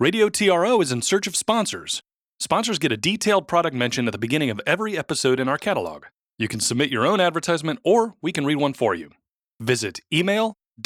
Radio 0.00 0.28
TRO 0.28 0.80
is 0.80 0.92
in 0.92 1.02
search 1.02 1.26
of 1.26 1.34
sponsors. 1.34 2.04
Sponsors 2.38 2.78
get 2.78 2.92
a 2.92 2.96
detailed 2.96 3.48
product 3.48 3.74
mention 3.74 4.06
at 4.06 4.12
the 4.12 4.18
beginning 4.18 4.48
of 4.48 4.60
every 4.64 4.96
episode 4.96 5.40
in 5.40 5.48
our 5.48 5.58
catalog. 5.58 6.04
You 6.38 6.46
can 6.46 6.60
submit 6.60 6.88
your 6.88 7.04
own 7.04 7.18
advertisement 7.18 7.80
or 7.84 8.14
we 8.22 8.30
can 8.30 8.46
read 8.46 8.58
one 8.58 8.74
for 8.74 8.94
you. 8.94 9.10
Visit 9.58 9.98
email.tro.bike 10.14 10.82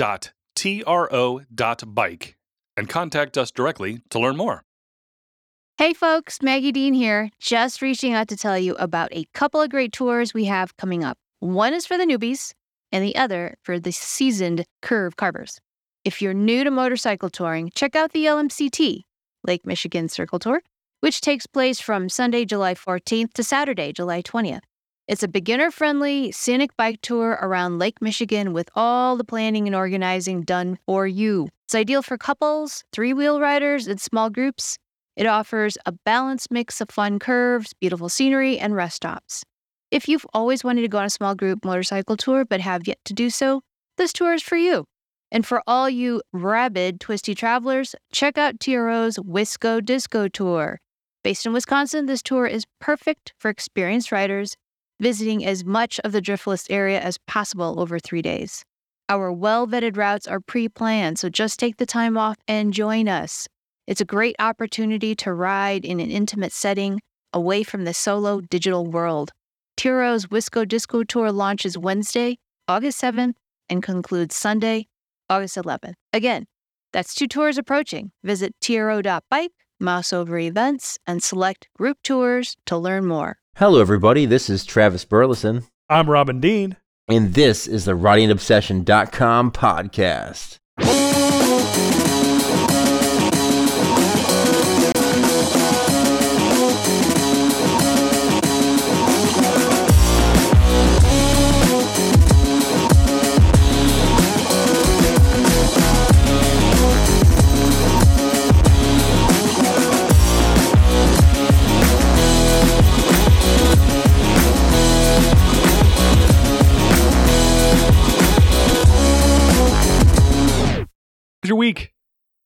and 2.78 2.88
contact 2.88 3.36
us 3.36 3.50
directly 3.50 4.00
to 4.08 4.18
learn 4.18 4.38
more. 4.38 4.62
Hey 5.76 5.92
folks, 5.92 6.40
Maggie 6.40 6.72
Dean 6.72 6.94
here, 6.94 7.28
just 7.38 7.82
reaching 7.82 8.14
out 8.14 8.28
to 8.28 8.36
tell 8.38 8.56
you 8.58 8.74
about 8.76 9.10
a 9.12 9.26
couple 9.34 9.60
of 9.60 9.68
great 9.68 9.92
tours 9.92 10.32
we 10.32 10.46
have 10.46 10.74
coming 10.78 11.04
up. 11.04 11.18
One 11.40 11.74
is 11.74 11.84
for 11.84 11.98
the 11.98 12.06
newbies, 12.06 12.54
and 12.90 13.04
the 13.04 13.16
other 13.16 13.56
for 13.62 13.78
the 13.78 13.92
seasoned 13.92 14.64
curve 14.80 15.16
carvers. 15.16 15.60
If 16.04 16.20
you're 16.20 16.34
new 16.34 16.64
to 16.64 16.70
motorcycle 16.72 17.30
touring, 17.30 17.70
check 17.76 17.94
out 17.94 18.10
the 18.10 18.24
LMCT, 18.24 19.02
Lake 19.44 19.64
Michigan 19.64 20.08
Circle 20.08 20.40
Tour, 20.40 20.60
which 20.98 21.20
takes 21.20 21.46
place 21.46 21.80
from 21.80 22.08
Sunday, 22.08 22.44
July 22.44 22.74
14th 22.74 23.32
to 23.34 23.44
Saturday, 23.44 23.92
July 23.92 24.20
20th. 24.20 24.62
It's 25.06 25.22
a 25.22 25.28
beginner 25.28 25.70
friendly, 25.70 26.32
scenic 26.32 26.76
bike 26.76 26.98
tour 27.02 27.38
around 27.40 27.78
Lake 27.78 28.02
Michigan 28.02 28.52
with 28.52 28.68
all 28.74 29.16
the 29.16 29.22
planning 29.22 29.68
and 29.68 29.76
organizing 29.76 30.42
done 30.42 30.76
for 30.86 31.06
you. 31.06 31.46
It's 31.66 31.74
ideal 31.76 32.02
for 32.02 32.18
couples, 32.18 32.82
three 32.92 33.12
wheel 33.12 33.40
riders, 33.40 33.86
and 33.86 34.00
small 34.00 34.28
groups. 34.28 34.78
It 35.14 35.26
offers 35.26 35.78
a 35.86 35.92
balanced 35.92 36.50
mix 36.50 36.80
of 36.80 36.90
fun 36.90 37.20
curves, 37.20 37.74
beautiful 37.74 38.08
scenery, 38.08 38.58
and 38.58 38.74
rest 38.74 38.96
stops. 38.96 39.44
If 39.92 40.08
you've 40.08 40.26
always 40.34 40.64
wanted 40.64 40.82
to 40.82 40.88
go 40.88 40.98
on 40.98 41.04
a 41.04 41.10
small 41.10 41.36
group 41.36 41.64
motorcycle 41.64 42.16
tour 42.16 42.44
but 42.44 42.60
have 42.60 42.88
yet 42.88 42.98
to 43.04 43.12
do 43.12 43.30
so, 43.30 43.60
this 43.98 44.12
tour 44.12 44.34
is 44.34 44.42
for 44.42 44.56
you. 44.56 44.84
And 45.32 45.46
for 45.46 45.62
all 45.66 45.88
you 45.88 46.20
rabid, 46.34 47.00
twisty 47.00 47.34
travelers, 47.34 47.94
check 48.12 48.36
out 48.36 48.60
TRO's 48.60 49.16
Wisco 49.16 49.82
Disco 49.82 50.28
Tour. 50.28 50.78
Based 51.24 51.46
in 51.46 51.54
Wisconsin, 51.54 52.04
this 52.04 52.22
tour 52.22 52.46
is 52.46 52.66
perfect 52.80 53.32
for 53.38 53.48
experienced 53.48 54.12
riders 54.12 54.56
visiting 55.00 55.44
as 55.44 55.64
much 55.64 55.98
of 56.04 56.12
the 56.12 56.20
Driftless 56.20 56.66
area 56.68 57.00
as 57.00 57.16
possible 57.26 57.80
over 57.80 57.98
three 57.98 58.20
days. 58.20 58.62
Our 59.08 59.32
well 59.32 59.66
vetted 59.66 59.96
routes 59.96 60.28
are 60.28 60.38
pre 60.38 60.68
planned, 60.68 61.18
so 61.18 61.30
just 61.30 61.58
take 61.58 61.78
the 61.78 61.86
time 61.86 62.18
off 62.18 62.36
and 62.46 62.74
join 62.74 63.08
us. 63.08 63.48
It's 63.86 64.02
a 64.02 64.04
great 64.04 64.36
opportunity 64.38 65.14
to 65.16 65.32
ride 65.32 65.86
in 65.86 65.98
an 65.98 66.10
intimate 66.10 66.52
setting 66.52 67.00
away 67.32 67.62
from 67.62 67.84
the 67.84 67.94
solo 67.94 68.42
digital 68.42 68.86
world. 68.86 69.32
TRO's 69.78 70.26
Wisco 70.26 70.68
Disco 70.68 71.02
Tour 71.04 71.32
launches 71.32 71.78
Wednesday, 71.78 72.36
August 72.68 73.00
7th, 73.00 73.32
and 73.70 73.82
concludes 73.82 74.36
Sunday, 74.36 74.86
August 75.30 75.56
11th. 75.56 75.94
Again, 76.12 76.46
that's 76.92 77.14
two 77.14 77.26
tours 77.26 77.56
approaching. 77.58 78.12
Visit 78.22 78.54
tro.bike, 78.60 79.52
mouse 79.80 80.12
over 80.12 80.38
events, 80.38 80.98
and 81.06 81.22
select 81.22 81.68
group 81.76 81.98
tours 82.04 82.56
to 82.66 82.76
learn 82.76 83.06
more. 83.06 83.36
Hello, 83.56 83.80
everybody. 83.80 84.26
This 84.26 84.48
is 84.50 84.64
Travis 84.64 85.04
Burleson, 85.04 85.64
I'm 85.88 86.08
Robin 86.10 86.40
Dean. 86.40 86.76
and 87.08 87.34
this 87.34 87.66
is 87.66 87.84
the 87.84 87.92
RidingObsession.com 87.96 89.52
podcast. 89.52 90.58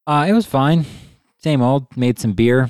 Uh, 0.07 0.25
it 0.27 0.31
was 0.31 0.45
fine. 0.45 0.85
Same 1.37 1.61
old. 1.61 1.95
Made 1.97 2.17
some 2.17 2.31
beer. 2.31 2.69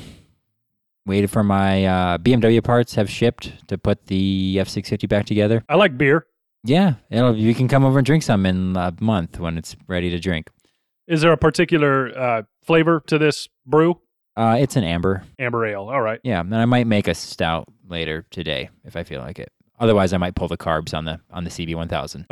Waited 1.05 1.29
for 1.29 1.43
my 1.43 1.85
uh, 1.85 2.17
BMW 2.17 2.61
parts 2.63 2.95
have 2.95 3.09
shipped 3.09 3.67
to 3.67 3.77
put 3.77 4.07
the 4.07 4.57
F650 4.59 5.07
back 5.07 5.25
together. 5.25 5.63
I 5.69 5.75
like 5.75 5.97
beer. 5.97 6.25
Yeah, 6.63 6.95
it'll, 7.09 7.37
you 7.37 7.53
can 7.53 7.67
come 7.67 7.85
over 7.85 7.99
and 7.99 8.05
drink 8.05 8.23
some 8.23 8.45
in 8.45 8.75
a 8.75 8.93
month 8.99 9.39
when 9.39 9.57
it's 9.57 9.77
ready 9.87 10.09
to 10.09 10.19
drink. 10.19 10.49
Is 11.07 11.21
there 11.21 11.31
a 11.31 11.37
particular 11.37 12.17
uh, 12.17 12.41
flavor 12.63 13.01
to 13.07 13.17
this 13.17 13.47
brew? 13.65 14.01
Uh, 14.35 14.57
it's 14.59 14.75
an 14.75 14.83
amber. 14.83 15.23
Amber 15.39 15.65
ale. 15.65 15.89
All 15.89 16.01
right. 16.01 16.19
Yeah, 16.23 16.41
and 16.41 16.53
I 16.53 16.65
might 16.65 16.87
make 16.87 17.07
a 17.07 17.15
stout 17.15 17.69
later 17.87 18.25
today 18.31 18.69
if 18.83 18.95
I 18.97 19.03
feel 19.03 19.21
like 19.21 19.39
it. 19.39 19.51
Otherwise, 19.79 20.11
I 20.11 20.17
might 20.17 20.35
pull 20.35 20.47
the 20.47 20.57
carbs 20.57 20.93
on 20.93 21.05
the 21.05 21.21
on 21.31 21.43
the 21.43 21.49
CB1000. 21.51 22.25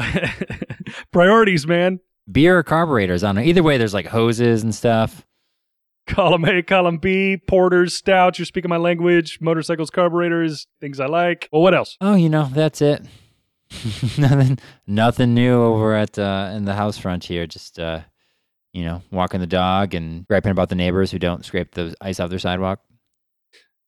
Priorities, 1.12 1.66
man. 1.68 2.00
Beer 2.32 2.58
or 2.58 2.64
carburetors 2.64 3.24
on 3.24 3.38
it. 3.38 3.46
Either 3.46 3.64
way, 3.64 3.78
there's 3.78 3.94
like 3.94 4.08
hoses 4.08 4.64
and 4.64 4.74
stuff. 4.74 5.26
Column 6.08 6.46
A, 6.46 6.62
column 6.62 6.98
B, 6.98 7.38
porters, 7.38 7.96
stouts. 7.96 8.38
You're 8.38 8.46
speaking 8.46 8.70
my 8.70 8.78
language. 8.78 9.40
Motorcycles, 9.42 9.90
carburetors, 9.90 10.68
things 10.80 11.00
I 11.00 11.08
like. 11.08 11.50
Well, 11.52 11.62
what 11.62 11.74
else? 11.74 11.98
Oh, 12.00 12.16
you 12.16 12.30
know, 12.30 12.50
that's 12.52 12.82
it. 12.82 13.06
nothing, 14.18 14.60
nothing 14.86 15.34
new 15.34 15.62
over 15.64 15.96
at 15.96 16.18
uh, 16.20 16.52
in 16.54 16.66
the 16.66 16.76
house 16.76 16.98
front 16.98 17.24
here. 17.24 17.48
Just 17.48 17.80
uh, 17.80 18.02
you 18.76 18.84
know, 18.84 19.02
walking 19.10 19.40
the 19.40 19.48
dog 19.48 19.96
and 19.96 20.28
griping 20.28 20.52
about 20.52 20.70
the 20.70 20.76
neighbors 20.76 21.10
who 21.10 21.18
don't 21.18 21.46
scrape 21.46 21.74
the 21.74 21.96
ice 22.02 22.20
off 22.20 22.30
their 22.30 22.40
sidewalk. 22.40 22.82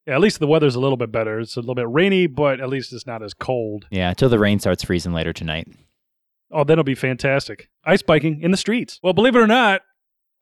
Yeah, 0.08 0.16
at 0.16 0.22
least 0.22 0.40
the 0.40 0.48
weather's 0.48 0.76
a 0.76 0.80
little 0.80 0.96
bit 0.96 1.12
better. 1.12 1.42
It's 1.42 1.58
a 1.58 1.60
little 1.60 1.76
bit 1.76 1.90
rainy, 1.90 2.26
but 2.28 2.62
at 2.62 2.70
least 2.70 2.94
it's 2.94 3.06
not 3.06 3.22
as 3.22 3.34
cold. 3.34 3.86
Yeah, 3.92 4.10
until 4.10 4.30
the 4.30 4.40
rain 4.40 4.60
starts 4.60 4.84
freezing 4.84 5.12
later 5.12 5.34
tonight. 5.34 5.68
Oh, 6.52 6.64
that'll 6.64 6.84
be 6.84 6.96
fantastic. 6.96 7.70
Ice 7.86 8.02
biking 8.02 8.42
in 8.42 8.52
the 8.52 8.58
streets. 8.58 9.00
Well, 9.04 9.14
believe 9.14 9.36
it 9.36 9.40
or 9.40 9.48
not, 9.48 9.82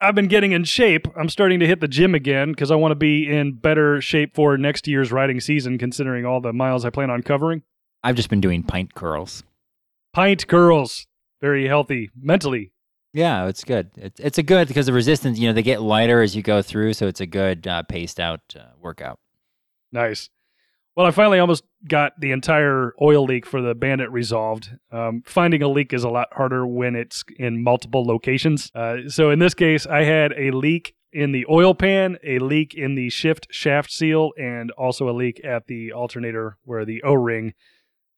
I've 0.02 0.16
been 0.16 0.28
getting 0.28 0.52
in 0.52 0.64
shape. 0.66 1.08
I'm 1.18 1.30
starting 1.30 1.60
to 1.62 1.68
hit 1.68 1.80
the 1.80 1.88
gym 1.88 2.14
again 2.14 2.52
because 2.52 2.70
I 2.70 2.76
want 2.76 2.92
to 2.92 2.96
be 2.96 3.28
in 3.28 3.54
better 3.54 4.02
shape 4.02 4.36
for 4.36 4.58
next 4.58 4.88
year's 4.88 5.12
riding 5.12 5.40
season, 5.40 5.78
considering 5.78 6.26
all 6.26 6.42
the 6.42 6.54
miles 6.54 6.86
I 6.86 6.90
plan 6.90 7.10
on 7.10 7.24
covering. 7.24 7.64
I've 8.04 8.16
just 8.16 8.30
been 8.30 8.42
doing 8.42 8.62
pint 8.62 8.94
curls. 8.94 9.44
Pint 10.14 10.48
curls. 10.48 11.08
very 11.42 11.68
healthy 11.68 12.12
mentally. 12.20 12.72
Yeah, 13.14 13.48
it's 13.48 13.64
good. 13.64 13.92
It's 13.96 14.20
it's 14.20 14.38
a 14.38 14.44
good 14.44 14.68
because 14.68 14.86
the 14.88 14.94
resistance, 14.94 15.40
you 15.40 15.48
know, 15.48 15.54
they 15.54 15.64
get 15.64 15.82
lighter 15.82 16.22
as 16.22 16.36
you 16.36 16.42
go 16.42 16.62
through, 16.62 16.94
so 16.94 17.08
it's 17.08 17.22
a 17.22 17.26
good 17.26 17.66
uh, 17.66 17.84
paced 17.84 18.20
out 18.20 18.42
uh, 18.60 18.64
workout. 18.82 19.20
Nice. 19.94 20.30
Well, 20.96 21.06
I 21.06 21.12
finally 21.12 21.40
almost 21.40 21.66
got 21.88 22.14
the 22.20 22.32
entire 22.32 22.94
oil 23.02 23.26
leak 23.26 23.46
for 23.46 23.62
the 23.62 23.76
Bandit 23.76 24.10
resolved. 24.12 24.70
Um, 24.92 25.24
finding 25.26 25.62
a 25.62 25.68
leak 25.68 25.92
is 25.92 26.06
a 26.06 26.10
lot 26.10 26.30
harder 26.32 26.66
when 26.66 26.96
it's 26.96 27.24
in 27.38 27.62
multiple 27.62 28.06
locations. 28.06 28.72
Uh, 28.74 29.10
so 29.10 29.30
in 29.30 29.40
this 29.40 29.54
case, 29.54 29.86
I 29.86 30.04
had 30.04 30.32
a 30.38 30.52
leak 30.52 30.96
in 31.12 31.34
the 31.34 31.46
oil 31.50 31.74
pan, 31.74 32.18
a 32.24 32.40
leak 32.40 32.74
in 32.74 32.96
the 32.96 33.10
shift 33.10 33.48
shaft 33.52 33.92
seal, 33.92 34.32
and 34.38 34.72
also 34.72 35.10
a 35.10 35.12
leak 35.12 35.44
at 35.44 35.68
the 35.68 35.92
alternator 35.92 36.58
where 36.64 36.86
the 36.86 37.04
O 37.04 37.14
ring 37.14 37.54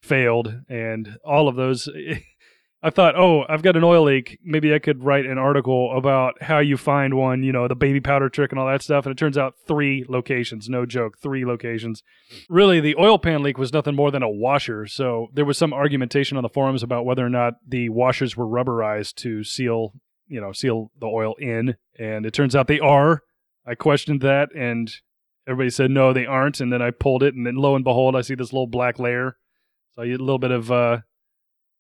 failed. 0.04 0.62
And 0.70 1.18
all 1.26 1.48
of 1.48 1.56
those, 1.56 1.90
I 2.84 2.92
thought, 2.92 3.16
oh, 3.16 3.44
I've 3.50 3.64
got 3.64 3.76
an 3.76 3.84
oil 3.84 4.04
leak. 4.04 4.40
Maybe 4.44 4.74
I 4.74 4.80
could 4.80 5.04
write 5.04 5.26
an 5.26 5.40
article 5.40 5.98
about 5.98 6.42
how 6.44 6.60
you 6.60 6.78
find 6.78 7.16
one, 7.16 7.42
you 7.42 7.52
know, 7.52 7.68
the 7.68 7.76
baby 7.76 8.00
powder 8.00 8.30
trick 8.30 8.52
and 8.52 8.60
all 8.60 8.68
that 8.68 8.84
stuff. 8.84 9.06
And 9.06 9.12
it 9.12 9.18
turns 9.18 9.38
out 9.38 9.56
three 9.68 10.06
locations, 10.08 10.70
no 10.70 10.86
joke, 10.86 11.18
three 11.18 11.44
locations. 11.44 12.04
Really, 12.50 12.80
the 12.80 12.96
oil 13.00 13.18
pan 13.18 13.42
leak 13.42 13.58
was 13.58 13.74
nothing 13.74 13.96
more 13.96 14.12
than 14.12 14.22
a 14.22 14.30
washer. 14.30 14.86
So 14.86 15.28
there 15.34 15.46
was 15.46 15.58
some 15.58 15.74
argumentation 15.74 16.38
on 16.38 16.44
the 16.44 16.50
forums 16.50 16.84
about 16.84 17.06
whether 17.06 17.26
or 17.26 17.30
not 17.30 17.56
the 17.68 17.90
washers 17.90 18.38
were 18.38 18.46
rubberized 18.46 19.16
to 19.16 19.44
seal, 19.44 19.94
you 20.28 20.40
know, 20.40 20.52
seal 20.52 20.92
the 21.00 21.08
oil 21.08 21.34
in. 21.40 21.78
And 21.98 22.28
it 22.28 22.34
turns 22.34 22.56
out 22.56 22.68
they 22.68 22.80
are. 22.80 23.22
I 23.66 23.74
questioned 23.74 24.22
that 24.22 24.50
and 24.56 24.92
everybody 25.48 25.72
said 25.72 25.90
no, 25.90 26.14
they 26.14 26.28
aren't. 26.28 26.60
And 26.60 26.72
then 26.72 26.84
I 26.84 26.92
pulled 26.92 27.24
it, 27.24 27.34
and 27.34 27.46
then 27.46 27.56
lo 27.56 27.76
and 27.76 27.84
behold, 27.84 28.16
I 28.16 28.22
see 28.22 28.36
this 28.36 28.54
little 28.54 28.68
black 28.68 29.00
layer. 29.00 29.38
So 29.96 30.04
a 30.04 30.12
little 30.12 30.38
bit 30.38 30.52
of 30.52 30.72
uh, 30.72 31.00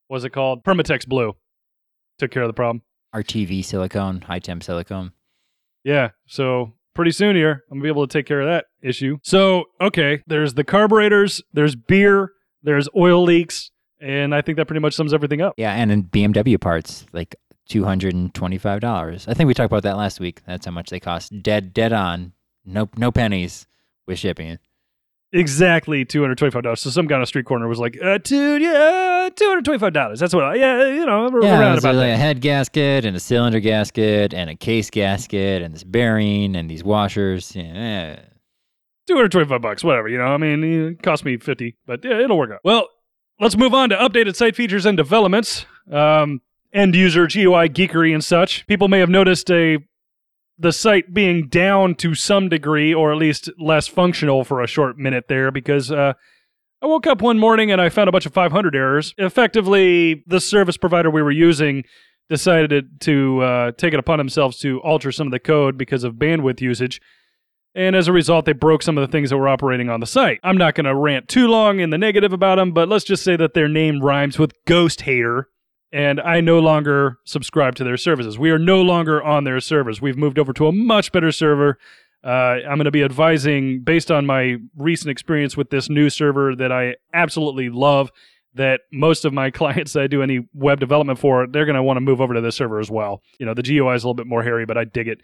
what's 0.07 0.24
it 0.24 0.31
called? 0.31 0.63
Permatex 0.63 1.07
Blue. 1.07 1.36
Took 2.19 2.31
care 2.31 2.44
of 2.44 2.50
the 2.50 2.54
problem. 2.54 2.81
RTV 3.15 3.63
silicone, 3.63 4.21
high 4.21 4.39
temp 4.39 4.63
silicone. 4.63 5.12
Yeah. 5.83 6.09
So 6.27 6.74
pretty 6.94 7.12
soon 7.12 7.36
here, 7.36 7.63
I'm 7.71 7.77
gonna 7.77 7.83
be 7.83 7.89
able 7.89 8.07
to 8.07 8.12
take 8.12 8.25
care 8.25 8.42
of 8.42 8.48
that 8.48 8.65
issue. 8.81 9.18
So 9.24 9.65
okay, 9.80 10.24
there's 10.27 10.56
the 10.56 10.63
carburetors, 10.63 11.42
there's 11.54 11.75
beer, 11.75 12.31
there's 12.63 12.89
oil 12.95 13.24
leaks, 13.24 13.71
and 14.01 14.33
I 14.36 14.42
think 14.42 14.57
that 14.57 14.68
pretty 14.68 14.81
much 14.81 14.94
sums 14.94 15.13
everything 15.13 15.42
up. 15.42 15.54
Yeah, 15.57 15.74
and 15.74 15.92
in 15.92 16.04
BMW 16.04 16.60
parts, 16.60 17.06
like 17.13 17.36
two 17.68 17.83
hundred 17.86 18.13
and 18.15 18.33
twenty-five 18.33 18.81
dollars. 18.81 19.27
I 19.27 19.33
think 19.33 19.48
we 19.48 19.53
talked 19.53 19.71
about 19.71 19.83
that 19.83 19.98
last 19.98 20.19
week. 20.19 20.42
That's 20.45 20.65
how 20.65 20.71
much 20.71 20.89
they 20.89 21.00
cost. 21.00 21.31
Dead, 21.42 21.74
dead 21.74 21.94
on. 21.94 22.33
No, 22.65 22.89
no 22.98 23.12
pennies 23.12 23.68
with 24.06 24.19
shipping. 24.19 24.57
Exactly 25.31 26.06
two 26.06 26.21
hundred 26.21 26.38
twenty 26.38 26.51
five 26.51 26.63
dollars. 26.63 26.81
So 26.81 26.89
some 26.89 27.07
guy 27.07 27.15
on 27.15 27.21
a 27.21 27.25
street 27.25 27.45
corner 27.45 27.68
was 27.68 27.79
like, 27.79 27.97
uh, 28.03 28.18
"Dude, 28.19 28.62
yeah, 28.62 29.29
two 29.35 29.47
hundred 29.47 29.65
twenty 29.65 29.79
five 29.79 29.94
dollars. 29.94 30.19
That's 30.19 30.33
what. 30.33 30.44
I, 30.44 30.56
yeah, 30.56 30.88
you 30.88 31.06
know, 31.06 31.29
we're 31.31 31.44
Yeah, 31.44 31.59
around 31.59 31.77
about 31.79 31.95
like 31.95 32.07
that." 32.07 32.13
a 32.13 32.18
head 32.18 32.41
gasket 32.41 33.06
and 33.06 33.15
a 33.15 33.19
cylinder 33.19 33.59
gasket 33.59 34.33
and 34.33 34.50
a 34.50 34.56
case 34.56 34.89
gasket 34.89 35.62
and 35.62 35.74
this 35.74 35.83
bearing 35.83 36.56
and 36.56 36.69
these 36.69 36.83
washers. 36.83 37.56
Yeah. 37.56 38.19
Two 39.07 39.15
hundred 39.15 39.31
twenty-five 39.31 39.62
bucks, 39.62 39.83
whatever. 39.83 40.07
You 40.09 40.18
know, 40.18 40.25
I 40.25 40.38
mean, 40.38 40.63
it 40.63 41.01
cost 41.03 41.24
me 41.24 41.38
fifty, 41.38 41.77
but 41.85 42.03
yeah, 42.03 42.19
it'll 42.21 42.38
work 42.38 42.51
out. 42.51 42.59
Well, 42.63 42.88
let's 43.39 43.56
move 43.56 43.74
on 43.74 43.89
to 43.89 43.95
updated 43.95 44.35
site 44.35 44.56
features 44.56 44.85
and 44.85 44.97
developments. 44.97 45.65
Um, 45.91 46.41
end 46.74 46.94
user 46.95 47.25
GUI 47.27 47.69
geekery 47.69 48.13
and 48.13 48.21
such. 48.24 48.68
People 48.68 48.89
may 48.89 49.00
have 49.00 49.09
noticed 49.09 49.50
a 49.50 49.77
the 50.59 50.71
site 50.71 51.13
being 51.13 51.48
down 51.48 51.95
to 51.95 52.15
some 52.15 52.50
degree, 52.50 52.94
or 52.94 53.12
at 53.12 53.18
least 53.18 53.50
less 53.59 53.88
functional 53.88 54.44
for 54.44 54.62
a 54.62 54.68
short 54.68 54.98
minute 54.98 55.25
there, 55.27 55.51
because 55.51 55.92
uh, 55.92 56.13
I 56.81 56.86
woke 56.86 57.07
up 57.07 57.21
one 57.21 57.39
morning 57.39 57.71
and 57.71 57.81
I 57.81 57.89
found 57.89 58.09
a 58.09 58.12
bunch 58.12 58.25
of 58.25 58.33
500 58.33 58.75
errors. 58.75 59.13
Effectively, 59.18 60.24
the 60.27 60.39
service 60.39 60.77
provider 60.77 61.09
we 61.09 61.21
were 61.21 61.31
using 61.31 61.83
decided 62.30 63.01
to 63.01 63.42
uh, 63.42 63.71
take 63.74 63.94
it 63.94 64.00
upon 64.00 64.18
themselves 64.18 64.59
to 64.59 64.80
alter 64.81 65.12
some 65.12 65.27
of 65.27 65.31
the 65.31 65.39
code 65.39 65.77
because 65.77 66.04
of 66.04 66.15
bandwidth 66.15 66.62
usage. 66.62 67.01
And 67.74 67.95
as 67.95 68.07
a 68.07 68.12
result, 68.12 68.45
they 68.45 68.53
broke 68.53 68.81
some 68.81 68.98
of 68.98 69.07
the 69.07 69.12
things 69.12 69.30
that 69.30 69.38
were 69.38 69.48
operating 69.48 69.89
on 69.89 70.00
the 70.00 70.07
site. 70.07 70.39
I'm 70.44 70.57
not 70.57 70.75
going 70.75 70.86
to 70.86 70.95
rant 70.95 71.27
too 71.27 71.48
long 71.48 71.80
in 71.80 71.92
the 71.92 71.98
negative 71.98 72.33
about 72.33 72.56
them, 72.56 72.71
but 72.71 72.89
let's 72.89 73.06
just 73.06 73.24
say 73.24 73.36
that 73.38 73.53
their 73.53 73.68
name 73.68 74.01
rhymes 74.01 74.39
with 74.39 74.53
Ghost 74.65 75.01
Hater, 75.01 75.48
and 75.92 76.19
I 76.19 76.42
no 76.42 76.60
longer 76.60 77.19
subscribe 77.24 77.75
to 77.75 77.84
their 77.84 77.98
services. 77.98 78.38
We 78.38 78.51
are 78.51 78.60
no 78.60 78.81
longer 78.81 79.24
on 79.24 79.44
their 79.44 79.60
servers. 79.60 80.01
We've 80.01 80.18
moved 80.18 80.38
over 80.38 80.54
to 80.54 80.68
a 80.68 80.72
much 80.72 81.12
better 81.12 81.31
server. 81.31 81.78
Uh, 82.24 82.60
I'm 82.68 82.78
going 82.78 82.86
to 82.86 82.92
be 82.92 83.04
advising, 83.04 83.84
based 83.84 84.12
on 84.12 84.25
my 84.25 84.57
recent 84.75 85.12
experience 85.12 85.56
with 85.56 85.69
this 85.69 85.89
new 85.89 86.10
server 86.10 86.56
that 86.56 86.72
I 86.72 86.95
absolutely 87.13 87.69
love, 87.69 88.12
that 88.56 88.81
most 88.92 89.24
of 89.24 89.34
my 89.34 89.50
clients 89.51 89.94
that 89.94 90.04
I 90.04 90.07
do 90.07 90.22
any 90.22 90.45
web 90.54 90.80
development 90.80 91.19
for, 91.19 91.48
they're 91.48 91.66
going 91.66 91.75
to 91.75 91.84
want 91.84 91.98
to 91.98 92.01
move 92.01 92.19
over 92.19 92.34
to 92.34 92.42
this 92.42 92.56
server 92.56 92.80
as 92.80 92.92
well. 92.92 93.22
You 93.39 93.45
know, 93.45 93.54
the 93.54 93.63
GUI 93.63 93.95
is 93.95 94.04
a 94.04 94.07
little 94.07 94.13
bit 94.13 94.28
more 94.28 94.44
hairy, 94.44 94.66
but 94.66 94.78
I 94.78 94.84
dig 94.84 95.07
it. 95.07 95.22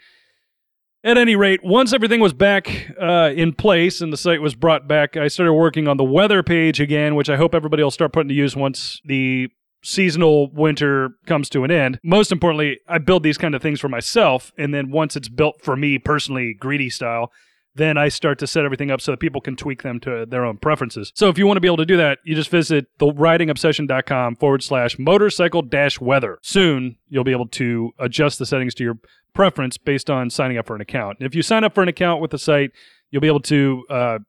At 1.06 1.18
any 1.18 1.36
rate, 1.36 1.62
once 1.62 1.92
everything 1.92 2.22
was 2.22 2.32
back 2.32 2.94
uh, 3.02 3.32
in 3.36 3.52
place 3.52 4.00
and 4.00 4.14
the 4.14 4.18
site 4.18 4.42
was 4.42 4.56
brought 4.56 4.88
back, 4.88 5.18
I 5.18 5.28
started 5.28 5.54
working 5.54 5.90
on 5.90 5.98
the 5.98 6.04
weather 6.06 6.42
page 6.44 6.80
again, 6.80 7.16
which 7.16 7.30
I 7.30 7.36
hope 7.36 7.54
everybody 7.54 7.84
will 7.84 7.92
start 7.92 8.14
putting 8.14 8.30
to 8.30 8.34
use 8.34 8.56
once 8.56 9.02
the 9.04 9.50
seasonal 9.84 10.50
winter 10.52 11.12
comes 11.26 11.50
to 11.50 11.64
an 11.64 11.72
end. 11.72 12.00
Most 12.04 12.32
importantly, 12.32 12.80
I 12.88 12.98
build 12.98 13.24
these 13.24 13.38
kind 13.38 13.54
of 13.54 13.62
things 13.62 13.80
for 13.80 13.90
myself, 13.90 14.52
and 14.58 14.74
then 14.74 14.92
once 14.92 15.16
it's 15.16 15.30
built 15.30 15.62
for 15.62 15.76
me 15.76 16.00
personally, 16.00 16.54
greedy 16.54 16.90
style, 16.90 17.32
then 17.76 17.98
I 17.98 18.08
start 18.08 18.40
to 18.40 18.48
set 18.48 18.66
everything 18.66 18.92
up 18.92 19.02
so 19.02 19.12
that 19.12 19.20
people 19.20 19.42
can 19.42 19.56
tweak 19.56 19.82
them 19.82 20.00
to 20.02 20.26
their 20.28 20.46
own 20.46 20.58
preferences. 20.58 21.12
So 21.16 21.30
if 21.30 21.38
you 21.38 21.48
want 21.48 21.58
to 21.58 21.62
be 21.62 21.68
able 21.68 21.78
to 21.78 21.86
do 21.86 21.98
that, 21.98 22.20
you 22.24 22.36
just 22.36 22.50
visit 22.50 22.86
theridingobsession.com 23.00 24.36
forward 24.36 24.64
slash 24.64 25.00
motorcycle 25.00 25.64
dash 25.64 26.00
weather. 26.00 26.38
Soon, 26.44 26.98
you'll 27.10 27.24
be 27.24 27.32
able 27.32 27.48
to 27.50 27.92
adjust 28.00 28.38
the 28.40 28.46
settings 28.46 28.76
to 28.76 28.84
your 28.84 29.00
preference 29.34 29.78
based 29.78 30.10
on 30.10 30.30
signing 30.30 30.58
up 30.58 30.68
for 30.68 30.76
an 30.76 30.82
account. 30.82 31.18
If 31.20 31.34
you 31.34 31.42
sign 31.42 31.64
up 31.64 31.74
for 31.74 31.82
an 31.82 31.90
account 31.90 32.22
with 32.22 32.32
the 32.32 32.38
site, 32.38 32.72
you'll 33.10 33.22
be 33.22 33.28
able 33.28 33.42
to 33.42 33.86
uh, 33.90 34.20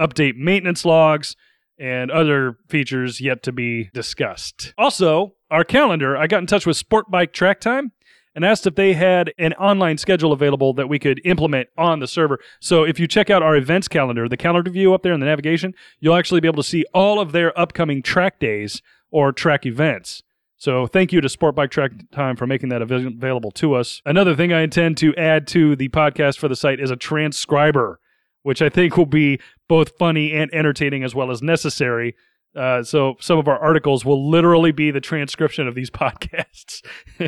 update 0.00 0.36
maintenance 0.36 0.84
logs 0.84 1.36
and 1.78 2.10
other 2.10 2.58
features 2.68 3.20
yet 3.20 3.42
to 3.44 3.52
be 3.52 3.90
discussed. 3.92 4.74
Also, 4.78 5.34
our 5.50 5.64
calendar, 5.64 6.16
I 6.16 6.26
got 6.26 6.38
in 6.38 6.46
touch 6.46 6.66
with 6.66 6.76
Sport 6.76 7.10
Bike 7.10 7.32
Track 7.32 7.60
Time 7.60 7.92
and 8.34 8.44
asked 8.44 8.66
if 8.66 8.74
they 8.74 8.92
had 8.92 9.32
an 9.38 9.54
online 9.54 9.96
schedule 9.96 10.32
available 10.32 10.74
that 10.74 10.88
we 10.88 10.98
could 10.98 11.20
implement 11.24 11.68
on 11.78 12.00
the 12.00 12.06
server. 12.06 12.38
So 12.60 12.84
if 12.84 13.00
you 13.00 13.06
check 13.06 13.30
out 13.30 13.42
our 13.42 13.56
events 13.56 13.88
calendar, 13.88 14.28
the 14.28 14.36
calendar 14.36 14.70
view 14.70 14.92
up 14.92 15.02
there 15.02 15.14
in 15.14 15.20
the 15.20 15.26
navigation, 15.26 15.74
you'll 16.00 16.16
actually 16.16 16.40
be 16.40 16.48
able 16.48 16.62
to 16.62 16.68
see 16.68 16.84
all 16.92 17.18
of 17.18 17.32
their 17.32 17.58
upcoming 17.58 18.02
track 18.02 18.38
days 18.38 18.82
or 19.10 19.32
track 19.32 19.64
events. 19.64 20.22
So 20.58 20.86
thank 20.86 21.12
you 21.12 21.20
to 21.20 21.28
Sport 21.28 21.54
Bike 21.54 21.70
Track 21.70 21.92
Time 22.12 22.36
for 22.36 22.46
making 22.46 22.70
that 22.70 22.82
available 22.82 23.50
to 23.52 23.74
us. 23.74 24.00
Another 24.04 24.34
thing 24.34 24.52
I 24.52 24.62
intend 24.62 24.96
to 24.98 25.14
add 25.16 25.46
to 25.48 25.76
the 25.76 25.88
podcast 25.90 26.38
for 26.38 26.48
the 26.48 26.56
site 26.56 26.80
is 26.80 26.90
a 26.90 26.96
transcriber, 26.96 28.00
which 28.46 28.62
I 28.62 28.68
think 28.68 28.96
will 28.96 29.06
be 29.06 29.40
both 29.66 29.98
funny 29.98 30.32
and 30.32 30.54
entertaining 30.54 31.02
as 31.02 31.16
well 31.16 31.32
as 31.32 31.42
necessary. 31.42 32.14
Uh, 32.54 32.84
so 32.84 33.16
some 33.18 33.38
of 33.38 33.48
our 33.48 33.58
articles 33.58 34.04
will 34.04 34.30
literally 34.30 34.70
be 34.70 34.92
the 34.92 35.00
transcription 35.00 35.66
of 35.66 35.74
these 35.74 35.90
podcasts 36.02 36.80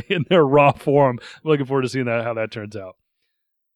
in 0.09 0.27
their 0.31 0.47
raw 0.47 0.71
form. 0.71 1.19
I'm 1.21 1.51
looking 1.51 1.67
forward 1.67 1.83
to 1.83 1.89
seeing 1.89 2.05
that 2.05 2.23
how 2.23 2.35
that 2.35 2.53
turns 2.53 2.77
out. 2.77 2.95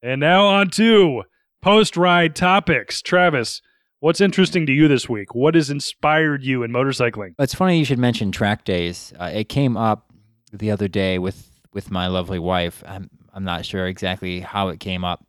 And 0.00 0.20
now 0.20 0.46
on 0.46 0.70
to 0.70 1.24
post 1.60 1.96
ride 1.96 2.36
topics. 2.36 3.02
Travis, 3.02 3.60
what's 3.98 4.20
interesting 4.20 4.64
to 4.66 4.72
you 4.72 4.86
this 4.86 5.08
week? 5.08 5.34
What 5.34 5.56
has 5.56 5.68
inspired 5.68 6.44
you 6.44 6.62
in 6.62 6.70
motorcycling? 6.70 7.34
It's 7.40 7.56
funny 7.56 7.76
you 7.76 7.84
should 7.84 7.98
mention 7.98 8.30
track 8.30 8.64
days. 8.64 9.12
Uh, 9.18 9.32
it 9.34 9.48
came 9.48 9.76
up 9.76 10.12
the 10.52 10.70
other 10.70 10.86
day 10.86 11.18
with 11.18 11.50
with 11.72 11.90
my 11.90 12.06
lovely 12.06 12.38
wife. 12.38 12.84
I'm 12.86 13.10
I'm 13.34 13.42
not 13.42 13.66
sure 13.66 13.88
exactly 13.88 14.38
how 14.38 14.68
it 14.68 14.78
came 14.78 15.04
up, 15.04 15.26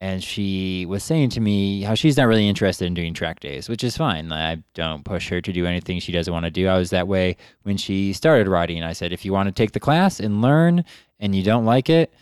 and 0.00 0.22
she 0.22 0.84
was 0.86 1.02
saying 1.02 1.30
to 1.30 1.40
me 1.40 1.82
how 1.82 1.94
she's 1.94 2.16
not 2.16 2.26
really 2.26 2.48
interested 2.48 2.86
in 2.86 2.94
doing 2.94 3.14
track 3.14 3.40
days, 3.40 3.68
which 3.68 3.82
is 3.82 3.96
fine. 3.96 4.30
I 4.30 4.62
don't 4.74 5.04
push 5.04 5.28
her 5.30 5.40
to 5.40 5.52
do 5.52 5.66
anything 5.66 6.00
she 6.00 6.12
doesn't 6.12 6.32
want 6.32 6.44
to 6.44 6.50
do. 6.50 6.68
I 6.68 6.76
was 6.76 6.90
that 6.90 7.08
way 7.08 7.36
when 7.62 7.76
she 7.76 8.12
started 8.12 8.48
riding. 8.48 8.82
I 8.82 8.92
said, 8.92 9.12
if 9.12 9.24
you 9.24 9.32
want 9.32 9.46
to 9.46 9.52
take 9.52 9.72
the 9.72 9.80
class 9.80 10.20
and 10.20 10.42
learn, 10.42 10.84
and 11.18 11.34
you 11.34 11.42
don't 11.42 11.64
like 11.64 11.88
it, 11.88 12.12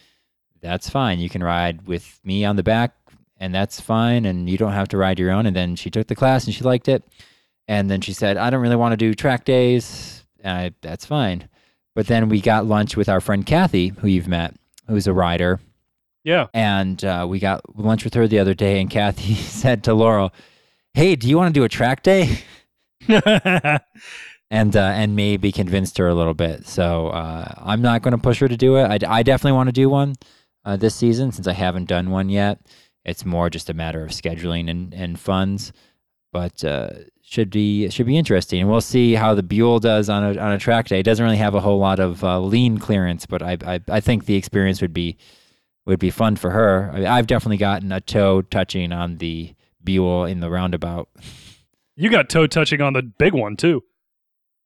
that's 0.61 0.89
fine. 0.89 1.19
You 1.19 1.29
can 1.29 1.43
ride 1.43 1.87
with 1.87 2.21
me 2.25 2.45
on 2.45 2.57
the 2.57 2.63
back, 2.63 2.95
and 3.39 3.55
that's 3.55 3.81
fine. 3.81 4.25
And 4.25 4.49
you 4.49 4.57
don't 4.57 4.73
have 4.73 4.89
to 4.89 4.97
ride 4.97 5.19
your 5.19 5.31
own. 5.31 5.47
And 5.47 5.57
then 5.57 5.77
she 5.77 5.91
took 5.91 6.07
the 6.07 6.15
class 6.15 6.47
and 6.47 6.55
she 6.55 6.65
liked 6.65 6.89
it. 6.89 7.03
And 7.67 7.91
then 7.91 8.01
she 8.01 8.13
said, 8.13 8.37
I 8.37 8.51
don't 8.51 8.63
really 8.63 8.77
want 8.77 8.93
to 8.93 8.97
do 8.97 9.15
track 9.15 9.45
days. 9.45 10.25
I, 10.45 10.73
that's 10.81 11.07
fine. 11.07 11.49
But 11.95 12.07
then 12.07 12.29
we 12.29 12.41
got 12.41 12.67
lunch 12.67 12.97
with 12.97 13.09
our 13.09 13.21
friend 13.21 13.45
Kathy, 13.45 13.89
who 13.89 14.09
you've 14.09 14.29
met, 14.29 14.55
who's 14.89 15.07
a 15.07 15.13
rider. 15.13 15.61
Yeah. 16.25 16.47
And 16.55 17.05
uh, 17.05 17.27
we 17.29 17.39
got 17.39 17.79
lunch 17.79 18.03
with 18.03 18.15
her 18.15 18.27
the 18.27 18.39
other 18.39 18.55
day. 18.55 18.81
And 18.81 18.91
Kathy 18.91 19.35
said 19.35 19.85
to 19.85 19.95
Laurel, 19.95 20.33
Hey, 20.95 21.17
do 21.17 21.29
you 21.29 21.37
want 21.37 21.55
to 21.55 21.59
do 21.59 21.65
a 21.65 21.69
track 21.69 22.03
day? 22.03 22.39
and 24.51 24.77
uh, 24.77 24.81
and 24.81 25.17
maybe 25.17 25.53
convinced 25.53 25.99
her 25.99 26.09
a 26.09 26.15
little 26.15 26.35
bit. 26.35 26.67
So 26.67 27.09
uh, 27.09 27.53
I'm 27.59 27.83
not 27.83 28.03
going 28.03 28.13
to 28.13 28.19
push 28.19 28.41
her 28.41 28.49
to 28.49 28.57
do 28.57 28.77
it. 28.77 29.05
I, 29.05 29.19
I 29.19 29.23
definitely 29.23 29.57
want 29.57 29.69
to 29.69 29.73
do 29.73 29.89
one 29.89 30.15
uh, 30.65 30.77
this 30.77 30.95
season 30.95 31.33
since 31.33 31.47
I 31.47 31.53
haven't 31.53 31.87
done 31.87 32.11
one 32.11 32.29
yet. 32.29 32.61
It's 33.05 33.25
more 33.25 33.51
just 33.51 33.69
a 33.69 33.75
matter 33.75 34.03
of 34.03 34.13
scheduling 34.13 34.71
and, 34.71 34.95
and 34.95 35.21
funds, 35.21 35.73
but 36.33 36.65
uh, 36.65 36.91
should 37.23 37.51
be 37.51 37.91
should 37.91 38.07
be 38.07 38.17
interesting. 38.17 38.61
And 38.61 38.71
we'll 38.71 38.81
see 38.81 39.15
how 39.15 39.35
the 39.35 39.43
Buell 39.43 39.81
does 39.81 40.09
on 40.09 40.25
a 40.25 40.41
on 40.41 40.53
a 40.53 40.59
track 40.59 40.89
day. 40.89 41.01
It 41.01 41.05
doesn't 41.05 41.25
really 41.25 41.37
have 41.37 41.55
a 41.55 41.61
whole 41.61 41.79
lot 41.79 41.99
of 41.99 42.25
uh, 42.25 42.41
lean 42.41 42.79
clearance, 42.79 43.27
but 43.27 43.43
I, 43.43 43.59
I 43.67 43.81
I 43.89 44.01
think 44.01 44.25
the 44.25 44.37
experience 44.37 44.81
would 44.81 44.95
be 44.95 45.19
would 45.87 45.99
be 45.99 46.11
fun 46.11 46.37
for 46.37 46.51
her. 46.51 46.91
I 46.93 46.97
mean, 46.99 47.07
I've 47.07 47.27
definitely 47.27 47.59
gotten 47.59 47.93
a 47.93 48.01
toe 48.01 48.43
touching 48.43 48.93
on 48.93 49.17
the 49.17 49.55
Buell 49.83 50.25
in 50.25 50.41
the 50.41 50.51
roundabout. 50.51 51.09
you 51.97 52.11
got 52.11 52.29
toe 52.29 52.47
touching 52.47 52.81
on 52.81 52.95
the 52.95 53.03
big 53.03 53.35
one 53.35 53.57
too. 53.57 53.83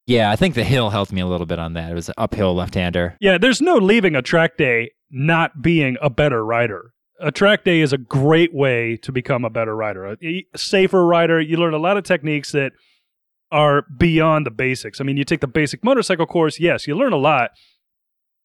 Yeah, 0.06 0.30
I 0.30 0.37
think 0.37 0.54
the 0.54 0.64
hill 0.64 0.90
helped 0.90 1.12
me 1.12 1.20
a 1.20 1.26
little 1.26 1.46
bit 1.46 1.58
on 1.58 1.75
that. 1.75 1.90
It 1.90 1.94
was 1.94 2.08
an 2.08 2.14
uphill 2.16 2.54
left-hander. 2.54 3.16
Yeah, 3.20 3.37
there's 3.37 3.60
no 3.60 3.76
leaving 3.76 4.14
a 4.16 4.22
track 4.22 4.56
day 4.56 4.92
not 5.10 5.60
being 5.60 5.98
a 6.00 6.08
better 6.08 6.44
rider. 6.44 6.92
A 7.20 7.30
track 7.32 7.64
day 7.64 7.80
is 7.80 7.92
a 7.92 7.98
great 7.98 8.54
way 8.54 8.96
to 8.98 9.12
become 9.12 9.44
a 9.44 9.50
better 9.50 9.75
rider, 9.76 10.06
a 10.06 10.16
a 10.22 10.46
safer 10.56 11.04
rider. 11.04 11.40
You 11.40 11.56
learn 11.56 11.75
a 11.75 11.78
lot 11.78 11.96
of 11.96 12.04
techniques 12.04 12.52
that 12.52 12.72
are 13.50 13.82
beyond 13.98 14.46
the 14.46 14.50
basics. 14.50 15.00
I 15.00 15.04
mean, 15.04 15.16
you 15.16 15.25
take 15.25 15.40
the 15.40 15.46
basic 15.46 15.82
motorcycle 15.82 16.26
course, 16.26 16.60
yes, 16.60 16.87
you 16.87 16.94
learn 16.96 17.12
a 17.12 17.16
lot. 17.16 17.50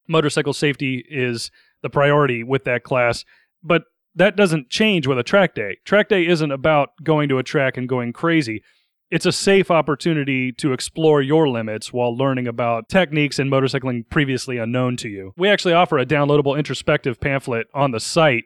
Motorcycle 0.08 0.54
safety 0.54 1.06
is 1.10 1.52
the 1.84 1.90
priority 1.90 2.44
with 2.44 2.64
that 2.64 2.84
class, 2.84 3.24
but 3.62 3.84
that 4.16 4.36
doesn't 4.36 4.70
change 4.70 5.06
with 5.06 5.20
a 5.20 5.24
track 5.24 5.54
day. 5.54 5.78
Track 5.86 6.10
day 6.10 6.26
isn't 6.26 6.52
about 6.52 6.90
going 7.04 7.30
to 7.30 7.38
a 7.38 7.44
track 7.44 7.78
and 7.78 7.88
going 7.88 8.14
crazy. 8.14 8.64
It's 9.12 9.26
a 9.28 9.32
safe 9.32 9.70
opportunity 9.70 10.52
to 10.54 10.74
explore 10.74 11.22
your 11.22 11.48
limits 11.48 11.94
while 11.94 12.18
learning 12.18 12.48
about 12.48 12.90
techniques 12.90 13.38
in 13.38 13.50
motorcycling 13.50 14.10
previously 14.10 14.58
unknown 14.58 14.98
to 14.98 15.10
you. 15.10 15.34
We 15.38 15.50
actually 15.50 15.74
offer 15.74 16.00
a 16.00 16.06
downloadable 16.06 16.58
introspective 16.58 17.20
pamphlet 17.20 17.68
on 17.76 17.92
the 17.92 18.00
site. 18.00 18.46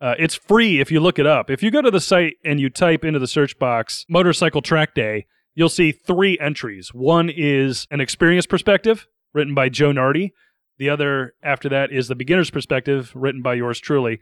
Uh, 0.00 0.14
it's 0.18 0.34
free 0.34 0.80
if 0.80 0.90
you 0.90 1.00
look 1.00 1.18
it 1.18 1.26
up. 1.26 1.50
If 1.50 1.62
you 1.62 1.70
go 1.70 1.82
to 1.82 1.90
the 1.90 2.00
site 2.00 2.36
and 2.44 2.58
you 2.58 2.70
type 2.70 3.04
into 3.04 3.18
the 3.18 3.26
search 3.26 3.58
box 3.58 4.06
motorcycle 4.08 4.62
track 4.62 4.94
day, 4.94 5.26
you'll 5.54 5.68
see 5.68 5.92
three 5.92 6.38
entries. 6.38 6.94
One 6.94 7.30
is 7.30 7.86
an 7.90 8.00
experience 8.00 8.46
perspective 8.46 9.06
written 9.34 9.54
by 9.54 9.68
Joe 9.68 9.92
Nardi. 9.92 10.32
The 10.78 10.90
other 10.90 11.34
after 11.42 11.68
that 11.68 11.92
is 11.92 12.08
the 12.08 12.14
beginner's 12.14 12.50
perspective 12.50 13.12
written 13.14 13.42
by 13.42 13.54
yours 13.54 13.78
truly. 13.78 14.20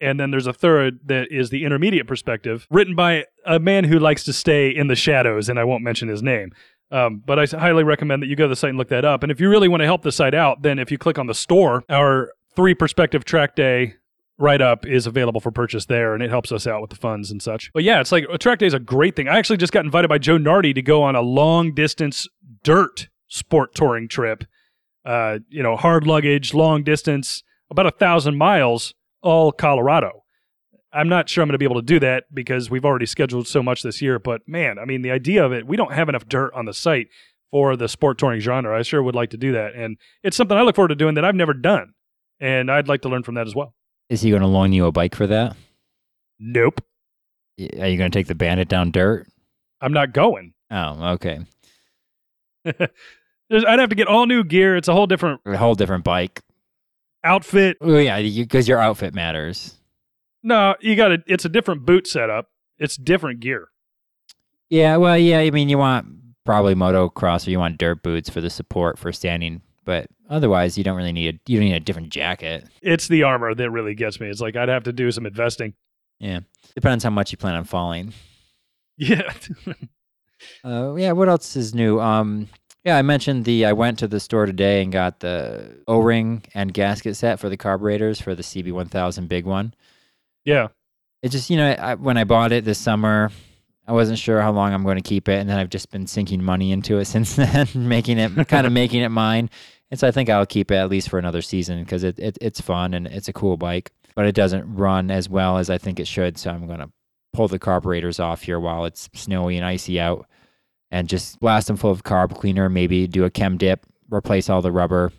And 0.00 0.18
then 0.18 0.30
there's 0.30 0.46
a 0.46 0.52
third 0.52 1.00
that 1.04 1.30
is 1.30 1.50
the 1.50 1.64
intermediate 1.64 2.06
perspective, 2.06 2.66
written 2.70 2.94
by 2.94 3.26
a 3.44 3.58
man 3.58 3.84
who 3.84 3.98
likes 3.98 4.24
to 4.24 4.32
stay 4.32 4.70
in 4.70 4.86
the 4.86 4.96
shadows, 4.96 5.50
and 5.50 5.58
I 5.58 5.64
won't 5.64 5.84
mention 5.84 6.08
his 6.08 6.22
name. 6.22 6.52
Um, 6.90 7.22
but 7.24 7.38
I 7.38 7.44
highly 7.58 7.84
recommend 7.84 8.22
that 8.22 8.26
you 8.26 8.34
go 8.34 8.44
to 8.44 8.48
the 8.48 8.56
site 8.56 8.70
and 8.70 8.78
look 8.78 8.88
that 8.88 9.04
up. 9.04 9.22
And 9.22 9.30
if 9.30 9.40
you 9.40 9.50
really 9.50 9.68
want 9.68 9.82
to 9.82 9.86
help 9.86 10.02
the 10.02 10.10
site 10.10 10.34
out, 10.34 10.62
then 10.62 10.78
if 10.78 10.90
you 10.90 10.98
click 10.98 11.18
on 11.18 11.26
the 11.26 11.34
store, 11.34 11.84
our 11.88 12.32
three 12.56 12.74
perspective 12.74 13.24
track 13.24 13.54
day 13.54 13.94
write 14.38 14.62
up 14.62 14.86
is 14.86 15.06
available 15.06 15.40
for 15.40 15.50
purchase 15.50 15.86
there, 15.86 16.14
and 16.14 16.22
it 16.22 16.30
helps 16.30 16.50
us 16.50 16.66
out 16.66 16.80
with 16.80 16.90
the 16.90 16.96
funds 16.96 17.30
and 17.30 17.42
such. 17.42 17.70
But 17.72 17.84
yeah, 17.84 18.00
it's 18.00 18.10
like 18.10 18.24
a 18.32 18.38
track 18.38 18.58
day 18.58 18.66
is 18.66 18.74
a 18.74 18.80
great 18.80 19.14
thing. 19.14 19.28
I 19.28 19.38
actually 19.38 19.58
just 19.58 19.72
got 19.72 19.84
invited 19.84 20.08
by 20.08 20.18
Joe 20.18 20.38
Nardi 20.38 20.72
to 20.72 20.82
go 20.82 21.02
on 21.02 21.14
a 21.14 21.20
long 21.20 21.74
distance 21.74 22.26
dirt 22.62 23.08
sport 23.28 23.74
touring 23.74 24.08
trip. 24.08 24.44
Uh, 25.04 25.38
you 25.48 25.62
know, 25.62 25.76
hard 25.76 26.06
luggage, 26.06 26.52
long 26.54 26.82
distance, 26.82 27.42
about 27.70 27.86
a 27.86 27.90
thousand 27.90 28.36
miles, 28.36 28.94
all 29.22 29.52
Colorado. 29.52 30.24
I'm 30.92 31.08
not 31.08 31.28
sure 31.28 31.42
I'm 31.42 31.48
going 31.48 31.54
to 31.54 31.58
be 31.58 31.64
able 31.64 31.76
to 31.76 31.86
do 31.86 32.00
that 32.00 32.24
because 32.34 32.68
we've 32.68 32.84
already 32.84 33.06
scheduled 33.06 33.46
so 33.46 33.62
much 33.62 33.82
this 33.82 34.02
year. 34.02 34.18
But 34.18 34.42
man, 34.48 34.78
I 34.78 34.84
mean, 34.84 35.02
the 35.02 35.12
idea 35.12 35.44
of 35.44 35.52
it, 35.52 35.66
we 35.66 35.76
don't 35.76 35.92
have 35.92 36.08
enough 36.08 36.28
dirt 36.28 36.52
on 36.52 36.64
the 36.64 36.74
site 36.74 37.08
for 37.50 37.76
the 37.76 37.88
sport 37.88 38.18
touring 38.18 38.40
genre. 38.40 38.76
I 38.76 38.82
sure 38.82 39.02
would 39.02 39.14
like 39.14 39.30
to 39.30 39.36
do 39.36 39.52
that. 39.52 39.74
And 39.74 39.96
it's 40.22 40.36
something 40.36 40.56
I 40.56 40.62
look 40.62 40.74
forward 40.74 40.88
to 40.88 40.94
doing 40.96 41.14
that 41.14 41.24
I've 41.24 41.34
never 41.36 41.54
done. 41.54 41.94
And 42.40 42.70
I'd 42.70 42.88
like 42.88 43.02
to 43.02 43.08
learn 43.08 43.22
from 43.22 43.36
that 43.36 43.46
as 43.46 43.54
well. 43.54 43.74
Is 44.08 44.22
he 44.22 44.30
going 44.30 44.42
to 44.42 44.48
loan 44.48 44.72
you 44.72 44.86
a 44.86 44.92
bike 44.92 45.14
for 45.14 45.26
that? 45.28 45.56
Nope. 46.40 46.82
Are 47.78 47.88
you 47.88 47.98
going 47.98 48.10
to 48.10 48.18
take 48.18 48.26
the 48.26 48.34
Bandit 48.34 48.68
down 48.68 48.90
dirt? 48.90 49.28
I'm 49.80 49.92
not 49.92 50.12
going. 50.12 50.54
Oh, 50.70 51.12
okay. 51.12 51.40
There's, 53.50 53.64
I'd 53.66 53.78
have 53.80 53.90
to 53.90 53.94
get 53.96 54.06
all 54.06 54.24
new 54.26 54.42
gear. 54.44 54.76
It's 54.76 54.88
a 54.88 54.92
whole 54.94 55.06
different 55.06 55.40
A 55.44 55.56
whole 55.58 55.74
different 55.74 56.04
bike. 56.04 56.40
outfit. 57.24 57.76
Oh 57.82 57.98
yeah, 57.98 58.20
because 58.22 58.66
your 58.68 58.78
outfit 58.78 59.12
matters. 59.14 59.74
No, 60.42 60.74
you 60.80 60.96
got 60.96 61.08
to, 61.08 61.22
it's 61.26 61.44
a 61.44 61.48
different 61.50 61.84
boot 61.84 62.06
setup. 62.06 62.48
It's 62.78 62.96
different 62.96 63.40
gear. 63.40 63.68
Yeah, 64.70 64.96
well, 64.96 65.18
yeah. 65.18 65.40
I 65.40 65.50
mean, 65.50 65.68
you 65.68 65.76
want 65.76 66.06
probably 66.46 66.74
motocross 66.74 67.46
or 67.46 67.50
you 67.50 67.58
want 67.58 67.76
dirt 67.76 68.02
boots 68.02 68.30
for 68.30 68.40
the 68.40 68.48
support 68.48 68.98
for 68.98 69.12
standing, 69.12 69.60
but 69.84 70.06
otherwise, 70.30 70.78
you 70.78 70.84
don't 70.84 70.96
really 70.96 71.12
need 71.12 71.34
a 71.34 71.50
you 71.50 71.58
don't 71.58 71.68
need 71.68 71.74
a 71.74 71.80
different 71.80 72.08
jacket. 72.10 72.64
It's 72.80 73.08
the 73.08 73.24
armor 73.24 73.54
that 73.54 73.70
really 73.70 73.94
gets 73.94 74.18
me. 74.20 74.28
It's 74.30 74.40
like 74.40 74.56
I'd 74.56 74.68
have 74.70 74.84
to 74.84 74.92
do 74.92 75.10
some 75.10 75.26
investing. 75.26 75.74
Yeah, 76.20 76.40
depends 76.74 77.02
how 77.04 77.10
much 77.10 77.32
you 77.32 77.36
plan 77.38 77.54
on 77.56 77.64
falling. 77.64 78.12
Yeah. 78.96 79.32
Uh, 80.64 80.94
yeah. 80.94 81.12
What 81.12 81.28
else 81.28 81.54
is 81.54 81.74
new? 81.74 82.00
Um, 82.00 82.48
yeah, 82.84 82.96
I 82.96 83.02
mentioned 83.02 83.44
the. 83.44 83.66
I 83.66 83.72
went 83.72 83.98
to 83.98 84.08
the 84.08 84.20
store 84.20 84.46
today 84.46 84.82
and 84.82 84.90
got 84.92 85.20
the 85.20 85.82
O-ring 85.86 86.42
and 86.54 86.72
gasket 86.72 87.16
set 87.16 87.38
for 87.38 87.48
the 87.48 87.56
carburetors 87.56 88.20
for 88.20 88.34
the 88.34 88.42
CB1000 88.42 89.28
big 89.28 89.44
one. 89.44 89.74
yeah. 90.44 90.68
It 91.22 91.28
just 91.30 91.50
you 91.50 91.58
know 91.58 91.72
I, 91.72 91.96
when 91.96 92.16
I 92.16 92.24
bought 92.24 92.50
it 92.50 92.64
this 92.64 92.78
summer, 92.78 93.30
I 93.86 93.92
wasn't 93.92 94.18
sure 94.18 94.40
how 94.40 94.52
long 94.52 94.72
I'm 94.72 94.84
going 94.84 94.96
to 94.96 95.02
keep 95.02 95.28
it, 95.28 95.38
and 95.38 95.50
then 95.50 95.58
I've 95.58 95.68
just 95.68 95.90
been 95.90 96.06
sinking 96.06 96.42
money 96.42 96.72
into 96.72 96.96
it 96.98 97.04
since 97.14 97.36
then, 97.36 97.68
making 97.74 98.18
it 98.18 98.48
kind 98.48 98.66
of 98.66 98.72
making 98.72 99.02
it 99.02 99.10
mine. 99.10 99.50
And 99.90 100.00
so 100.00 100.08
I 100.08 100.12
think 100.12 100.30
I'll 100.30 100.46
keep 100.46 100.70
it 100.70 100.76
at 100.76 100.88
least 100.88 101.10
for 101.10 101.18
another 101.18 101.42
season 101.42 101.82
because 101.82 102.04
it, 102.04 102.18
it 102.18 102.38
it's 102.40 102.60
fun 102.60 102.94
and 102.94 103.06
it's 103.06 103.28
a 103.28 103.32
cool 103.34 103.58
bike, 103.58 103.90
but 104.14 104.24
it 104.24 104.34
doesn't 104.34 104.72
run 104.74 105.10
as 105.10 105.28
well 105.28 105.58
as 105.58 105.68
I 105.68 105.76
think 105.76 106.00
it 106.00 106.06
should. 106.08 106.38
So 106.38 106.50
I'm 106.50 106.66
going 106.66 106.78
to 106.78 106.90
pull 107.32 107.48
the 107.48 107.58
carburetors 107.58 108.18
off 108.18 108.42
here 108.42 108.58
while 108.58 108.84
it's 108.86 109.10
snowy 109.14 109.56
and 109.56 109.66
icy 109.66 110.00
out, 110.00 110.26
and 110.90 111.08
just 111.08 111.40
blast 111.40 111.66
them 111.68 111.76
full 111.76 111.90
of 111.90 112.04
carb 112.04 112.36
cleaner. 112.38 112.68
Maybe 112.68 113.06
do 113.06 113.24
a 113.24 113.30
chem 113.30 113.56
dip, 113.56 113.86
replace 114.10 114.48
all 114.48 114.62
the 114.62 114.72
rubber, 114.72 115.12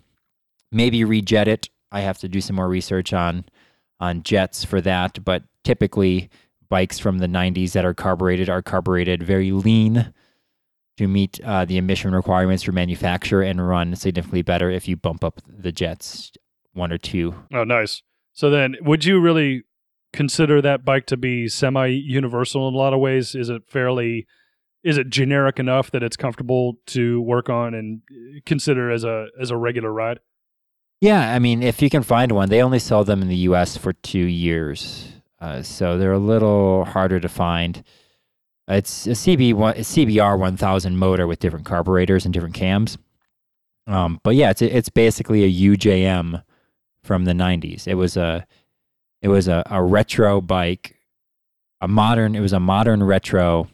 maybe 0.71 1.01
rejet 1.01 1.47
it. 1.47 1.69
I 1.91 2.01
have 2.01 2.17
to 2.19 2.29
do 2.29 2.41
some 2.41 2.55
more 2.55 2.69
research 2.69 3.13
on 3.13 3.45
on 3.99 4.23
jets 4.23 4.63
for 4.63 4.81
that, 4.81 5.23
but 5.23 5.43
typically 5.63 6.29
bikes 6.69 6.97
from 6.97 7.19
the 7.19 7.27
90s 7.27 7.73
that 7.73 7.85
are 7.85 7.93
carbureted 7.93 8.49
are 8.49 8.61
carbureted 8.61 9.21
very 9.21 9.51
lean 9.51 10.13
to 10.97 11.07
meet 11.07 11.39
uh, 11.43 11.65
the 11.65 11.77
emission 11.77 12.13
requirements 12.13 12.63
for 12.63 12.71
manufacture 12.71 13.41
and 13.41 13.67
run 13.67 13.95
significantly 13.95 14.41
better 14.41 14.71
if 14.71 14.87
you 14.87 14.95
bump 14.95 15.23
up 15.23 15.41
the 15.47 15.71
jets 15.71 16.31
one 16.73 16.91
or 16.91 16.97
two. 16.97 17.35
Oh, 17.53 17.63
nice. 17.63 18.01
So 18.33 18.49
then, 18.49 18.77
would 18.81 19.03
you 19.03 19.19
really 19.19 19.63
consider 20.13 20.61
that 20.61 20.85
bike 20.85 21.05
to 21.07 21.17
be 21.17 21.47
semi-universal 21.47 22.67
in 22.67 22.73
a 22.73 22.77
lot 22.77 22.93
of 22.93 22.99
ways? 22.99 23.35
Is 23.35 23.49
it 23.49 23.63
fairly, 23.67 24.25
is 24.83 24.97
it 24.97 25.09
generic 25.09 25.59
enough 25.59 25.91
that 25.91 26.03
it's 26.03 26.17
comfortable 26.17 26.77
to 26.87 27.21
work 27.21 27.49
on 27.49 27.73
and 27.73 28.01
consider 28.45 28.91
as 28.91 29.03
a 29.03 29.27
as 29.39 29.51
a 29.51 29.57
regular 29.57 29.91
ride? 29.91 30.19
Yeah, 30.99 31.33
I 31.33 31.39
mean, 31.39 31.63
if 31.63 31.81
you 31.81 31.89
can 31.89 32.03
find 32.03 32.31
one, 32.31 32.49
they 32.49 32.61
only 32.61 32.79
sell 32.79 33.03
them 33.03 33.21
in 33.21 33.27
the 33.27 33.37
U.S. 33.37 33.75
for 33.75 33.91
two 33.91 34.19
years, 34.19 35.11
uh, 35.39 35.63
so 35.63 35.97
they're 35.97 36.11
a 36.11 36.19
little 36.19 36.85
harder 36.85 37.19
to 37.19 37.29
find. 37.29 37.83
It's 38.67 39.07
a 39.07 39.11
CB 39.11 39.55
one, 39.55 39.75
CBR 39.75 40.37
1000 40.37 40.97
motor 40.97 41.27
with 41.27 41.39
different 41.39 41.65
carburetors 41.65 42.25
and 42.25 42.33
different 42.33 42.55
cams. 42.55 42.97
Um, 43.87 44.19
but 44.23 44.35
yeah, 44.35 44.51
it's 44.51 44.61
it's 44.61 44.89
basically 44.89 45.43
a 45.43 45.75
UJM 45.75 46.43
from 47.03 47.25
the 47.25 47.33
90s. 47.33 47.87
It 47.87 47.95
was 47.95 48.15
a 48.15 48.45
it 49.21 49.27
was 49.27 49.47
a, 49.47 49.63
a 49.65 49.83
retro 49.83 50.39
bike, 50.39 50.97
a 51.81 51.87
modern. 51.87 52.35
It 52.35 52.39
was 52.41 52.53
a 52.53 52.59
modern 52.59 53.03
retro 53.03 53.67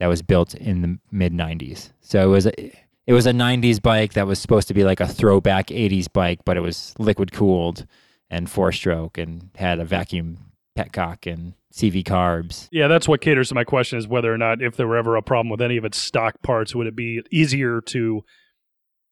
that 0.00 0.08
was 0.08 0.22
built 0.22 0.54
in 0.54 0.82
the 0.82 0.98
mid 1.12 1.32
90s. 1.32 1.90
So 2.00 2.24
it 2.24 2.32
was 2.32 2.46
a, 2.46 2.72
it 3.06 3.12
was 3.12 3.26
a 3.26 3.32
90s 3.32 3.80
bike 3.80 4.14
that 4.14 4.26
was 4.26 4.40
supposed 4.40 4.66
to 4.68 4.74
be 4.74 4.82
like 4.82 4.98
a 4.98 5.06
throwback 5.06 5.68
80s 5.68 6.12
bike, 6.12 6.40
but 6.44 6.56
it 6.56 6.60
was 6.60 6.94
liquid 6.98 7.32
cooled 7.32 7.86
and 8.30 8.50
four 8.50 8.72
stroke 8.72 9.18
and 9.18 9.50
had 9.56 9.78
a 9.78 9.84
vacuum 9.84 10.38
petcock 10.76 11.30
and 11.30 11.54
CV 11.72 12.02
carbs. 12.02 12.68
Yeah, 12.72 12.88
that's 12.88 13.06
what 13.06 13.20
caters 13.20 13.50
to 13.50 13.54
my 13.54 13.64
question: 13.64 13.98
is 13.98 14.08
whether 14.08 14.32
or 14.32 14.38
not, 14.38 14.62
if 14.62 14.76
there 14.76 14.88
were 14.88 14.96
ever 14.96 15.16
a 15.16 15.22
problem 15.22 15.50
with 15.50 15.60
any 15.60 15.76
of 15.76 15.84
its 15.84 15.98
stock 15.98 16.42
parts, 16.42 16.74
would 16.74 16.86
it 16.86 16.96
be 16.96 17.22
easier 17.30 17.80
to 17.82 18.24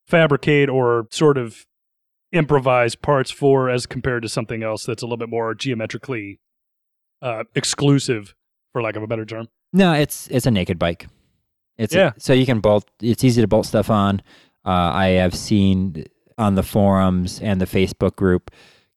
fabricate 0.07 0.69
or 0.69 1.07
sort 1.11 1.37
of 1.37 1.67
improvise 2.33 2.95
parts 2.95 3.31
for 3.31 3.69
as 3.69 3.87
compared 3.87 4.23
to 4.23 4.29
something 4.29 4.63
else 4.63 4.85
that's 4.85 5.03
a 5.03 5.07
little 5.07 5.17
bit 5.19 5.29
more 5.29 5.55
geometrically 5.55 6.41
uh, 7.23 7.45
exclusive, 7.55 8.35
for 8.73 8.83
lack 8.83 8.97
of 8.97 9.03
a 9.03 9.07
better 9.07 9.25
term? 9.25 9.49
No, 9.73 9.93
it's 9.93 10.29
it's 10.29 10.47
a 10.47 10.51
naked 10.51 10.79
bike. 10.79 11.07
It's 11.77 11.95
Yeah. 11.95 12.13
so 12.19 12.33
you 12.33 12.47
can 12.47 12.61
bolt. 12.61 12.89
It's 13.01 13.23
easy 13.25 13.41
to 13.41 13.47
bolt 13.49 13.67
stuff 13.67 13.91
on. 13.91 14.21
Uh, 14.65 14.91
I 14.93 15.07
have 15.11 15.35
seen 15.35 16.05
on 16.37 16.55
the 16.55 16.63
forums 16.63 17.41
and 17.41 17.61
the 17.61 17.67
Facebook 17.67 18.17
group 18.17 18.51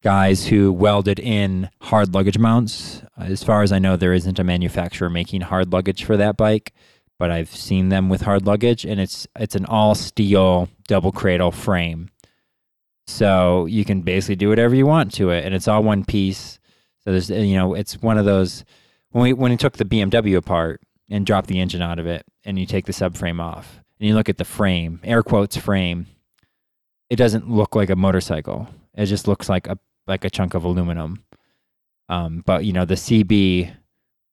guys 0.04 0.48
who 0.48 0.72
welded 0.74 1.20
in 1.20 1.70
hard 1.82 2.14
luggage 2.14 2.38
mounts. 2.40 3.04
As 3.18 3.44
far 3.44 3.62
as 3.62 3.72
I 3.72 3.80
know, 3.80 3.96
there 3.96 4.14
isn't 4.14 4.40
a 4.40 4.44
manufacturer 4.44 5.10
making 5.10 5.42
hard 5.42 5.72
luggage 5.72 6.04
for 6.04 6.18
that 6.18 6.38
bike, 6.38 6.74
but 7.20 7.30
I've 7.30 7.56
seen 7.56 7.90
them 7.90 8.10
with 8.10 8.22
hard 8.22 8.46
luggage, 8.48 8.84
and 8.86 9.00
it's 9.00 9.28
it's 9.40 9.56
an 9.56 9.66
all 9.66 9.94
steel 9.96 10.70
double 10.88 11.12
cradle 11.12 11.52
frame. 11.52 12.10
So 13.08 13.66
you 13.66 13.84
can 13.86 14.02
basically 14.02 14.36
do 14.38 14.50
whatever 14.50 14.74
you 14.76 14.86
want 14.86 15.14
to 15.16 15.30
it, 15.32 15.46
and 15.46 15.54
it's 15.54 15.68
all 15.68 15.84
one 15.84 16.06
piece. 16.06 16.60
So 17.04 17.12
there's 17.12 17.30
you 17.30 17.56
know 17.56 17.74
it's 17.74 18.02
one 18.02 18.18
of 18.18 18.26
those 18.26 18.64
when 19.12 19.24
we 19.24 19.34
when 19.34 19.52
we 19.52 19.58
took 19.58 19.78
the 19.78 19.86
BMW 19.86 20.38
apart 20.38 20.82
and 21.10 21.26
dropped 21.26 21.48
the 21.48 21.60
engine 21.60 21.82
out 21.82 22.00
of 22.00 22.08
it, 22.08 22.26
and 22.44 22.58
you 22.58 22.66
take 22.66 22.86
the 22.86 22.94
subframe 22.94 23.42
off, 23.42 23.82
and 24.00 24.08
you 24.08 24.16
look 24.16 24.30
at 24.30 24.38
the 24.38 24.46
frame, 24.46 25.00
air 25.04 25.24
quotes 25.24 25.58
frame, 25.58 26.08
it 27.10 27.18
doesn't 27.18 27.50
look 27.50 27.76
like 27.76 27.90
a 27.90 27.96
motorcycle. 27.96 28.68
It 28.96 29.06
just 29.06 29.28
looks 29.28 29.50
like 29.50 29.68
a 29.68 29.78
like 30.08 30.26
a 30.26 30.30
chunk 30.30 30.54
of 30.54 30.64
aluminum. 30.64 31.24
Um, 32.10 32.44
but 32.46 32.66
you 32.66 32.74
know 32.74 32.86
the 32.86 32.96
CB, 32.96 33.74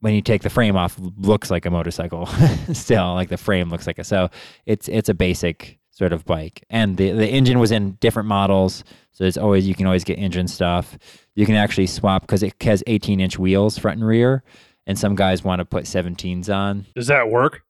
when 0.01 0.15
you 0.15 0.23
take 0.23 0.43
the 0.43 0.51
frame 0.51 0.77
off, 0.77 0.99
looks 1.17 1.51
like 1.51 1.67
a 1.67 1.71
motorcycle. 1.71 2.27
Still, 2.73 3.15
like 3.15 3.29
the 3.29 3.37
frame 3.37 3.69
looks 3.71 3.87
like 3.87 3.99
a 3.99 4.05
so 4.05 4.31
it's 4.67 4.89
it's 4.89 5.09
a 5.09 5.15
basic 5.15 5.79
sort 5.91 6.13
of 6.13 6.25
bike, 6.25 6.65
and 6.71 6.97
the 6.97 7.11
the 7.11 7.29
engine 7.29 7.59
was 7.59 7.73
in 7.73 7.93
different 8.01 8.29
models, 8.29 8.85
so 9.13 9.25
it's 9.25 9.37
always 9.37 9.67
you 9.67 9.75
can 9.75 9.87
always 9.87 10.05
get 10.05 10.19
engine 10.19 10.49
stuff. 10.49 10.97
You 11.35 11.47
can 11.47 11.57
actually 11.57 11.87
swap 11.89 12.23
because 12.23 12.43
it 12.43 12.55
has 12.63 12.83
18 12.87 13.21
inch 13.21 13.39
wheels 13.39 13.79
front 13.79 13.99
and 13.99 14.07
rear, 14.07 14.45
and 14.89 14.99
some 14.99 15.15
guys 15.15 15.45
want 15.45 15.61
to 15.61 15.65
put 15.65 15.85
17s 15.85 16.53
on. 16.53 16.87
Does 16.97 17.07
that 17.07 17.29
work? 17.29 17.63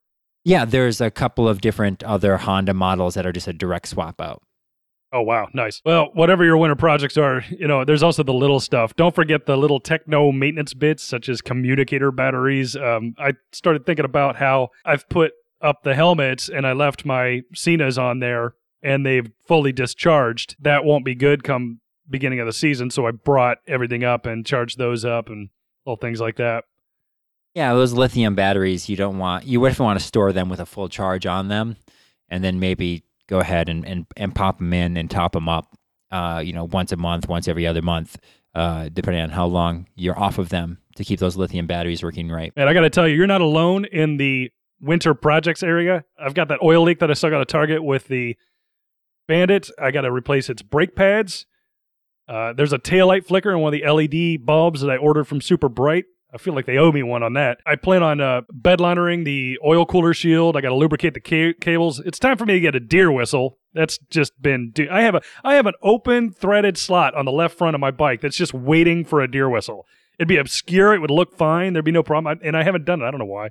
Yeah, 0.45 0.65
there's 0.65 1.01
a 1.03 1.11
couple 1.11 1.47
of 1.47 1.61
different 1.61 2.03
other 2.05 2.39
Honda 2.39 2.73
models 2.73 3.15
that 3.15 3.27
are 3.27 3.33
just 3.33 3.49
a 3.49 3.53
direct 3.53 3.89
swap 3.89 4.21
out. 4.21 4.43
Oh 5.13 5.23
wow, 5.23 5.49
nice. 5.55 5.81
Well, 5.85 6.11
whatever 6.13 6.45
your 6.45 6.59
winter 6.59 6.77
projects 6.77 7.17
are, 7.17 7.43
you 7.51 7.67
know, 7.67 7.85
there's 7.85 8.03
also 8.03 8.23
the 8.23 8.33
little 8.33 8.61
stuff. 8.61 8.95
Don't 8.95 9.15
forget 9.15 9.47
the 9.47 9.57
little 9.57 9.81
techno 9.81 10.33
maintenance 10.33 10.75
bits, 10.75 11.03
such 11.03 11.29
as 11.29 11.41
communicator 11.41 12.11
batteries. 12.13 12.77
Um, 12.77 13.15
I 13.19 13.33
started 13.53 13.85
thinking 13.87 14.05
about 14.05 14.37
how 14.37 14.69
I've 14.85 15.09
put 15.09 15.33
up 15.61 15.83
the 15.83 15.95
helmets 15.95 16.49
and 16.49 16.67
I 16.67 16.73
left 16.73 17.05
my 17.05 17.43
Senas 17.55 18.01
on 18.01 18.21
there, 18.21 18.55
and 18.83 19.05
they've 19.05 19.31
fully 19.47 19.73
discharged. 19.73 20.57
That 20.61 20.85
won't 20.85 21.07
be 21.07 21.15
good 21.15 21.43
come 21.43 21.81
beginning 22.09 22.41
of 22.41 22.47
the 22.47 22.53
season, 22.53 22.91
so 22.91 23.07
I 23.07 23.11
brought 23.11 23.59
everything 23.67 24.05
up 24.05 24.27
and 24.27 24.45
charged 24.47 24.79
those 24.79 25.07
up 25.07 25.29
and 25.31 25.49
little 25.87 25.97
things 25.97 26.21
like 26.21 26.37
that. 26.37 26.65
Yeah, 27.59 27.75
those 27.75 27.93
lithium 27.93 28.37
batteries 28.37 28.89
you 28.89 28.95
don't 28.95 29.19
want. 29.19 29.45
You 29.45 29.59
would 29.59 29.77
want 29.81 29.99
to 29.99 30.07
store 30.07 30.33
them 30.33 30.49
with 30.49 30.61
a 30.61 30.65
full 30.65 30.89
charge 30.89 31.27
on 31.27 31.49
them, 31.49 31.75
and 32.29 32.45
then 32.45 32.61
maybe 32.61 33.03
go 33.27 33.41
ahead 33.41 33.69
and 33.69 33.85
and, 33.85 34.07
and 34.17 34.33
pop 34.33 34.59
them 34.59 34.73
in 34.73 34.97
and 34.97 35.11
top 35.11 35.33
them 35.33 35.49
up. 35.49 35.77
Uh, 36.13 36.41
you 36.45 36.53
know, 36.53 36.67
once 36.67 36.93
a 36.93 36.97
month, 36.97 37.29
once 37.29 37.49
every 37.49 37.67
other 37.67 37.83
month, 37.83 38.17
uh, 38.55 38.89
depending 38.93 39.23
on 39.23 39.31
how 39.31 39.45
long 39.45 39.89
you're 39.97 40.17
off 40.17 40.39
of 40.39 40.51
them 40.51 40.79
to 40.95 41.03
keep 41.03 41.19
those 41.19 41.37
lithium 41.37 41.67
batteries 41.67 42.01
working 42.01 42.31
right. 42.31 42.53
And 42.55 42.69
I 42.69 42.75
got 42.75 42.83
to 42.83 42.91
tell 42.91 43.09
you, 43.09 43.17
you're 43.17 43.27
not 43.27 43.41
alone 43.41 43.87
in 43.87 44.19
the 44.19 44.53
winter 44.81 45.13
projects 45.13 45.65
area. 45.65 46.05
I've 46.17 46.35
got 46.35 46.47
that 46.51 46.63
oil 46.63 46.85
leak 46.85 47.01
that 47.01 47.11
I 47.11 47.15
still 47.15 47.31
got 47.31 47.39
to 47.39 47.45
target 47.45 47.83
with 47.83 48.07
the 48.07 48.37
Bandit. 49.27 49.69
I 49.81 49.91
got 49.91 50.03
to 50.03 50.13
replace 50.13 50.49
its 50.49 50.63
brake 50.63 50.95
pads. 50.95 51.45
Uh, 52.29 52.53
there's 52.53 52.73
a 52.73 52.79
taillight 52.79 53.27
flicker 53.27 53.51
in 53.51 53.59
one 53.59 53.75
of 53.75 53.81
the 53.81 53.91
LED 53.91 54.47
bulbs 54.47 54.81
that 54.83 54.91
I 54.91 54.97
ordered 54.97 55.25
from 55.25 55.41
Super 55.41 55.69
Bright. 55.69 56.05
I 56.33 56.37
feel 56.37 56.55
like 56.55 56.67
they 56.67 56.77
owe 56.77 56.93
me 56.93 57.03
one 57.03 57.23
on 57.23 57.33
that. 57.35 57.59
I 57.65 57.77
plan 57.77 58.03
on 58.03 58.21
uh, 58.21 58.43
bedlinering 58.53 59.25
the 59.25 59.59
oil 59.65 59.87
cooler 59.87 60.13
shield. 60.13 60.57
I 60.57 60.61
got 60.61 60.69
to 60.69 60.75
lubricate 60.75 61.15
the 61.15 61.21
ca- 61.21 61.55
cables. 61.59 62.01
It's 62.01 62.19
time 62.19 62.37
for 62.37 62.45
me 62.45 62.55
to 62.55 62.61
get 62.61 62.75
a 62.75 62.81
deer 62.81 63.11
whistle. 63.11 63.59
That's 63.73 63.99
just 64.11 64.41
been. 64.41 64.75
I 64.91 65.03
have 65.03 65.15
a 65.15 65.23
I 65.43 65.55
have 65.55 65.67
an 65.67 65.75
open 65.83 66.33
threaded 66.33 66.77
slot 66.77 67.15
on 67.15 67.25
the 67.25 67.33
left 67.33 67.57
front 67.57 67.75
of 67.75 67.81
my 67.81 67.91
bike 67.91 68.21
that's 68.21 68.37
just 68.37 68.53
waiting 68.53 69.05
for 69.05 69.23
a 69.23 69.31
deer 69.31 69.49
whistle. 69.49 69.87
It'd 70.19 70.29
be 70.29 70.37
obscure. 70.37 70.93
It 70.93 71.01
would 71.01 71.11
look 71.11 71.37
fine. 71.37 71.73
There'd 71.73 71.85
be 71.85 71.93
no 71.93 72.03
problem. 72.03 72.39
I, 72.39 72.47
and 72.47 72.57
I 72.57 72.63
haven't 72.63 72.85
done 72.85 73.01
it. 73.01 73.07
I 73.07 73.11
don't 73.11 73.21
know 73.21 73.27
why. 73.27 73.49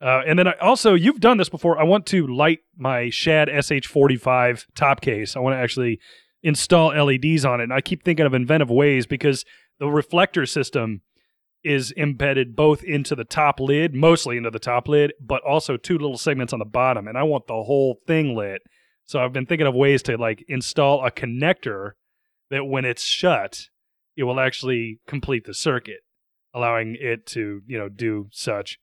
Uh, 0.00 0.22
and 0.26 0.36
then 0.36 0.48
I, 0.48 0.54
also, 0.60 0.94
you've 0.94 1.20
done 1.20 1.36
this 1.36 1.48
before. 1.48 1.78
I 1.78 1.84
want 1.84 2.06
to 2.06 2.26
light 2.26 2.60
my 2.76 3.10
Shad 3.10 3.48
SH45 3.48 4.66
top 4.74 5.00
case. 5.00 5.36
I 5.36 5.40
want 5.40 5.54
to 5.54 5.58
actually 5.58 6.00
install 6.42 6.88
LEDs 6.88 7.44
on 7.44 7.60
it. 7.60 7.64
And 7.64 7.72
I 7.72 7.80
keep 7.80 8.02
thinking 8.02 8.26
of 8.26 8.34
inventive 8.34 8.70
ways 8.70 9.06
because 9.06 9.44
the 9.78 9.86
reflector 9.86 10.44
system 10.46 11.02
is 11.64 11.92
embedded 11.96 12.56
both 12.56 12.82
into 12.82 13.14
the 13.14 13.24
top 13.24 13.60
lid, 13.60 13.94
mostly 13.94 14.36
into 14.36 14.50
the 14.50 14.58
top 14.58 14.88
lid, 14.88 15.12
but 15.20 15.42
also 15.42 15.76
two 15.76 15.98
little 15.98 16.18
segments 16.18 16.52
on 16.52 16.58
the 16.58 16.64
bottom. 16.64 17.06
And 17.06 17.16
I 17.16 17.22
want 17.22 17.46
the 17.46 17.62
whole 17.62 18.00
thing 18.06 18.34
lit. 18.36 18.62
So 19.04 19.20
I've 19.20 19.32
been 19.32 19.46
thinking 19.46 19.66
of 19.66 19.74
ways 19.74 20.02
to 20.04 20.16
like 20.16 20.44
install 20.48 21.04
a 21.04 21.10
connector 21.10 21.92
that 22.50 22.64
when 22.64 22.84
it's 22.84 23.02
shut, 23.02 23.68
it 24.16 24.24
will 24.24 24.40
actually 24.40 25.00
complete 25.06 25.44
the 25.44 25.54
circuit, 25.54 26.00
allowing 26.54 26.96
it 27.00 27.26
to, 27.26 27.62
you 27.66 27.78
know, 27.78 27.88
do 27.88 28.28
such. 28.30 28.78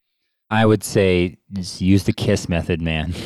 I 0.49 0.65
would 0.65 0.83
say 0.83 1.37
just 1.53 1.79
use 1.79 2.03
the 2.03 2.13
kiss 2.13 2.49
method, 2.49 2.81
man. 2.81 3.13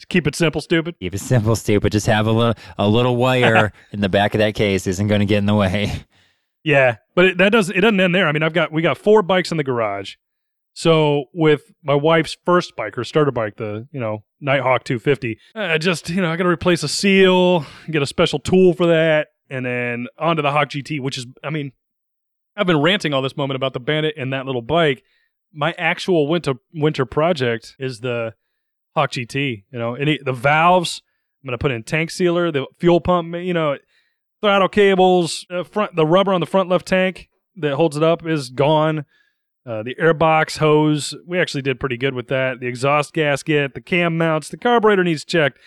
Just 0.00 0.08
keep 0.08 0.26
it 0.26 0.34
simple, 0.34 0.60
stupid. 0.60 0.96
Keep 0.98 1.14
it 1.14 1.20
simple, 1.20 1.54
stupid. 1.54 1.92
Just 1.92 2.06
have 2.08 2.26
a 2.26 2.32
little 2.32 2.54
a 2.76 2.86
little 2.86 3.16
wire 3.16 3.72
in 3.92 4.00
the 4.00 4.08
back 4.08 4.34
of 4.34 4.38
that 4.40 4.54
case 4.54 4.88
isn't 4.88 5.06
going 5.06 5.20
to 5.20 5.24
get 5.24 5.38
in 5.38 5.46
the 5.46 5.54
way. 5.54 6.04
Yeah, 6.64 6.96
but 7.14 7.24
it, 7.26 7.38
that 7.38 7.50
doesn't 7.50 7.76
it 7.76 7.82
doesn't 7.82 8.00
end 8.00 8.14
there. 8.14 8.26
I 8.26 8.32
mean, 8.32 8.42
I've 8.42 8.54
got 8.54 8.72
we 8.72 8.82
got 8.82 8.98
four 8.98 9.22
bikes 9.22 9.50
in 9.50 9.58
the 9.58 9.64
garage. 9.64 10.14
So 10.72 11.26
with 11.32 11.72
my 11.84 11.94
wife's 11.94 12.36
first 12.44 12.74
bike, 12.74 12.96
her 12.96 13.04
starter 13.04 13.30
bike, 13.30 13.56
the 13.56 13.86
you 13.92 14.00
know 14.00 14.24
Nighthawk 14.40 14.82
250, 14.84 15.38
I 15.54 15.78
just 15.78 16.10
you 16.10 16.20
know 16.20 16.32
I 16.32 16.36
got 16.36 16.44
to 16.44 16.48
replace 16.48 16.82
a 16.82 16.88
seal, 16.88 17.64
get 17.88 18.02
a 18.02 18.06
special 18.06 18.40
tool 18.40 18.72
for 18.72 18.86
that, 18.86 19.28
and 19.48 19.64
then 19.64 20.06
onto 20.18 20.42
the 20.42 20.50
Hawk 20.50 20.70
GT, 20.70 21.00
which 21.00 21.18
is 21.18 21.26
I 21.44 21.50
mean, 21.50 21.72
I've 22.56 22.66
been 22.66 22.80
ranting 22.80 23.12
all 23.12 23.22
this 23.22 23.36
moment 23.36 23.56
about 23.56 23.74
the 23.74 23.80
Bandit 23.80 24.14
and 24.16 24.32
that 24.32 24.46
little 24.46 24.62
bike. 24.62 25.04
My 25.52 25.72
actual 25.78 26.26
winter 26.26 26.54
winter 26.72 27.04
project 27.04 27.76
is 27.78 28.00
the 28.00 28.34
Hawk 28.96 29.12
GT. 29.12 29.64
You 29.70 29.78
know, 29.78 29.94
any 29.94 30.18
the 30.24 30.32
valves. 30.32 31.02
I'm 31.42 31.48
gonna 31.48 31.58
put 31.58 31.72
in 31.72 31.82
tank 31.82 32.10
sealer, 32.10 32.50
the 32.50 32.66
fuel 32.78 33.02
pump. 33.02 33.36
You 33.36 33.52
know, 33.52 33.76
throttle 34.44 34.68
cables, 34.68 35.46
uh, 35.48 35.64
front 35.64 35.96
the 35.96 36.04
rubber 36.04 36.34
on 36.34 36.40
the 36.40 36.46
front 36.46 36.68
left 36.68 36.86
tank 36.86 37.30
that 37.56 37.76
holds 37.76 37.96
it 37.96 38.02
up 38.02 38.26
is 38.26 38.50
gone. 38.50 39.06
Uh, 39.66 39.82
the 39.82 39.94
airbox 39.94 40.58
hose, 40.58 41.14
we 41.26 41.38
actually 41.40 41.62
did 41.62 41.80
pretty 41.80 41.96
good 41.96 42.12
with 42.12 42.28
that. 42.28 42.60
The 42.60 42.66
exhaust 42.66 43.14
gasket, 43.14 43.72
the 43.72 43.80
cam 43.80 44.18
mounts, 44.18 44.50
the 44.50 44.58
carburetor 44.58 45.02
needs 45.02 45.24
checked. 45.24 45.58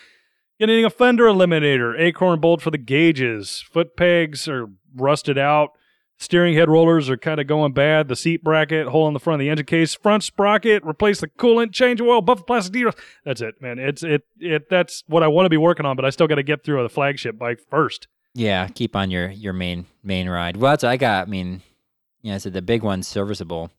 Getting 0.59 0.85
a 0.85 0.91
fender 0.91 1.23
eliminator, 1.23 1.99
acorn 1.99 2.39
bolt 2.39 2.61
for 2.61 2.69
the 2.69 2.77
gauges, 2.77 3.65
foot 3.71 3.97
pegs 3.97 4.47
are 4.47 4.67
rusted 4.95 5.39
out. 5.39 5.71
Steering 6.19 6.55
head 6.55 6.69
rollers 6.69 7.09
are 7.09 7.17
kind 7.17 7.39
of 7.39 7.47
going 7.47 7.73
bad. 7.73 8.07
The 8.07 8.15
seat 8.15 8.43
bracket, 8.43 8.87
hole 8.87 9.07
in 9.07 9.15
the 9.15 9.19
front 9.19 9.41
of 9.41 9.45
the 9.45 9.49
engine 9.49 9.65
case, 9.65 9.95
front 9.95 10.23
sprocket, 10.23 10.83
replace 10.83 11.19
the 11.19 11.27
coolant, 11.27 11.73
change 11.73 11.99
oil, 11.99 12.21
buff 12.21 12.39
the 12.39 12.43
plastic 12.43 12.73
details. 12.73 12.95
That's 13.25 13.41
it, 13.41 13.59
man. 13.59 13.79
It's 13.79 14.03
it 14.03 14.23
it. 14.39 14.69
That's 14.69 15.03
what 15.07 15.23
I 15.23 15.27
want 15.27 15.45
to 15.45 15.49
be 15.49 15.57
working 15.57 15.85
on, 15.87 15.95
but 15.95 16.05
I 16.05 16.11
still 16.11 16.27
got 16.27 16.35
to 16.35 16.43
get 16.43 16.63
through 16.63 16.81
the 16.83 16.89
flagship 16.89 17.37
bike 17.39 17.59
first. 17.69 18.07
Yeah, 18.37 18.67
keep 18.67 18.95
on 18.95 19.09
your 19.09 19.29
your 19.29 19.53
main 19.53 19.87
main 20.03 20.29
ride. 20.29 20.57
Well, 20.57 20.71
that's 20.71 20.83
what 20.83 20.91
I 20.91 20.97
got. 20.97 21.27
I 21.27 21.29
mean, 21.29 21.61
yeah, 22.21 22.35
I 22.35 22.37
said 22.37 22.53
the 22.53 22.61
big 22.61 22.83
one's 22.83 23.07
serviceable. 23.07 23.71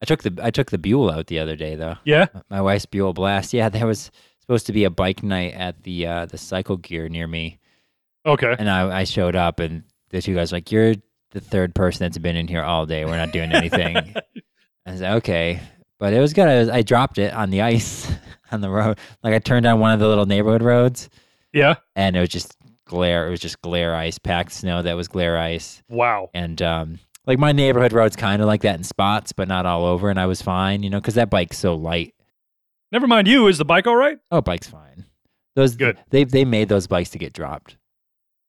I 0.00 0.06
took 0.06 0.22
the 0.22 0.38
I 0.42 0.50
took 0.50 0.70
the 0.70 0.78
Buell 0.78 1.10
out 1.10 1.26
the 1.26 1.38
other 1.38 1.56
day 1.56 1.74
though. 1.76 1.96
Yeah, 2.04 2.26
My 2.48 2.62
wife's 2.62 2.86
Buell 2.86 3.12
Blast. 3.12 3.52
Yeah, 3.52 3.68
there 3.68 3.86
was 3.86 4.10
supposed 4.40 4.66
to 4.68 4.72
be 4.72 4.84
a 4.84 4.90
bike 4.90 5.22
night 5.22 5.52
at 5.52 5.82
the 5.82 6.06
uh, 6.06 6.26
the 6.26 6.38
Cycle 6.38 6.78
Gear 6.78 7.10
near 7.10 7.26
me, 7.26 7.58
okay. 8.24 8.56
and 8.58 8.70
I 8.70 9.00
I 9.00 9.04
showed 9.04 9.36
up, 9.36 9.60
and 9.60 9.82
the 10.08 10.22
two 10.22 10.34
guys 10.34 10.52
were 10.52 10.56
like, 10.56 10.72
"You're 10.72 10.94
the 11.32 11.40
third 11.40 11.74
person 11.74 12.04
that's 12.04 12.16
been 12.18 12.36
in 12.36 12.48
here 12.48 12.62
all 12.62 12.86
day. 12.86 13.04
We're 13.04 13.18
not 13.18 13.30
doing 13.32 13.52
anything." 13.52 14.14
I 14.86 14.96
said, 14.96 15.16
"Okay," 15.18 15.60
but 15.98 16.14
it 16.14 16.20
was 16.20 16.32
good. 16.32 16.48
I, 16.48 16.58
was, 16.60 16.68
I 16.70 16.80
dropped 16.80 17.18
it 17.18 17.32
on 17.34 17.50
the 17.50 17.60
ice 17.60 18.10
on 18.50 18.62
the 18.62 18.70
road. 18.70 18.98
Like 19.22 19.34
I 19.34 19.38
turned 19.38 19.66
on 19.66 19.80
one 19.80 19.92
of 19.92 20.00
the 20.00 20.08
little 20.08 20.26
neighborhood 20.26 20.62
roads, 20.62 21.10
Yeah. 21.52 21.74
and 21.94 22.16
it 22.16 22.20
was 22.20 22.30
just 22.30 22.56
glare. 22.92 23.26
It 23.26 23.30
was 23.30 23.40
just 23.40 23.60
glare 23.62 23.96
ice, 23.96 24.18
packed 24.18 24.52
snow 24.52 24.82
that 24.82 24.92
was 24.94 25.08
glare 25.08 25.38
ice. 25.38 25.82
Wow. 25.88 26.28
And 26.34 26.60
um, 26.62 26.98
like 27.26 27.38
my 27.38 27.50
neighborhood 27.52 27.92
road's 27.92 28.14
kind 28.16 28.40
of 28.42 28.46
like 28.46 28.60
that 28.62 28.76
in 28.76 28.84
spots, 28.84 29.32
but 29.32 29.48
not 29.48 29.66
all 29.66 29.84
over. 29.86 30.10
And 30.10 30.20
I 30.20 30.26
was 30.26 30.42
fine, 30.42 30.82
you 30.82 30.90
know, 30.90 31.00
because 31.00 31.14
that 31.14 31.30
bike's 31.30 31.58
so 31.58 31.74
light. 31.74 32.14
Never 32.92 33.06
mind 33.06 33.26
you. 33.26 33.48
Is 33.48 33.56
the 33.58 33.64
bike 33.64 33.86
all 33.86 33.96
right? 33.96 34.18
Oh, 34.30 34.42
bike's 34.42 34.68
fine. 34.68 35.06
Those 35.56 35.74
Good. 35.76 35.98
They 36.10 36.24
they 36.24 36.44
made 36.44 36.68
those 36.68 36.86
bikes 36.86 37.10
to 37.10 37.18
get 37.18 37.32
dropped. 37.32 37.76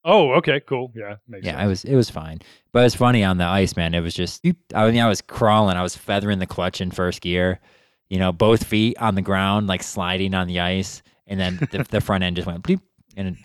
Oh, 0.05 0.31
okay, 0.33 0.59
cool. 0.59 0.91
Yeah, 0.93 1.15
makes 1.29 1.45
Yeah, 1.45 1.53
sense. 1.53 1.61
I 1.61 1.67
was 1.67 1.85
it 1.85 1.95
was 1.95 2.09
fine, 2.09 2.39
but 2.73 2.79
it 2.79 2.83
was 2.83 2.95
funny 2.95 3.23
on 3.23 3.37
the 3.37 3.45
ice, 3.45 3.77
man. 3.77 3.93
It 3.93 4.01
was 4.01 4.13
just 4.13 4.45
I 4.75 4.91
mean 4.91 4.99
I 4.99 5.07
was 5.07 5.21
crawling, 5.21 5.77
I 5.77 5.81
was 5.81 5.95
feathering 5.95 6.39
the 6.39 6.45
clutch 6.45 6.81
in 6.81 6.91
first 6.91 7.21
gear, 7.21 7.61
you 8.09 8.19
know, 8.19 8.33
both 8.33 8.65
feet 8.65 8.97
on 8.99 9.15
the 9.15 9.21
ground, 9.21 9.67
like 9.67 9.81
sliding 9.81 10.33
on 10.33 10.47
the 10.47 10.59
ice, 10.59 11.01
and 11.25 11.39
then 11.39 11.57
the, 11.71 11.85
the 11.89 12.01
front 12.01 12.23
end 12.25 12.35
just 12.35 12.45
went 12.45 12.63
bleep, 12.63 12.81
and 13.15 13.37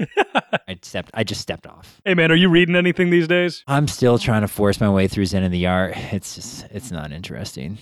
I 0.66 0.78
stepped. 0.83 1.11
I 1.14 1.24
just 1.24 1.40
stepped 1.40 1.66
off. 1.66 2.00
Hey, 2.04 2.14
man, 2.14 2.31
are 2.33 2.37
you 2.37 2.48
reading 2.48 2.76
anything 2.76 3.11
these 3.11 3.28
days? 3.28 3.64
I'm 3.66 3.88
still 3.88 4.18
trying 4.18 4.42
to 4.42 4.48
force 4.48 4.81
my 4.81 4.88
way 4.90 5.09
through 5.09 5.26
Zen 5.26 5.42
in 5.42 5.52
the 5.52 5.66
Art. 5.66 5.94
It's 6.12 6.35
just 6.35 6.66
it's 6.70 6.90
not 6.90 7.12
interesting. 7.12 7.78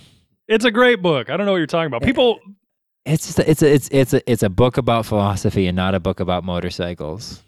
It's 0.49 0.65
a 0.65 0.71
great 0.71 1.03
book. 1.03 1.31
I 1.31 1.37
don't 1.37 1.47
know 1.47 1.53
what 1.53 1.59
you're 1.59 1.67
talking 1.67 1.89
about. 1.89 2.03
People, 2.03 2.39
It's 3.07 3.27
just 3.27 3.39
it's 3.39 3.63
a, 3.63 3.73
it's 3.73 3.89
it's 3.93 4.15
a, 4.15 4.31
it's 4.31 4.43
a 4.43 4.49
book 4.49 4.77
about 4.79 5.07
philosophy 5.07 5.69
and 5.69 5.77
not 5.77 5.95
a 5.95 6.01
book 6.01 6.19
about 6.19 6.43
motorcycles. 6.43 7.43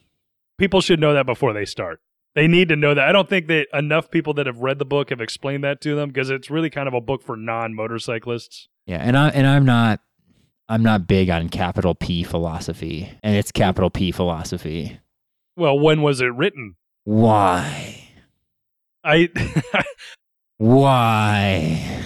people 0.57 0.81
should 0.81 1.01
know 1.01 1.14
that 1.14 1.27
before 1.27 1.53
they 1.53 1.64
start. 1.64 2.01
They 2.37 2.46
need 2.46 2.68
to 2.68 2.77
know 2.77 2.94
that. 2.94 3.09
I 3.09 3.11
don't 3.11 3.29
think 3.29 3.48
that 3.48 3.66
enough 3.72 4.11
people 4.12 4.35
that 4.35 4.46
have 4.46 4.59
read 4.59 4.79
the 4.79 4.85
book 4.85 5.11
have 5.11 5.20
explained 5.20 5.64
that 5.64 5.81
to 5.81 5.96
them 5.96 6.11
because 6.11 6.31
it's 6.31 6.48
really 6.51 6.70
kind 6.70 6.87
of 6.87 6.94
a 6.94 7.01
book 7.01 7.22
for 7.24 7.37
non-motorcyclists. 7.37 8.68
Yeah, 8.87 8.98
and 8.98 9.16
I 9.16 9.31
and 9.31 9.46
I'm 9.46 9.64
not 9.64 10.01
I'm 10.68 10.83
not 10.83 11.07
big 11.07 11.31
on 11.31 11.48
capital 11.48 11.94
P 11.94 12.22
philosophy, 12.24 13.11
and 13.22 13.37
it's 13.37 13.52
capital 13.52 13.90
P 13.90 14.12
philosophy. 14.12 15.00
Well, 15.57 15.78
when 15.78 16.02
was 16.02 16.20
it 16.20 16.35
written? 16.35 16.76
Why? 17.04 18.09
I 19.02 19.31
Why? 20.59 22.04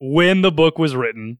when 0.00 0.42
the 0.42 0.52
book 0.52 0.78
was 0.78 0.96
written, 0.96 1.38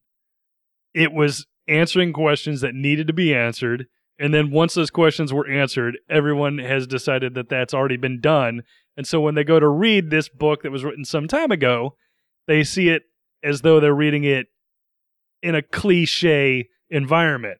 it 0.94 1.12
was 1.12 1.46
answering 1.68 2.12
questions 2.12 2.60
that 2.60 2.74
needed 2.74 3.06
to 3.06 3.12
be 3.12 3.34
answered. 3.34 3.86
And 4.18 4.32
then 4.32 4.50
once 4.50 4.74
those 4.74 4.90
questions 4.90 5.32
were 5.32 5.48
answered, 5.48 5.98
everyone 6.08 6.58
has 6.58 6.86
decided 6.86 7.34
that 7.34 7.48
that's 7.48 7.74
already 7.74 7.96
been 7.96 8.20
done. 8.20 8.62
And 8.96 9.06
so 9.06 9.20
when 9.20 9.34
they 9.34 9.44
go 9.44 9.58
to 9.58 9.68
read 9.68 10.10
this 10.10 10.28
book 10.28 10.62
that 10.62 10.70
was 10.70 10.84
written 10.84 11.04
some 11.04 11.26
time 11.26 11.50
ago, 11.50 11.96
they 12.46 12.62
see 12.62 12.88
it 12.88 13.02
as 13.42 13.62
though 13.62 13.80
they're 13.80 13.92
reading 13.92 14.24
it 14.24 14.46
in 15.44 15.54
a 15.54 15.62
cliche 15.62 16.68
environment 16.90 17.58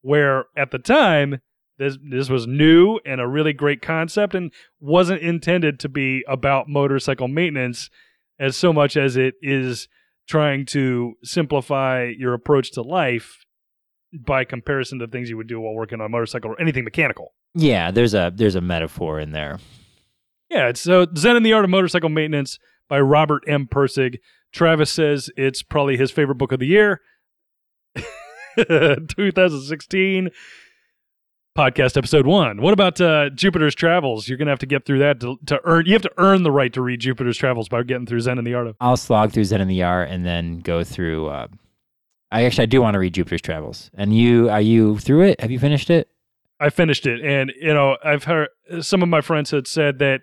where 0.00 0.46
at 0.56 0.70
the 0.70 0.78
time 0.78 1.40
this 1.78 1.98
this 2.10 2.28
was 2.30 2.46
new 2.46 2.98
and 3.04 3.20
a 3.20 3.26
really 3.26 3.52
great 3.52 3.82
concept 3.82 4.34
and 4.34 4.52
wasn't 4.80 5.20
intended 5.20 5.78
to 5.80 5.88
be 5.88 6.24
about 6.26 6.68
motorcycle 6.68 7.28
maintenance 7.28 7.90
as 8.38 8.56
so 8.56 8.72
much 8.72 8.96
as 8.96 9.16
it 9.16 9.34
is 9.42 9.88
trying 10.26 10.64
to 10.66 11.14
simplify 11.22 12.10
your 12.18 12.34
approach 12.34 12.72
to 12.72 12.82
life 12.82 13.44
by 14.12 14.44
comparison 14.44 14.98
to 14.98 15.06
things 15.06 15.28
you 15.28 15.36
would 15.36 15.46
do 15.46 15.60
while 15.60 15.74
working 15.74 16.00
on 16.00 16.06
a 16.06 16.08
motorcycle 16.08 16.50
or 16.50 16.60
anything 16.60 16.84
mechanical. 16.84 17.34
Yeah, 17.54 17.90
there's 17.90 18.14
a 18.14 18.32
there's 18.34 18.54
a 18.54 18.60
metaphor 18.60 19.20
in 19.20 19.32
there. 19.32 19.58
Yeah, 20.50 20.68
it's 20.68 20.80
so 20.80 21.06
Zen 21.16 21.36
and 21.36 21.44
the 21.44 21.52
Art 21.52 21.64
of 21.64 21.70
Motorcycle 21.70 22.08
Maintenance 22.08 22.58
by 22.88 23.00
Robert 23.00 23.42
M. 23.46 23.66
Pirsig. 23.66 24.18
Travis 24.52 24.90
says 24.90 25.28
it's 25.36 25.62
probably 25.62 25.96
his 25.96 26.10
favorite 26.10 26.36
book 26.36 26.52
of 26.52 26.60
the 26.60 26.66
year. 26.66 27.00
2016 28.56 30.30
podcast 31.56 31.96
episode 31.96 32.26
one. 32.26 32.60
What 32.60 32.72
about 32.72 33.00
uh, 33.00 33.30
Jupiter's 33.30 33.74
Travels? 33.74 34.28
You're 34.28 34.38
gonna 34.38 34.50
have 34.50 34.58
to 34.60 34.66
get 34.66 34.84
through 34.84 34.98
that 35.00 35.20
to, 35.20 35.38
to 35.46 35.60
earn. 35.64 35.86
You 35.86 35.94
have 35.94 36.02
to 36.02 36.12
earn 36.18 36.42
the 36.42 36.52
right 36.52 36.72
to 36.74 36.82
read 36.82 37.00
Jupiter's 37.00 37.38
Travels 37.38 37.68
by 37.68 37.82
getting 37.82 38.06
through 38.06 38.20
Zen 38.20 38.38
and 38.38 38.46
the 38.46 38.54
Art 38.54 38.66
of. 38.66 38.76
I'll 38.80 38.96
slog 38.96 39.32
through 39.32 39.44
Zen 39.44 39.60
in 39.60 39.68
the 39.68 39.82
Art 39.82 40.10
and 40.10 40.24
then 40.24 40.60
go 40.60 40.84
through. 40.84 41.28
Uh, 41.28 41.48
I 42.30 42.44
actually 42.44 42.64
I 42.64 42.66
do 42.66 42.82
want 42.82 42.94
to 42.94 42.98
read 42.98 43.14
Jupiter's 43.14 43.40
Travels. 43.40 43.90
And 43.94 44.14
you 44.14 44.50
are 44.50 44.60
you 44.60 44.98
through 44.98 45.22
it? 45.22 45.40
Have 45.40 45.50
you 45.50 45.58
finished 45.58 45.90
it? 45.90 46.08
I 46.58 46.70
finished 46.70 47.06
it, 47.06 47.22
and 47.22 47.52
you 47.60 47.74
know, 47.74 47.98
I've 48.02 48.24
heard 48.24 48.48
some 48.80 49.02
of 49.02 49.08
my 49.08 49.20
friends 49.20 49.50
had 49.50 49.66
said 49.66 49.98
that 49.98 50.20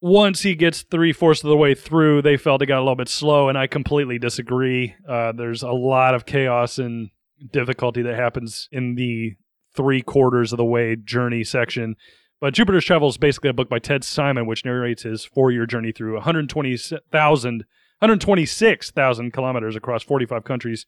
once 0.00 0.42
he 0.42 0.54
gets 0.54 0.82
three 0.82 1.12
fourths 1.12 1.42
of 1.42 1.50
the 1.50 1.56
way 1.56 1.74
through, 1.74 2.22
they 2.22 2.36
felt 2.36 2.62
it 2.62 2.66
got 2.66 2.78
a 2.78 2.82
little 2.82 2.94
bit 2.96 3.08
slow, 3.08 3.48
and 3.48 3.58
I 3.58 3.66
completely 3.66 4.18
disagree. 4.18 4.94
Uh, 5.08 5.32
there's 5.32 5.62
a 5.62 5.72
lot 5.72 6.14
of 6.14 6.26
chaos 6.26 6.78
and 6.78 7.10
difficulty 7.52 8.02
that 8.02 8.14
happens 8.14 8.68
in 8.72 8.94
the 8.94 9.36
three 9.74 10.02
quarters 10.02 10.52
of 10.52 10.56
the 10.56 10.64
way 10.64 10.96
journey 10.96 11.44
section, 11.44 11.94
But 12.40 12.54
Jupiter's 12.54 12.84
Travel 12.84 13.08
is 13.08 13.18
basically 13.18 13.50
a 13.50 13.54
book 13.54 13.68
by 13.68 13.78
Ted 13.78 14.04
Simon, 14.04 14.46
which 14.46 14.64
narrates 14.64 15.02
his 15.02 15.24
four 15.24 15.50
year 15.50 15.66
journey 15.66 15.92
through 15.92 16.14
120,000, 16.14 17.64
126,000 18.00 19.32
kilometers 19.32 19.76
across 19.76 20.02
45 20.02 20.44
countries 20.44 20.86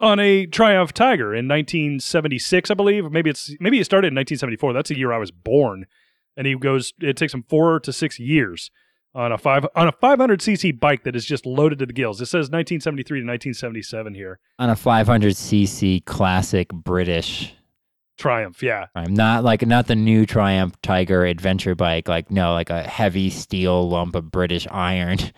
on 0.00 0.20
a 0.20 0.46
Triumph 0.46 0.92
Tiger 0.92 1.34
in 1.34 1.48
1976, 1.48 2.70
I 2.70 2.74
believe. 2.74 3.10
Maybe 3.10 3.30
it's 3.30 3.54
maybe 3.60 3.80
it 3.80 3.84
started 3.84 4.08
in 4.08 4.14
1974. 4.14 4.72
That's 4.72 4.88
the 4.88 4.98
year 4.98 5.12
I 5.12 5.18
was 5.18 5.30
born. 5.30 5.86
And 6.36 6.46
he 6.46 6.54
goes. 6.56 6.92
It 7.00 7.16
takes 7.16 7.32
him 7.34 7.44
four 7.48 7.80
to 7.80 7.92
six 7.92 8.18
years 8.18 8.70
on 9.14 9.30
a 9.30 9.38
five 9.38 9.66
on 9.76 9.86
a 9.86 9.92
500cc 9.92 10.80
bike 10.80 11.04
that 11.04 11.14
is 11.14 11.24
just 11.24 11.46
loaded 11.46 11.78
to 11.78 11.86
the 11.86 11.92
gills. 11.92 12.20
It 12.20 12.26
says 12.26 12.50
1973 12.50 13.20
to 13.20 13.26
1977 13.26 14.14
here. 14.14 14.40
On 14.58 14.68
a 14.68 14.74
500cc 14.74 16.04
classic 16.04 16.68
British 16.72 17.54
Triumph, 18.16 18.62
yeah. 18.62 18.86
I'm 18.94 19.12
not 19.14 19.42
like 19.42 19.66
not 19.66 19.88
the 19.88 19.96
new 19.96 20.24
Triumph 20.24 20.80
Tiger 20.82 21.24
adventure 21.24 21.74
bike. 21.74 22.08
Like 22.08 22.30
no, 22.30 22.52
like 22.52 22.70
a 22.70 22.82
heavy 22.82 23.28
steel 23.30 23.88
lump 23.88 24.14
of 24.14 24.30
British 24.30 24.66
iron 24.70 25.18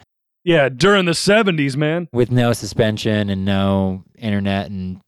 Yeah, 0.45 0.69
during 0.69 1.07
the 1.07 1.13
70s, 1.13 1.77
man. 1.77 2.07
with 2.13 2.31
no 2.31 2.53
suspension 2.53 3.31
and 3.31 3.45
no 3.45 4.05
internet 4.17 4.71
and 4.71 5.01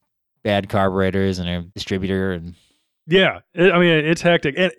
bad 0.43 0.69
carburetors 0.69 1.39
and 1.39 1.49
a 1.49 1.63
distributor 1.75 2.33
and 2.33 2.55
Yeah, 3.07 3.41
I 3.55 3.79
mean 3.79 4.05
it's 4.05 4.23
hectic. 4.23 4.55
And 4.59 4.73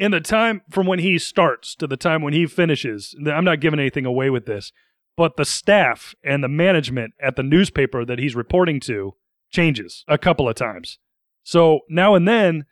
in 0.00 0.12
the 0.12 0.20
time 0.20 0.62
from 0.70 0.86
when 0.86 0.98
he 0.98 1.18
starts 1.18 1.74
to 1.76 1.86
the 1.86 1.96
time 1.96 2.22
when 2.22 2.32
he 2.32 2.46
finishes, 2.46 3.14
I'm 3.26 3.44
not 3.44 3.60
giving 3.60 3.78
anything 3.78 4.06
away 4.06 4.30
with 4.30 4.46
this, 4.46 4.72
but 5.14 5.36
the 5.36 5.44
staff 5.44 6.14
and 6.24 6.42
the 6.42 6.48
management 6.48 7.12
at 7.22 7.36
the 7.36 7.42
newspaper 7.42 8.06
that 8.06 8.18
he's 8.18 8.34
reporting 8.34 8.80
to 8.80 9.12
changes 9.50 10.02
a 10.08 10.16
couple 10.16 10.48
of 10.48 10.54
times. 10.54 10.98
So 11.42 11.80
now 11.90 12.14
and 12.14 12.26
then 12.26 12.64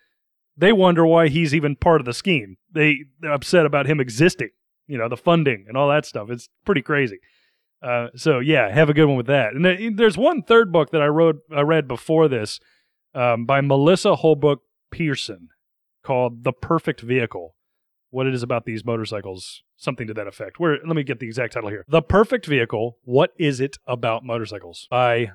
they 0.57 0.73
wonder 0.73 1.05
why 1.05 1.29
he's 1.29 1.55
even 1.55 1.77
part 1.77 2.01
of 2.01 2.07
the 2.07 2.15
scheme. 2.15 2.57
They 2.73 3.05
they're 3.21 3.33
upset 3.33 3.67
about 3.67 3.87
him 3.87 4.01
existing, 4.01 4.51
you 4.87 4.97
know, 4.97 5.11
the 5.11 5.17
funding 5.17 5.67
and 5.69 5.77
all 5.77 5.91
that 5.91 6.07
stuff. 6.07 6.31
It's 6.31 6.49
pretty 6.65 6.83
crazy. 6.83 7.19
Uh, 7.83 8.09
so 8.17 8.39
yeah, 8.39 8.73
have 8.73 8.89
a 8.89 8.95
good 8.95 9.07
one 9.07 9.19
with 9.19 9.27
that. 9.27 9.53
And 9.53 9.99
there's 9.99 10.17
one 10.17 10.43
third 10.43 10.73
book 10.73 10.93
that 10.93 11.03
I 11.03 11.07
wrote, 11.09 11.37
I 11.55 11.61
read 11.61 11.87
before 11.87 12.27
this, 12.27 12.59
um, 13.15 13.45
by 13.45 13.61
Melissa 13.61 14.17
Holbrook 14.17 14.63
Pearson, 14.91 15.49
called 16.09 16.45
"The 16.45 16.53
Perfect 16.53 17.01
Vehicle." 17.03 17.55
What 18.11 18.27
it 18.27 18.33
is 18.33 18.43
about 18.43 18.65
these 18.65 18.87
motorcycles, 18.87 19.63
something 19.77 20.07
to 20.07 20.15
that 20.15 20.27
effect. 20.27 20.59
Where 20.59 20.79
let 20.85 20.97
me 20.97 21.03
get 21.03 21.21
the 21.21 21.27
exact 21.27 21.53
title 21.53 21.69
here: 21.69 21.85
"The 21.87 22.03
Perfect 22.03 22.47
Vehicle: 22.47 22.97
What 23.05 23.31
is 23.39 23.61
it 23.61 23.77
about 23.87 24.25
motorcycles?" 24.25 24.89
by 24.91 25.33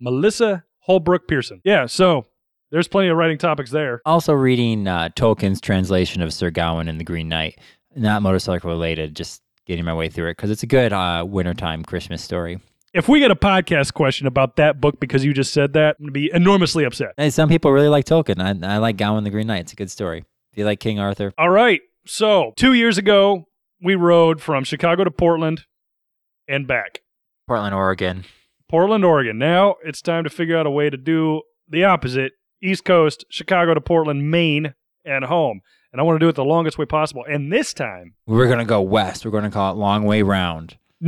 Melissa 0.00 0.64
Holbrook 0.80 1.28
Pearson. 1.28 1.60
Yeah, 1.64 1.86
so 1.86 2.26
there's 2.72 2.88
plenty 2.88 3.08
of 3.08 3.16
writing 3.16 3.38
topics 3.38 3.70
there. 3.70 4.00
also 4.04 4.32
reading 4.32 4.88
uh, 4.88 5.08
Tolkien's 5.14 5.60
translation 5.60 6.20
of 6.20 6.32
Sir 6.32 6.50
Gawain 6.50 6.88
and 6.88 6.98
the 6.98 7.04
Green 7.04 7.28
Knight. 7.28 7.58
Not 7.94 8.22
motorcycle 8.22 8.68
related, 8.70 9.16
just 9.16 9.40
getting 9.66 9.84
my 9.84 9.94
way 9.94 10.08
through 10.08 10.28
it 10.30 10.36
because 10.36 10.50
it's 10.50 10.62
a 10.64 10.66
good 10.66 10.92
uh, 10.92 11.24
wintertime 11.26 11.82
Christmas 11.84 12.22
story. 12.22 12.60
If 12.96 13.10
we 13.10 13.20
get 13.20 13.30
a 13.30 13.36
podcast 13.36 13.92
question 13.92 14.26
about 14.26 14.56
that 14.56 14.80
book 14.80 14.98
because 14.98 15.22
you 15.22 15.34
just 15.34 15.52
said 15.52 15.74
that, 15.74 15.96
I'm 15.98 16.06
gonna 16.06 16.12
be 16.12 16.30
enormously 16.32 16.82
upset. 16.84 17.10
And 17.18 17.30
some 17.30 17.46
people 17.46 17.70
really 17.70 17.90
like 17.90 18.06
Tolkien. 18.06 18.40
I, 18.40 18.74
I 18.74 18.78
like 18.78 18.96
Gawain 18.96 19.22
the 19.22 19.28
Green 19.28 19.46
Knight. 19.48 19.60
It's 19.60 19.74
a 19.74 19.76
good 19.76 19.90
story. 19.90 20.20
Do 20.20 20.60
you 20.62 20.64
like 20.64 20.80
King 20.80 20.98
Arthur, 20.98 21.34
All 21.36 21.50
right. 21.50 21.82
So 22.06 22.54
two 22.56 22.72
years 22.72 22.96
ago, 22.96 23.48
we 23.82 23.96
rode 23.96 24.40
from 24.40 24.64
Chicago 24.64 25.04
to 25.04 25.10
Portland 25.10 25.64
and 26.48 26.66
back. 26.66 27.02
Portland, 27.46 27.74
Oregon. 27.74 28.24
Portland, 28.66 29.04
Oregon. 29.04 29.36
Now 29.36 29.74
it's 29.84 30.00
time 30.00 30.24
to 30.24 30.30
figure 30.30 30.56
out 30.56 30.64
a 30.66 30.70
way 30.70 30.88
to 30.88 30.96
do 30.96 31.42
the 31.68 31.84
opposite 31.84 32.32
East 32.62 32.86
Coast, 32.86 33.26
Chicago 33.28 33.74
to 33.74 33.80
Portland, 33.82 34.30
Maine, 34.30 34.72
and 35.04 35.26
home. 35.26 35.60
And 35.92 36.00
I 36.00 36.02
want 36.04 36.18
to 36.18 36.24
do 36.24 36.30
it 36.30 36.34
the 36.34 36.46
longest 36.46 36.78
way 36.78 36.86
possible. 36.86 37.26
And 37.28 37.52
this 37.52 37.74
time, 37.74 38.14
We're 38.26 38.48
gonna 38.48 38.64
go 38.64 38.80
west. 38.80 39.26
We're 39.26 39.32
gonna 39.32 39.50
call 39.50 39.74
it 39.74 39.76
Long 39.76 40.04
Way 40.04 40.22
Round. 40.22 40.78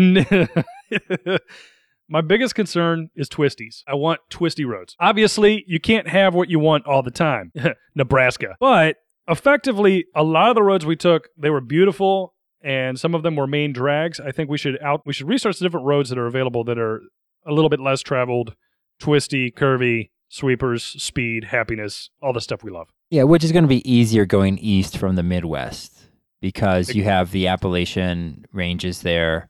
my 2.09 2.21
biggest 2.21 2.55
concern 2.55 3.11
is 3.15 3.29
twisties. 3.29 3.83
I 3.87 3.95
want 3.95 4.21
twisty 4.31 4.65
roads. 4.65 4.97
Obviously, 4.99 5.65
you 5.67 5.79
can't 5.81 6.09
have 6.09 6.35
what 6.35 6.49
you 6.49 6.59
want 6.59 6.87
all 6.87 7.03
the 7.03 7.11
time. 7.11 7.53
Nebraska. 7.95 8.57
But 8.61 8.97
effectively, 9.29 10.07
a 10.15 10.23
lot 10.23 10.49
of 10.49 10.55
the 10.55 10.63
roads 10.63 10.87
we 10.87 10.97
took, 10.97 11.29
they 11.37 11.51
were 11.51 11.61
beautiful 11.61 12.35
and 12.63 12.99
some 12.99 13.15
of 13.15 13.23
them 13.23 13.37
were 13.37 13.47
main 13.47 13.73
drags. 13.73 14.21
I 14.21 14.33
think 14.33 14.51
we 14.51 14.59
should 14.59 14.81
out 14.83 15.03
we 15.07 15.13
should 15.13 15.29
research 15.29 15.59
the 15.59 15.65
different 15.65 15.87
roads 15.87 16.09
that 16.11 16.19
are 16.19 16.27
available 16.27 16.65
that 16.65 16.79
are 16.79 17.03
a 17.47 17.53
little 17.53 17.69
bit 17.71 17.81
less 17.81 18.01
traveled, 18.01 18.55
twisty, 18.99 19.51
curvy, 19.51 20.11
sweepers, 20.29 20.83
speed, 20.85 21.45
happiness, 21.45 22.11
all 22.23 22.33
the 22.33 22.41
stuff 22.41 22.63
we 22.63 22.71
love. 22.71 22.89
Yeah, 23.11 23.23
which 23.23 23.45
is 23.45 23.53
gonna 23.53 23.67
be 23.69 23.89
easier 23.91 24.27
going 24.27 24.59
east 24.59 24.99
from 24.99 25.17
the 25.17 25.23
Midwest 25.23 25.95
because 26.41 26.95
you 26.95 27.05
have 27.05 27.31
the 27.31 27.47
Appalachian 27.49 28.45
ranges 28.53 29.03
there. 29.03 29.49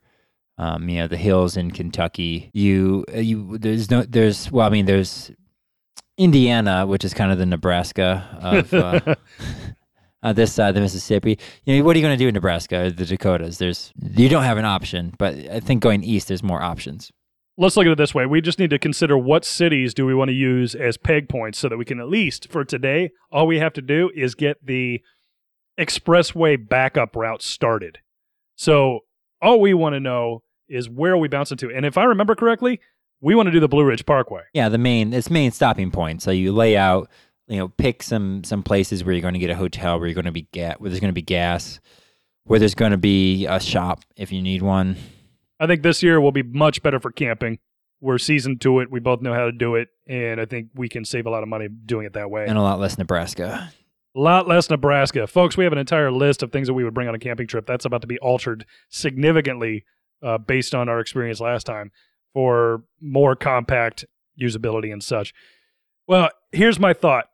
Um, 0.61 0.89
you 0.89 0.99
know 0.99 1.07
the 1.07 1.17
hills 1.17 1.57
in 1.57 1.71
Kentucky. 1.71 2.51
You 2.53 3.05
uh, 3.15 3.19
you 3.19 3.59
there's 3.59 3.91
no 3.91 4.03
there's 4.03 4.51
well 4.51 4.67
I 4.67 4.71
mean 4.71 4.87
there's 4.87 5.31
Indiana, 6.17 6.85
which 6.87 7.05
is 7.05 7.15
kind 7.15 7.31
of 7.31 7.39
the 7.39 7.47
Nebraska 7.47 8.27
of 8.43 8.75
uh, 8.75 9.15
uh, 10.23 10.33
this 10.33 10.53
side 10.53 10.71
of 10.71 10.75
the 10.75 10.81
Mississippi. 10.81 11.39
You 11.65 11.79
know, 11.79 11.85
what 11.85 11.95
are 11.95 11.99
you 12.01 12.05
going 12.05 12.19
to 12.19 12.23
do 12.23 12.29
in 12.29 12.35
Nebraska 12.35 12.87
or 12.87 12.91
the 12.91 13.05
Dakotas? 13.05 13.59
There's 13.59 13.93
you 14.03 14.29
don't 14.29 14.43
have 14.43 14.59
an 14.59 14.65
option, 14.65 15.15
but 15.17 15.35
I 15.49 15.61
think 15.61 15.81
going 15.83 16.03
east, 16.03 16.29
there's 16.29 16.43
more 16.43 16.61
options. 16.61 17.13
let's 17.57 17.77
look 17.77 17.87
at 17.87 17.93
it 17.93 17.99
this 17.99 18.15
way. 18.15 18.27
We 18.27 18.41
just 18.41 18.59
need 18.59 18.71
to 18.71 18.79
consider 18.79 19.17
what 19.17 19.45
cities 19.45 19.95
do 19.95 20.07
we 20.07 20.15
want 20.15 20.29
to 20.29 20.35
use 20.35 20.75
as 20.75 20.97
peg 20.97 21.29
points 21.29 21.59
so 21.59 21.69
that 21.69 21.77
we 21.77 21.85
can 21.85 22.01
at 22.01 22.09
least 22.09 22.51
for 22.51 22.65
today, 22.65 23.11
all 23.31 23.47
we 23.47 23.59
have 23.61 23.73
to 23.75 23.83
do 23.83 24.11
is 24.15 24.35
get 24.35 24.57
the 24.65 25.01
expressway 25.79 26.57
backup 26.69 27.15
route 27.15 27.43
started. 27.43 27.99
So 28.57 29.01
all 29.41 29.61
we 29.61 29.73
want 29.73 29.95
to 29.95 30.01
know 30.01 30.43
is 30.69 30.89
where 30.89 31.13
are 31.13 31.19
we 31.19 31.29
bouncing 31.29 31.57
to? 31.59 31.71
And 31.75 31.85
if 31.87 31.99
I 31.99 32.05
remember 32.05 32.35
correctly, 32.35 32.81
we 33.21 33.35
want 33.35 33.47
to 33.47 33.53
do 33.53 33.61
the 33.61 33.69
Blue 33.69 33.85
Ridge 33.85 34.07
Parkway. 34.07 34.43
Yeah, 34.53 34.69
the 34.69 34.79
main 34.79 35.13
it's 35.13 35.31
main 35.31 35.51
stopping 35.51 35.91
point. 35.91 36.23
So 36.23 36.31
you 36.31 36.53
lay 36.53 36.77
out, 36.77 37.09
you 37.47 37.59
know, 37.59 37.69
pick 37.69 38.03
some 38.03 38.45
some 38.45 38.63
places 38.63 39.05
where 39.05 39.15
you're 39.15 39.23
going 39.23 39.35
to 39.35 39.41
get 39.41 39.51
a 39.51 39.57
hotel, 39.57 39.99
where 39.99 40.07
you're 40.09 40.15
going 40.15 40.25
to 40.27 40.33
be 40.33 40.49
ga- 40.53 40.77
where 40.79 40.91
there's 40.91 41.01
going 41.01 41.11
to 41.11 41.15
be 41.15 41.23
gas, 41.23 41.81
where 42.45 42.59
there's 42.59 42.75
going 42.75 42.93
to 42.93 42.99
be 42.99 43.47
a 43.47 43.61
shop 43.61 44.03
if 44.17 44.33
you 44.33 44.43
need 44.43 44.63
one. 44.63 44.97
I 45.61 45.67
think 45.67 45.83
this 45.83 46.03
year 46.03 46.21
will 46.21 46.33
be 46.33 46.43
much 46.45 46.83
better 46.83 47.01
for 47.01 47.11
camping. 47.11 47.59
We're 48.01 48.19
seasoned 48.19 48.61
to 48.61 48.79
it. 48.79 48.93
We 48.93 49.01
both 49.01 49.23
know 49.23 49.35
how 49.35 49.47
to 49.47 49.53
do 49.53 49.75
it. 49.75 49.89
And 50.07 50.41
I 50.41 50.45
think 50.45 50.69
we 50.75 50.89
can 50.89 51.05
save 51.05 51.27
a 51.27 51.31
lot 51.31 51.43
of 51.43 51.49
money 51.49 51.67
doing 51.69 52.07
it 52.07 52.13
that 52.13 52.31
way. 52.31 52.47
and 52.47 52.57
a 52.57 52.63
lot 52.63 52.79
less 52.79 52.97
Nebraska. 52.97 53.73
A 54.15 54.21
lot 54.21 54.47
less 54.47 54.71
Nebraska. 54.71 55.27
Folks, 55.27 55.57
we 55.57 55.65
have 55.65 55.73
an 55.73 55.79
entire 55.79 56.13
list 56.13 56.45
of 56.45 56.53
things 56.53 56.69
that 56.69 56.75
we 56.75 56.85
would 56.85 56.95
bring 56.95 57.09
on 57.09 57.15
a 57.17 57.19
camping 57.19 57.49
trip. 57.49 57.67
That's 57.67 57.85
about 57.85 58.03
to 58.03 58.07
be 58.07 58.19
altered 58.21 58.67
significantly 58.89 59.85
uh, 60.23 60.39
based 60.39 60.75
on 60.75 60.89
our 60.89 61.01
experience 61.01 61.41
last 61.41 61.65
time 61.65 61.91
for 62.33 62.83
more 63.01 63.37
compact 63.37 64.05
usability 64.41 64.93
and 64.93 65.03
such. 65.03 65.35
Well, 66.07 66.31
here's 66.53 66.79
my 66.79 66.93
thought. 66.93 67.27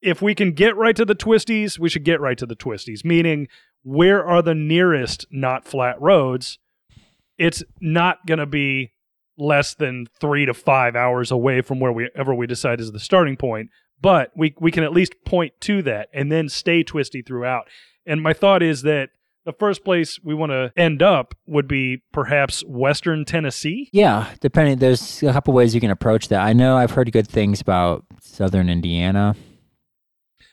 If 0.00 0.22
we 0.22 0.34
can 0.34 0.52
get 0.52 0.76
right 0.76 0.94
to 0.96 1.04
the 1.04 1.14
twisties, 1.14 1.78
we 1.78 1.88
should 1.88 2.04
get 2.04 2.20
right 2.20 2.38
to 2.38 2.46
the 2.46 2.56
twisties, 2.56 3.04
meaning 3.04 3.48
where 3.82 4.24
are 4.24 4.42
the 4.42 4.54
nearest 4.54 5.26
not 5.30 5.64
flat 5.64 6.00
roads? 6.00 6.58
It's 7.36 7.62
not 7.80 8.26
going 8.26 8.38
to 8.38 8.46
be 8.46 8.92
less 9.36 9.74
than 9.74 10.06
three 10.20 10.46
to 10.46 10.54
five 10.54 10.96
hours 10.96 11.30
away 11.30 11.62
from 11.62 11.80
where 11.80 11.92
we 11.92 12.10
ever 12.14 12.34
we 12.34 12.46
decide 12.46 12.80
is 12.80 12.92
the 12.92 13.00
starting 13.00 13.36
point 13.36 13.70
but 14.00 14.30
we 14.36 14.54
we 14.60 14.70
can 14.70 14.84
at 14.84 14.92
least 14.92 15.14
point 15.24 15.52
to 15.60 15.82
that 15.82 16.08
and 16.12 16.30
then 16.30 16.48
stay 16.48 16.82
twisty 16.82 17.22
throughout. 17.22 17.68
And 18.06 18.22
my 18.22 18.32
thought 18.32 18.62
is 18.62 18.82
that 18.82 19.10
the 19.48 19.54
first 19.54 19.82
place 19.82 20.20
we 20.22 20.34
want 20.34 20.52
to 20.52 20.70
end 20.76 21.02
up 21.02 21.34
would 21.46 21.66
be 21.66 22.02
perhaps 22.12 22.62
Western 22.66 23.24
Tennessee. 23.24 23.88
Yeah, 23.94 24.28
depending. 24.40 24.76
There's 24.76 25.22
a 25.22 25.32
couple 25.32 25.54
ways 25.54 25.74
you 25.74 25.80
can 25.80 25.90
approach 25.90 26.28
that. 26.28 26.42
I 26.42 26.52
know 26.52 26.76
I've 26.76 26.90
heard 26.90 27.10
good 27.12 27.26
things 27.26 27.58
about 27.62 28.04
Southern 28.20 28.68
Indiana, 28.68 29.34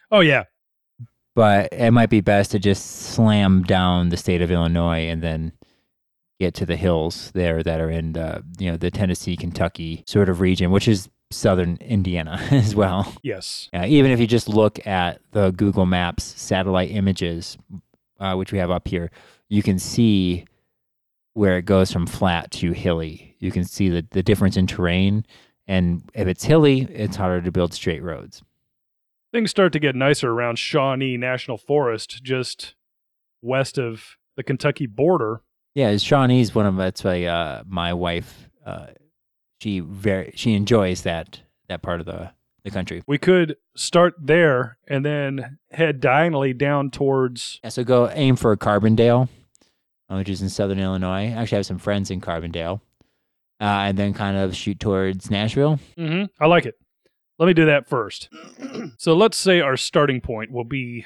Oh 0.10 0.22
yeah, 0.22 0.44
but 1.36 1.74
it 1.74 1.92
might 1.92 2.10
be 2.10 2.22
best 2.22 2.52
to 2.52 2.60
just 2.60 2.86
slam 2.86 3.64
down 3.64 4.10
the 4.10 4.18
state 4.18 4.42
of 4.42 4.50
Illinois 4.50 5.10
and 5.10 5.22
then 5.22 5.52
get 6.40 6.54
to 6.54 6.66
the 6.66 6.78
hills 6.78 7.32
there 7.34 7.64
that 7.64 7.82
are 7.82 7.90
in 7.90 8.14
the 8.14 8.46
you 8.58 8.72
know 8.72 8.78
the 8.78 8.92
Tennessee 8.92 9.36
Kentucky 9.36 10.06
sort 10.08 10.30
of 10.30 10.40
region, 10.40 10.72
which 10.72 10.88
is 10.88 11.10
southern 11.32 11.78
Indiana 11.82 12.40
as 12.52 12.76
well. 12.76 13.14
yes, 13.24 13.70
Yeah, 13.74 13.86
even 13.86 14.12
if 14.12 14.20
you 14.20 14.28
just 14.28 14.48
look 14.48 14.86
at 14.88 15.20
the 15.32 15.52
Google 15.52 15.86
Maps 15.86 16.24
satellite 16.24 16.92
images, 16.92 17.58
uh, 18.20 18.36
which 18.36 18.52
we 18.52 18.58
have 18.58 18.72
up 18.72 18.88
here, 18.88 19.12
you 19.50 19.62
can 19.64 19.80
see 19.80 20.46
where 21.34 21.58
it 21.58 21.66
goes 21.66 21.92
from 21.92 22.08
flat 22.08 22.50
to 22.52 22.72
hilly. 22.72 23.36
You 23.40 23.52
can 23.52 23.64
see 23.64 23.90
the, 23.90 24.06
the 24.12 24.24
difference 24.24 24.56
in 24.58 24.68
terrain. 24.68 25.26
And 25.68 26.10
if 26.14 26.28
it's 26.28 26.44
hilly, 26.44 26.82
it's 26.92 27.18
harder 27.18 27.42
to 27.42 27.52
build 27.52 27.74
straight 27.74 28.04
roads. 28.04 28.42
things 29.32 29.52
start 29.52 29.74
to 29.74 29.80
get 29.80 29.96
nicer 29.96 30.32
around 30.32 30.58
Shawnee 30.58 31.18
National 31.18 31.58
Forest, 31.58 32.24
just 32.24 32.76
west 33.42 33.78
of 33.78 34.18
the 34.38 34.44
Kentucky 34.44 34.86
border. 34.86 35.42
Yeah, 35.74 35.98
Shawnee's 35.98 36.56
one 36.56 36.66
of 36.66 36.78
that's 36.78 37.04
why 37.04 37.26
uh, 37.26 37.64
my 37.68 37.94
wife 37.94 38.50
uh, 38.66 38.88
she 39.62 39.80
very 39.80 40.32
she 40.36 40.54
enjoys 40.54 41.02
that 41.02 41.42
that 41.68 41.82
part 41.82 42.00
of 42.00 42.06
the 42.06 42.32
the 42.66 42.72
country. 42.72 43.02
We 43.08 43.18
could 43.18 43.56
start 43.76 44.16
there 44.20 44.78
and 44.88 45.06
then 45.06 45.60
head 45.72 46.02
diagonally 46.02 46.54
down 46.54 46.92
towards. 46.92 47.62
Yeah, 47.64 47.70
so 47.70 47.84
go 47.84 48.10
aim 48.10 48.36
for 48.36 48.56
Carbondale, 48.58 49.30
uh, 50.10 50.16
which 50.16 50.28
is 50.30 50.42
in 50.42 50.50
southern 50.50 50.80
Illinois. 50.80 51.28
Actually, 51.28 51.56
I 51.56 51.60
have 51.60 51.66
some 51.66 51.80
friends 51.80 52.12
in 52.12 52.20
Carbondale. 52.20 52.82
Uh, 53.62 53.88
and 53.88 53.98
then 53.98 54.14
kind 54.14 54.36
of 54.36 54.54
shoot 54.54 54.82
towards 54.82 55.32
Nashville. 55.32 55.80
Mm-hmm. 55.98 56.26
I 56.44 56.48
like 56.48 56.66
it. 56.66 56.76
Let 57.40 57.46
me 57.46 57.54
do 57.54 57.66
that 57.66 57.88
first. 57.88 58.28
so 58.98 59.14
let's 59.14 59.38
say 59.38 59.62
our 59.62 59.78
starting 59.78 60.20
point 60.20 60.52
will 60.52 60.66
be 60.66 61.06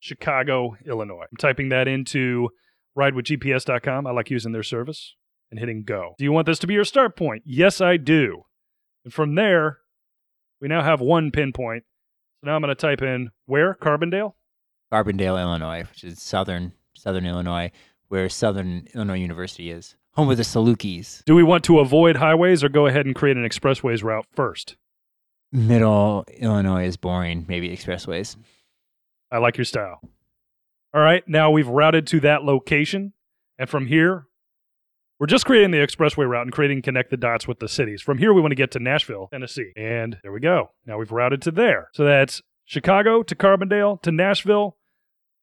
Chicago, 0.00 0.76
Illinois. 0.84 1.22
I'm 1.30 1.36
typing 1.38 1.68
that 1.68 1.86
into 1.86 2.50
ridewithgps.com. 2.98 4.06
I 4.06 4.10
like 4.10 4.30
using 4.30 4.50
their 4.50 4.64
service 4.64 5.14
and 5.50 5.60
hitting 5.60 5.84
go. 5.84 6.14
Do 6.18 6.24
you 6.24 6.32
want 6.32 6.46
this 6.46 6.58
to 6.60 6.66
be 6.66 6.74
your 6.74 6.84
start 6.84 7.16
point? 7.16 7.44
Yes, 7.46 7.80
I 7.80 7.98
do. 7.98 8.42
And 9.04 9.14
from 9.14 9.36
there, 9.36 9.78
we 10.60 10.68
now 10.68 10.82
have 10.82 11.00
one 11.00 11.30
pinpoint. 11.30 11.84
So 12.40 12.48
now 12.48 12.56
I'm 12.56 12.62
going 12.62 12.68
to 12.68 12.74
type 12.74 13.02
in 13.02 13.30
where? 13.46 13.74
Carbondale? 13.74 14.34
Carbondale, 14.92 15.40
Illinois, 15.40 15.84
which 15.90 16.04
is 16.04 16.20
southern 16.20 16.72
southern 16.94 17.26
Illinois, 17.26 17.70
where 18.08 18.28
Southern 18.28 18.86
Illinois 18.94 19.18
University 19.18 19.70
is. 19.70 19.96
Home 20.12 20.30
of 20.30 20.36
the 20.36 20.44
Salukis. 20.44 21.24
Do 21.24 21.34
we 21.34 21.42
want 21.42 21.64
to 21.64 21.80
avoid 21.80 22.16
highways 22.16 22.62
or 22.62 22.68
go 22.68 22.86
ahead 22.86 23.04
and 23.04 23.14
create 23.14 23.36
an 23.36 23.44
expressways 23.44 24.04
route 24.04 24.26
first? 24.32 24.76
Middle 25.50 26.24
Illinois 26.38 26.86
is 26.86 26.96
boring, 26.96 27.44
maybe 27.48 27.68
expressways. 27.68 28.36
I 29.30 29.38
like 29.38 29.56
your 29.56 29.64
style. 29.64 30.00
All 30.92 31.00
right, 31.00 31.26
now 31.28 31.50
we've 31.50 31.66
routed 31.68 32.06
to 32.08 32.20
that 32.20 32.44
location. 32.44 33.12
And 33.58 33.68
from 33.68 33.86
here, 33.86 34.26
we're 35.24 35.28
just 35.28 35.46
creating 35.46 35.70
the 35.70 35.78
expressway 35.78 36.28
route 36.28 36.42
and 36.42 36.52
creating 36.52 36.82
connect 36.82 37.08
the 37.08 37.16
dots 37.16 37.48
with 37.48 37.58
the 37.58 37.66
cities. 37.66 38.02
From 38.02 38.18
here, 38.18 38.34
we 38.34 38.42
want 38.42 38.50
to 38.50 38.56
get 38.56 38.72
to 38.72 38.78
Nashville, 38.78 39.28
Tennessee. 39.32 39.72
And 39.74 40.18
there 40.22 40.32
we 40.32 40.38
go. 40.38 40.68
Now 40.84 40.98
we've 40.98 41.10
routed 41.10 41.40
to 41.42 41.50
there. 41.50 41.88
So 41.94 42.04
that's 42.04 42.42
Chicago 42.66 43.22
to 43.22 43.34
Carbondale 43.34 44.02
to 44.02 44.12
Nashville. 44.12 44.76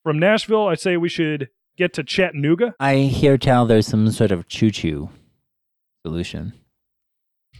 From 0.04 0.20
Nashville, 0.20 0.68
I 0.68 0.76
say 0.76 0.98
we 0.98 1.10
should 1.10 1.50
get 1.78 1.94
to 1.94 2.04
Chattanooga. 2.04 2.76
I 2.80 2.98
hear 2.98 3.40
tell 3.40 3.66
there's 3.66 3.88
some 3.88 4.12
sort 4.12 4.32
of 4.32 4.48
choo 4.48 4.70
choo 4.70 5.10
solution. 6.06 6.54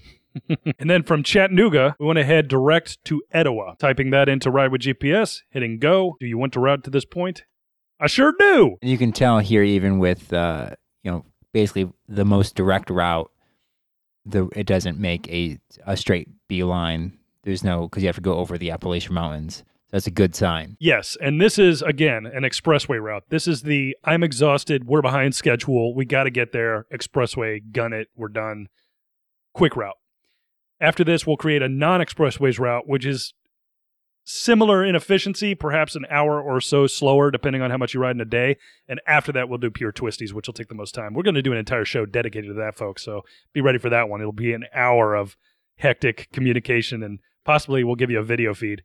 and 0.78 0.92
then 0.92 1.02
from 1.02 1.24
Chattanooga, 1.24 1.96
we 2.00 2.06
want 2.06 2.18
to 2.18 2.24
head 2.24 2.48
direct 2.48 3.04
to 3.06 3.24
Etowah. 3.32 3.78
Typing 3.80 4.12
that 4.12 4.30
into 4.30 4.52
Ride 4.52 4.72
with 4.72 4.82
GPS, 4.82 5.40
hitting 5.50 5.80
go. 5.80 6.18
Do 6.20 6.28
you 6.28 6.38
want 6.38 6.54
to 6.54 6.60
route 6.60 6.84
to 6.84 6.92
this 6.92 7.04
point? 7.04 7.46
I 8.00 8.06
sure 8.06 8.32
do. 8.38 8.78
And 8.84 8.92
you 8.92 9.00
can 9.00 9.12
tell 9.12 9.40
here, 9.40 9.64
even 9.64 9.98
with 9.98 10.32
uh, 10.32 10.76
you 11.02 11.10
know, 11.10 11.26
basically 11.54 11.92
the 12.08 12.26
most 12.26 12.56
direct 12.56 12.90
route, 12.90 13.32
the 14.26 14.50
it 14.56 14.66
doesn't 14.68 15.00
make 15.00 15.28
a 15.30 15.60
a 15.86 15.98
straight 15.98 16.30
beeline. 16.48 17.18
There's 17.44 17.64
no 17.64 17.88
because 17.88 18.04
you 18.04 18.08
have 18.08 18.16
to 18.16 18.22
go 18.22 18.36
over 18.36 18.58
the 18.58 18.72
Appalachian 18.72 19.14
Mountains. 19.14 19.64
That's 19.92 20.08
a 20.08 20.12
good 20.12 20.36
sign. 20.36 20.78
Yes, 20.80 21.18
and 21.22 21.42
this 21.42 21.60
is 21.60 21.82
again 21.82 22.26
an 22.26 22.44
expressway 22.44 23.02
route. 23.02 23.24
This 23.30 23.48
is 23.48 23.64
the 23.64 23.98
I'm 24.04 24.24
exhausted, 24.24 24.86
we're 24.86 25.02
behind 25.02 25.36
schedule, 25.36 25.94
we 25.94 26.06
got 26.06 26.24
to 26.24 26.30
get 26.30 26.54
there. 26.54 26.86
Expressway, 26.94 27.60
gun 27.72 27.92
it, 27.92 28.08
we're 28.16 28.30
done. 28.30 28.70
Quick 29.54 29.76
route. 29.76 29.98
After 30.80 31.04
this, 31.04 31.28
we'll 31.28 31.38
create 31.38 31.62
a 31.62 31.68
non-expressways 31.68 32.58
route, 32.58 32.88
which 32.88 33.06
is 33.06 33.34
similar 34.32 34.84
in 34.84 34.96
efficiency, 34.96 35.56
perhaps 35.56 35.96
an 35.96 36.06
hour 36.10 36.42
or 36.42 36.62
so 36.62 36.88
slower, 36.88 37.32
depending 37.32 37.62
on 37.62 37.72
how 37.72 37.78
much 37.78 37.94
you 37.94 38.00
ride 38.00 38.16
in 38.16 38.22
a 38.22 38.26
day. 38.26 38.58
And 38.88 39.02
after 39.08 39.32
that, 39.34 39.50
we'll 39.50 39.58
do 39.58 39.70
pure 39.70 39.92
twisties, 39.92 40.34
which 40.34 40.48
will 40.48 40.54
take 40.54 40.70
the 40.70 40.76
most 40.76 40.94
time. 40.94 41.14
We're 41.14 41.24
going 41.24 41.36
to 41.36 41.42
do 41.42 41.52
an 41.52 41.58
entire 41.58 41.86
show 41.86 42.06
dedicated 42.06 42.50
to 42.50 42.54
that, 42.56 42.76
folks. 42.76 43.04
So 43.04 43.22
be 43.54 43.62
ready 43.62 43.78
for 43.78 43.90
that 43.90 44.10
one. 44.10 44.22
It'll 44.22 44.32
be 44.32 44.54
an 44.54 44.66
hour 44.74 45.16
of 45.16 45.38
hectic 45.78 46.30
communication, 46.32 47.04
and 47.04 47.20
possibly 47.46 47.84
we'll 47.84 47.96
give 47.96 48.12
you 48.12 48.20
a 48.20 48.24
video 48.24 48.54
feed. 48.54 48.84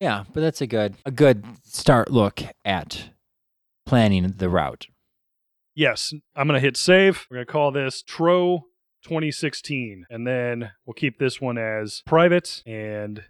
Yeah, 0.00 0.24
but 0.32 0.40
that's 0.40 0.62
a 0.62 0.66
good 0.66 0.96
a 1.04 1.10
good 1.10 1.44
start 1.64 2.10
look 2.10 2.40
at 2.64 3.10
planning 3.84 4.34
the 4.36 4.48
route. 4.48 4.86
Yes, 5.74 6.12
I'm 6.34 6.46
going 6.46 6.58
to 6.58 6.64
hit 6.64 6.76
save. 6.76 7.26
We're 7.30 7.38
going 7.38 7.46
to 7.46 7.52
call 7.52 7.70
this 7.70 8.02
Tro 8.02 8.64
2016, 9.02 10.06
and 10.10 10.26
then 10.26 10.72
we'll 10.84 10.94
keep 10.94 11.18
this 11.18 11.40
one 11.40 11.58
as 11.58 12.02
private 12.06 12.62
and 12.66 13.24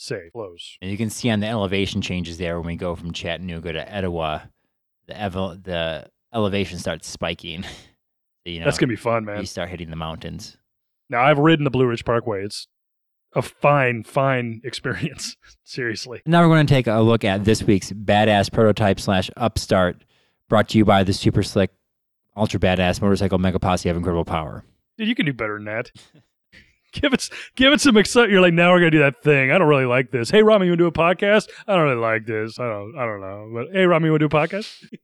save. 0.00 0.32
Close. 0.32 0.78
And 0.80 0.90
you 0.90 0.96
can 0.96 1.10
see 1.10 1.30
on 1.30 1.40
the 1.40 1.46
elevation 1.46 2.00
changes 2.02 2.38
there 2.38 2.58
when 2.58 2.66
we 2.66 2.76
go 2.76 2.94
from 2.96 3.12
Chattanooga 3.12 3.72
to 3.72 3.92
Etowah, 3.94 4.50
the 5.06 5.14
evel- 5.14 5.62
the 5.62 6.08
elevation 6.32 6.78
starts 6.78 7.08
spiking. 7.08 7.64
you 8.44 8.58
know, 8.60 8.64
That's 8.64 8.78
going 8.78 8.88
to 8.88 8.92
be 8.92 8.96
fun, 9.00 9.24
man. 9.24 9.40
you 9.40 9.46
start 9.46 9.68
hitting 9.68 9.90
the 9.90 9.96
mountains. 9.96 10.56
Now, 11.08 11.22
I've 11.22 11.38
ridden 11.38 11.64
the 11.64 11.70
Blue 11.70 11.86
Ridge 11.86 12.04
Parkway. 12.04 12.44
It's 12.44 12.68
a 13.34 13.42
fine, 13.42 14.04
fine 14.04 14.60
experience. 14.64 15.36
Seriously. 15.64 16.22
Now 16.26 16.42
we're 16.42 16.54
going 16.54 16.66
to 16.66 16.74
take 16.74 16.86
a 16.86 17.00
look 17.00 17.24
at 17.24 17.44
this 17.44 17.62
week's 17.62 17.92
badass 17.92 18.52
prototype 18.52 19.00
slash 19.00 19.30
upstart, 19.36 20.04
brought 20.48 20.68
to 20.70 20.78
you 20.78 20.84
by 20.84 21.04
the 21.04 21.12
super 21.12 21.42
slick, 21.42 21.70
ultra 22.36 22.58
badass 22.60 23.00
motorcycle 23.02 23.38
mega 23.38 23.58
posse 23.58 23.88
of 23.88 23.96
incredible 23.96 24.24
power. 24.24 24.64
Dude, 24.96 25.08
you 25.08 25.14
can 25.14 25.26
do 25.26 25.32
better 25.32 25.54
than 25.54 25.64
that. 25.66 25.90
give 27.00 27.12
it, 27.12 27.28
give 27.56 27.72
it 27.72 27.80
some 27.80 27.96
excitement. 27.96 28.32
You're 28.32 28.40
like, 28.40 28.54
now 28.54 28.72
we're 28.72 28.80
gonna 28.80 28.90
do 28.90 28.98
that 29.00 29.22
thing. 29.22 29.50
I 29.50 29.58
don't 29.58 29.68
really 29.68 29.84
like 29.86 30.10
this. 30.10 30.30
Hey, 30.30 30.42
Rami, 30.42 30.66
you 30.66 30.72
want 30.72 30.78
to 30.78 30.84
do 30.84 30.88
a 30.88 30.92
podcast? 30.92 31.48
I 31.66 31.74
don't 31.74 31.84
really 31.84 32.00
like 32.00 32.26
this. 32.26 32.58
I 32.58 32.68
don't, 32.68 32.96
I 32.98 33.04
don't 33.04 33.20
know. 33.20 33.50
But 33.54 33.74
hey, 33.74 33.86
Rami, 33.86 34.06
you 34.06 34.12
want 34.12 34.20
to 34.20 34.28
do 34.28 34.36
a 34.36 34.40
podcast? 34.40 34.86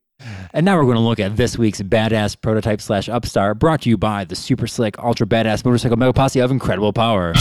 And 0.55 0.65
now 0.65 0.77
we're 0.77 0.85
going 0.85 0.97
to 0.97 1.03
look 1.03 1.21
at 1.21 1.37
this 1.37 1.59
week's 1.59 1.83
badass 1.83 2.41
prototype 2.41 2.81
slash 2.81 3.07
upstart, 3.07 3.59
brought 3.59 3.83
to 3.83 3.91
you 3.91 3.99
by 3.99 4.25
the 4.25 4.35
super 4.35 4.67
slick, 4.67 4.99
ultra 4.99 5.27
badass 5.27 5.63
motorcycle 5.63 5.99
mega 5.99 6.15
posse 6.15 6.41
of 6.41 6.51
incredible 6.51 6.95
power. 6.95 7.35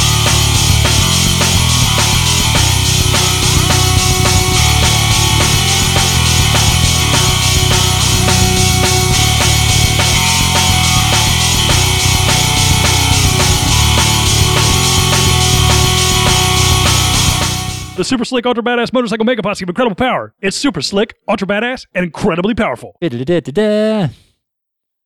The 17.95 18.03
super 18.03 18.25
slick, 18.25 18.45
ultra 18.45 18.61
badass 18.61 18.91
motorcycle 18.91 19.23
mega 19.23 19.41
posse 19.41 19.63
of 19.63 19.69
incredible 19.69 19.95
power. 19.95 20.33
It's 20.41 20.57
super 20.57 20.81
slick, 20.81 21.15
ultra 21.29 21.47
badass, 21.47 21.87
and 21.93 22.03
incredibly 22.03 22.53
powerful. 22.53 22.97
Da-da-da-da-da. 22.99 24.09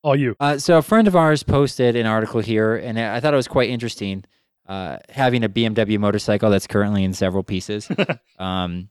All 0.02 0.16
you. 0.16 0.36
Uh, 0.40 0.58
so 0.58 0.80
a 0.80 0.82
friend 0.82 1.08
of 1.08 1.16
ours 1.16 1.44
posted 1.44 1.96
an 1.96 2.08
article 2.08 2.40
here, 2.40 2.76
and 2.76 3.00
I 3.00 3.20
thought 3.20 3.34
it 3.34 3.38
was 3.38 3.48
quite 3.48 3.70
interesting. 3.70 4.24
Uh, 4.68 4.98
having 5.10 5.44
a 5.44 5.50
BMW 5.50 6.00
motorcycle 6.00 6.50
that's 6.50 6.66
currently 6.66 7.04
in 7.04 7.14
several 7.14 7.44
pieces, 7.44 7.88
um, 8.40 8.90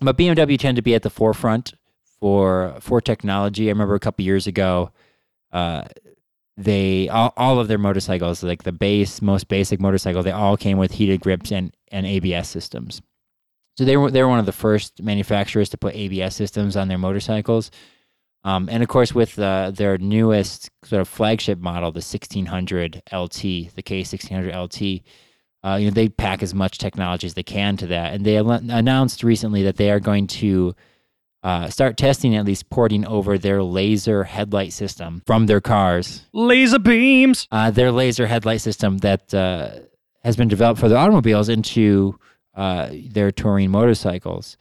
but 0.00 0.16
BMW 0.16 0.56
tend 0.56 0.76
to 0.76 0.82
be 0.82 0.94
at 0.94 1.02
the 1.02 1.10
forefront 1.10 1.74
for 2.20 2.76
for 2.80 3.00
technology. 3.00 3.66
I 3.68 3.72
remember 3.72 3.94
a 3.96 4.00
couple 4.00 4.24
years 4.24 4.46
ago, 4.46 4.90
uh, 5.52 5.82
they 6.56 7.08
all, 7.08 7.32
all 7.36 7.58
of 7.58 7.66
their 7.66 7.78
motorcycles, 7.78 8.44
like 8.44 8.62
the 8.62 8.72
base, 8.72 9.20
most 9.20 9.48
basic 9.48 9.80
motorcycle, 9.80 10.22
they 10.22 10.32
all 10.32 10.56
came 10.56 10.78
with 10.78 10.92
heated 10.92 11.20
grips 11.20 11.50
and 11.50 11.74
and 11.90 12.06
ABS 12.06 12.48
systems. 12.48 13.02
So 13.76 13.84
they 13.84 13.96
were 13.96 14.10
they 14.10 14.22
were 14.22 14.28
one 14.28 14.38
of 14.38 14.46
the 14.46 14.52
first 14.52 15.02
manufacturers 15.02 15.70
to 15.70 15.78
put 15.78 15.94
ABS 15.94 16.34
systems 16.34 16.76
on 16.76 16.88
their 16.88 16.98
motorcycles. 16.98 17.70
Um, 18.44 18.68
and 18.70 18.82
of 18.82 18.88
course, 18.88 19.14
with 19.14 19.38
uh, 19.38 19.70
their 19.70 19.98
newest 19.98 20.68
sort 20.84 21.00
of 21.00 21.08
flagship 21.08 21.60
model, 21.60 21.92
the 21.92 21.98
1600 21.98 23.02
LT, 23.12 23.40
the 23.40 23.82
K1600 23.82 24.54
LT, 24.54 25.02
uh, 25.64 25.76
you 25.76 25.86
know 25.86 25.92
they 25.92 26.08
pack 26.08 26.42
as 26.42 26.52
much 26.52 26.78
technology 26.78 27.26
as 27.26 27.34
they 27.34 27.42
can 27.42 27.76
to 27.78 27.86
that. 27.88 28.14
And 28.14 28.24
they 28.24 28.36
announced 28.36 29.22
recently 29.22 29.62
that 29.62 29.76
they 29.76 29.90
are 29.90 30.00
going 30.00 30.26
to 30.28 30.74
uh, 31.42 31.68
start 31.68 31.96
testing, 31.96 32.36
at 32.36 32.44
least 32.44 32.70
porting 32.70 33.06
over 33.06 33.38
their 33.38 33.62
laser 33.62 34.24
headlight 34.24 34.72
system 34.72 35.22
from 35.26 35.46
their 35.46 35.60
cars. 35.60 36.26
Laser 36.32 36.78
beams. 36.78 37.48
Uh, 37.50 37.70
their 37.70 37.90
laser 37.90 38.26
headlight 38.26 38.60
system 38.60 38.98
that 38.98 39.32
uh, 39.34 39.70
has 40.22 40.36
been 40.36 40.48
developed 40.48 40.80
for 40.80 40.88
their 40.88 40.98
automobiles 40.98 41.48
into 41.48 42.18
uh, 42.54 42.88
their 43.10 43.30
touring 43.30 43.70
motorcycles, 43.70 44.56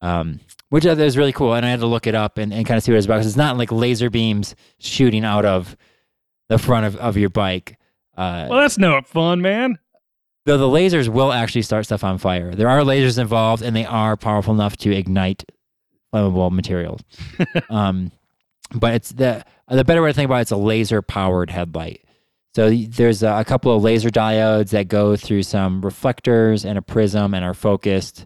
um, 0.00 0.40
which 0.68 0.84
I 0.86 0.94
thought 0.94 1.00
is 1.04 1.16
really 1.16 1.32
cool. 1.32 1.54
And 1.54 1.64
I 1.66 1.70
had 1.70 1.80
to 1.80 1.86
look 1.86 2.06
it 2.06 2.14
up 2.14 2.38
and, 2.38 2.52
and 2.52 2.66
kind 2.66 2.76
of 2.78 2.84
see 2.84 2.92
what 2.92 2.98
it's 2.98 3.06
about 3.06 3.16
'cause 3.18 3.26
it's 3.26 3.36
not 3.36 3.56
like 3.56 3.72
laser 3.72 4.10
beams 4.10 4.54
shooting 4.78 5.24
out 5.24 5.44
of 5.44 5.76
the 6.48 6.58
front 6.58 6.86
of, 6.86 6.96
of 6.96 7.16
your 7.16 7.30
bike. 7.30 7.78
Uh, 8.16 8.46
Well, 8.48 8.60
that's 8.60 8.78
no 8.78 9.00
fun, 9.02 9.40
man. 9.42 9.78
though 10.44 10.56
the 10.58 10.66
lasers 10.68 11.08
will 11.08 11.32
actually 11.32 11.62
start 11.62 11.84
stuff 11.84 12.04
on 12.04 12.18
fire. 12.18 12.54
There 12.54 12.68
are 12.68 12.80
lasers 12.82 13.18
involved, 13.18 13.62
and 13.62 13.74
they 13.74 13.84
are 13.84 14.16
powerful 14.16 14.54
enough 14.54 14.76
to 14.78 14.92
ignite 14.96 15.44
flammable 16.14 16.52
materials. 16.52 17.00
um, 17.70 18.12
but 18.74 18.94
it's 18.94 19.10
the 19.10 19.44
the 19.68 19.84
better 19.84 20.00
way 20.02 20.10
to 20.10 20.14
think 20.14 20.26
about 20.26 20.38
it, 20.38 20.42
it's 20.42 20.50
a 20.52 20.56
laser 20.56 21.02
powered 21.02 21.50
headlight. 21.50 22.00
So 22.56 22.70
there's 22.70 23.22
a, 23.22 23.40
a 23.40 23.44
couple 23.44 23.76
of 23.76 23.82
laser 23.82 24.08
diodes 24.08 24.70
that 24.70 24.88
go 24.88 25.14
through 25.14 25.42
some 25.42 25.82
reflectors 25.82 26.64
and 26.64 26.78
a 26.78 26.80
prism 26.80 27.34
and 27.34 27.44
are 27.44 27.52
focused, 27.52 28.24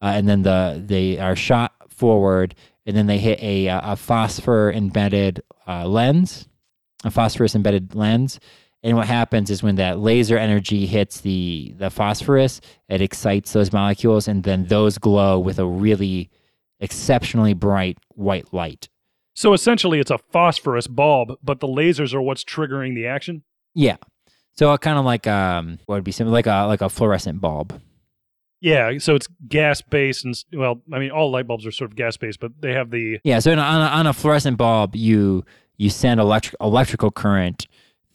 uh, 0.00 0.06
and 0.06 0.26
then 0.26 0.40
the 0.40 0.82
they 0.82 1.18
are 1.18 1.36
shot 1.36 1.74
forward, 1.90 2.54
and 2.86 2.96
then 2.96 3.08
they 3.08 3.18
hit 3.18 3.38
a 3.42 3.66
a 3.66 3.94
phosphor 3.94 4.72
embedded 4.72 5.42
uh, 5.66 5.86
lens, 5.86 6.48
a 7.04 7.10
phosphorus 7.10 7.54
embedded 7.54 7.94
lens, 7.94 8.40
And 8.82 8.96
what 8.96 9.08
happens 9.08 9.50
is 9.50 9.62
when 9.62 9.74
that 9.76 9.98
laser 9.98 10.38
energy 10.38 10.86
hits 10.86 11.20
the 11.20 11.74
the 11.76 11.90
phosphorus, 11.90 12.60
it 12.88 13.02
excites 13.02 13.52
those 13.52 13.72
molecules, 13.72 14.28
and 14.28 14.44
then 14.44 14.66
those 14.66 14.98
glow 14.98 15.38
with 15.38 15.58
a 15.58 15.66
really 15.66 16.30
exceptionally 16.80 17.54
bright 17.54 17.98
white 18.14 18.54
light. 18.54 18.88
So 19.34 19.52
essentially, 19.52 20.00
it's 20.00 20.10
a 20.10 20.18
phosphorus 20.18 20.86
bulb, 20.86 21.34
but 21.42 21.60
the 21.60 21.66
lasers 21.66 22.14
are 22.14 22.22
what's 22.22 22.44
triggering 22.44 22.94
the 22.94 23.06
action. 23.06 23.42
Yeah. 23.74 23.96
So 24.56 24.76
kind 24.78 24.98
of 24.98 25.04
like 25.04 25.26
um, 25.26 25.78
what 25.86 25.96
would 25.96 26.04
be 26.04 26.12
similar, 26.12 26.32
like 26.32 26.46
a 26.46 26.66
like 26.66 26.80
a 26.80 26.88
fluorescent 26.88 27.40
bulb. 27.40 27.80
Yeah, 28.60 28.98
so 28.98 29.14
it's 29.14 29.28
gas 29.46 29.80
based, 29.82 30.24
and 30.24 30.34
well, 30.52 30.82
I 30.92 30.98
mean, 30.98 31.12
all 31.12 31.30
light 31.30 31.46
bulbs 31.46 31.64
are 31.64 31.70
sort 31.70 31.92
of 31.92 31.96
gas 31.96 32.16
based, 32.16 32.40
but 32.40 32.60
they 32.60 32.72
have 32.72 32.90
the 32.90 33.20
Yeah. 33.22 33.38
So 33.38 33.52
on, 33.52 33.58
a, 33.58 33.62
on 33.62 34.06
a 34.08 34.12
fluorescent 34.12 34.56
bulb, 34.56 34.96
you 34.96 35.44
you 35.76 35.90
send 35.90 36.18
electric 36.18 36.56
electrical 36.60 37.12
current 37.12 37.68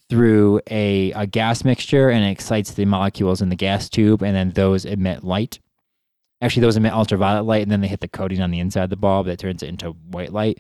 through 0.10 0.60
a, 0.70 1.12
a 1.14 1.26
gas 1.26 1.64
mixture, 1.64 2.10
and 2.10 2.26
it 2.26 2.30
excites 2.32 2.72
the 2.72 2.84
molecules 2.86 3.42
in 3.42 3.48
the 3.48 3.56
gas 3.56 3.90
tube, 3.90 4.22
and 4.22 4.36
then 4.36 4.52
those 4.52 4.84
emit 4.84 5.24
light. 5.24 5.60
Actually, 6.42 6.62
those 6.62 6.76
emit 6.76 6.92
ultraviolet 6.92 7.46
light, 7.46 7.62
and 7.62 7.72
then 7.72 7.80
they 7.80 7.88
hit 7.88 8.02
the 8.02 8.08
coating 8.10 8.42
on 8.42 8.52
the 8.52 8.60
inside 8.60 8.84
of 8.84 8.90
the 8.90 8.98
bulb 8.98 9.28
that 9.28 9.40
turns 9.40 9.64
it 9.64 9.70
into 9.70 9.92
white 9.92 10.34
light. 10.34 10.60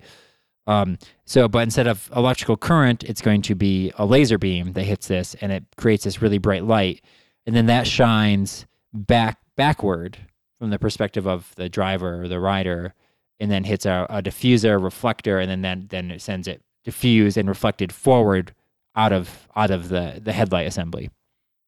Um, 0.65 0.97
so, 1.25 1.47
but 1.47 1.63
instead 1.63 1.87
of 1.87 2.09
electrical 2.15 2.57
current, 2.57 3.03
it's 3.03 3.21
going 3.21 3.41
to 3.43 3.55
be 3.55 3.91
a 3.97 4.05
laser 4.05 4.37
beam 4.37 4.73
that 4.73 4.83
hits 4.83 5.07
this, 5.07 5.35
and 5.41 5.51
it 5.51 5.63
creates 5.77 6.05
this 6.05 6.21
really 6.21 6.37
bright 6.37 6.63
light, 6.63 7.03
and 7.45 7.55
then 7.55 7.65
that 7.65 7.87
shines 7.87 8.65
back 8.93 9.39
backward 9.55 10.17
from 10.59 10.69
the 10.69 10.79
perspective 10.79 11.27
of 11.27 11.53
the 11.55 11.67
driver 11.67 12.23
or 12.23 12.27
the 12.27 12.39
rider, 12.39 12.93
and 13.39 13.51
then 13.51 13.65
hits 13.65 13.85
a, 13.85 14.07
a 14.09 14.21
diffuser, 14.21 14.81
reflector, 14.81 15.39
and 15.39 15.49
then, 15.49 15.61
then 15.61 15.87
then 15.89 16.11
it 16.11 16.21
sends 16.21 16.47
it 16.47 16.61
diffused 16.85 17.37
and 17.37 17.49
reflected 17.49 17.91
forward 17.91 18.53
out 18.95 19.11
of 19.11 19.47
out 19.55 19.71
of 19.71 19.89
the 19.89 20.21
the 20.23 20.31
headlight 20.31 20.67
assembly. 20.67 21.09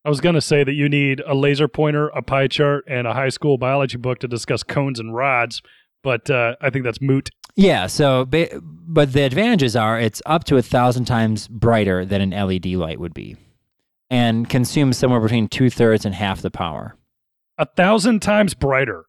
I 0.06 0.10
was 0.10 0.22
going 0.22 0.36
to 0.36 0.42
say 0.42 0.64
that 0.64 0.74
you 0.74 0.88
need 0.88 1.22
a 1.26 1.34
laser 1.34 1.68
pointer, 1.68 2.10
a 2.10 2.22
pie 2.22 2.48
chart, 2.48 2.86
and 2.88 3.08
a 3.08 3.14
high 3.14 3.30
school 3.30 3.58
biology 3.58 3.98
book 3.98 4.20
to 4.20 4.28
discuss 4.28 4.62
cones 4.62 5.00
and 5.00 5.16
rods, 5.16 5.64
but 6.04 6.30
uh, 6.30 6.56
I 6.62 6.70
think 6.70 6.86
that's 6.86 7.02
moot. 7.02 7.32
Yeah. 7.56 7.88
So, 7.88 8.26
but 8.26 9.14
the 9.14 9.22
advantages 9.22 9.76
are 9.76 10.00
it's 10.00 10.22
up 10.26 10.44
to 10.46 10.58
a 10.58 10.62
thousand 10.62 11.06
times 11.06 11.48
brighter 11.48 12.06
than 12.06 12.22
an 12.22 12.30
LED 12.32 12.68
light 12.68 13.00
would 13.00 13.14
be, 13.14 13.38
and 14.10 14.50
consumes 14.50 14.98
somewhere 14.98 15.20
between 15.20 15.48
two 15.48 15.70
thirds 15.70 16.06
and 16.06 16.14
half 16.16 16.42
the 16.42 16.52
power. 16.52 16.96
A 17.58 17.66
thousand 17.66 18.22
times 18.22 18.54
brighter. 18.54 19.06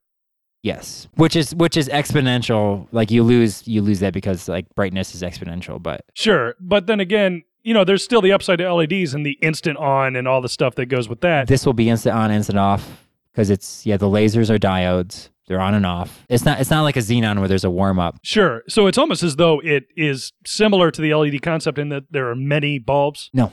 Yes, 0.63 1.07
which 1.15 1.37
is 1.37 1.55
which 1.55 1.77
is 1.77 1.89
exponential. 1.89 2.89
Like 2.91 3.11
you 3.11 3.23
lose 3.23 3.67
you 3.69 3.83
lose 3.83 4.01
that 4.01 4.13
because 4.13 4.49
like 4.49 4.67
brightness 4.75 5.15
is 5.15 5.23
exponential. 5.23 5.81
But 5.83 6.05
Sure, 6.15 6.55
but 6.61 6.87
then 6.87 6.99
again, 6.99 7.43
you 7.63 7.75
know, 7.75 7.85
there's 7.85 8.03
still 8.03 8.21
the 8.21 8.33
upside 8.33 8.59
to 8.59 8.73
LEDs 8.73 9.15
and 9.15 9.25
the 9.25 9.39
instant 9.43 9.79
on 9.79 10.17
and 10.17 10.27
all 10.27 10.41
the 10.41 10.49
stuff 10.49 10.75
that 10.77 10.87
goes 10.87 11.09
with 11.09 11.21
that. 11.21 11.47
this 11.47 11.67
will 11.67 11.73
be 11.73 11.89
instant 11.89 12.17
on, 12.17 12.31
instant 12.31 12.59
off 12.59 13.07
because 13.33 13.51
it's 13.51 13.85
yeah 13.87 13.97
the 13.97 14.09
lasers 14.09 14.51
are 14.51 14.59
diodes. 14.59 15.29
They're 15.47 15.61
on 15.61 15.75
and 15.75 15.87
off. 15.87 16.25
It's 16.29 16.45
not 16.45 16.61
it's 16.61 16.71
not 16.71 16.83
like 16.83 16.97
a 16.97 17.01
xenon 17.01 17.39
where 17.39 17.49
there's 17.49 17.65
a 17.65 17.71
warm 17.71 17.99
up. 17.99 18.19
Sure. 18.23 18.63
So 18.69 18.87
it's 18.87 18.99
almost 18.99 19.23
as 19.23 19.37
though 19.37 19.61
it 19.61 19.85
is 19.97 20.33
similar 20.45 20.91
to 20.91 21.01
the 21.01 21.15
LED 21.15 21.43
concept 21.43 21.79
in 21.79 21.89
that 21.91 22.05
there 22.11 22.29
are 22.29 22.35
many 22.35 22.79
bulbs. 22.79 23.31
No. 23.33 23.53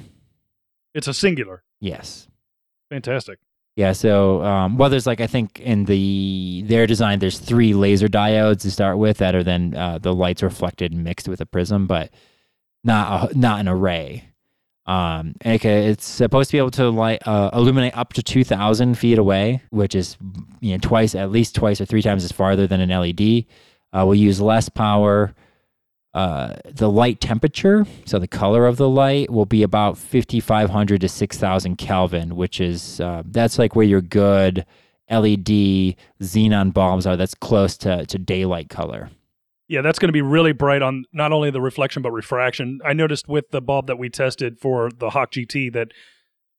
It's 0.96 1.08
a 1.08 1.14
singular. 1.14 1.64
Yes. 1.80 2.28
Fantastic. 2.90 3.40
Yeah, 3.76 3.94
so 3.94 4.44
um, 4.44 4.78
well, 4.78 4.90
there's 4.90 5.08
like 5.08 5.20
I 5.20 5.26
think 5.26 5.60
in 5.60 5.86
the 5.86 6.64
their 6.68 6.86
design, 6.86 7.18
there's 7.20 7.40
three 7.40 7.74
laser 7.74 8.08
diodes 8.08 8.62
to 8.62 8.72
start 8.72 9.00
with 9.00 9.18
that 9.18 9.34
are 9.34 9.44
then 9.44 9.74
uh, 9.76 9.98
the 9.98 10.14
lights 10.14 10.44
reflected 10.44 10.92
and 10.92 11.04
mixed 11.04 11.28
with 11.28 11.42
a 11.42 11.46
prism, 11.48 11.88
but 11.88 12.12
not 12.84 13.32
a, 13.32 13.38
not 13.38 13.60
an 13.60 13.68
array. 13.68 14.30
Um, 14.86 15.36
ca- 15.43 15.60
it's 15.63 16.06
supposed 16.06 16.50
to 16.50 16.56
be 16.56 16.58
able 16.58 16.72
to 16.72 16.89
light 16.89 17.26
uh, 17.26 17.50
illuminate 17.54 17.98
up 17.98 18.13
to 18.13 18.24
two 18.24 18.43
thousand 18.43 18.98
feet 18.98 19.17
away, 19.17 19.62
which 19.69 19.96
is 19.96 20.17
you 20.60 20.72
know 20.74 20.80
twice 20.82 21.15
at 21.15 21.32
least 21.32 21.56
twice 21.56 21.80
or 21.80 21.86
three 21.86 22.02
times 22.02 22.24
as 22.24 22.32
farther 22.32 22.67
than 22.67 22.82
an 22.82 22.89
LED. 22.89 23.46
Uh, 23.93 24.06
we'll 24.06 24.15
use 24.15 24.41
less 24.41 24.69
power. 24.69 25.34
Uh, 26.13 26.54
the 26.65 26.89
light 26.89 27.19
temperature, 27.19 27.88
so 28.06 28.19
the 28.19 28.28
color 28.28 28.67
of 28.67 28.78
the 28.78 28.88
light, 28.88 29.32
will 29.32 29.48
be 29.48 29.63
about 29.63 29.98
5,500 29.98 31.02
to 31.02 31.10
6,000 31.10 31.76
Kelvin, 31.78 32.36
which 32.36 32.62
is 32.62 33.00
uh, 33.02 33.24
that's 33.26 33.58
like 33.58 33.76
where 33.76 33.86
your 33.86 34.02
good 34.02 34.63
LED 35.10 35.96
xenon 36.22 36.72
bulbs 36.72 37.08
are. 37.08 37.17
That's 37.17 37.34
close 37.34 37.78
to, 37.78 38.06
to 38.06 38.19
daylight 38.19 38.69
color. 38.69 39.10
Yeah, 39.67 39.82
that's 39.82 39.99
going 39.99 40.10
to 40.10 40.13
be 40.13 40.21
really 40.21 40.52
bright 40.52 40.82
on 40.82 41.06
not 41.13 41.32
only 41.32 41.49
the 41.49 41.62
reflection 41.62 42.02
but 42.02 42.12
refraction. 42.12 42.80
I 42.86 42.93
noticed 42.93 43.28
with 43.28 43.52
the 43.52 43.62
bulb 43.62 43.88
that 43.88 43.97
we 43.97 44.10
tested 44.10 44.60
for 44.60 44.89
the 44.91 45.12
Hawk 45.12 45.32
GT 45.32 45.71
that 45.73 45.89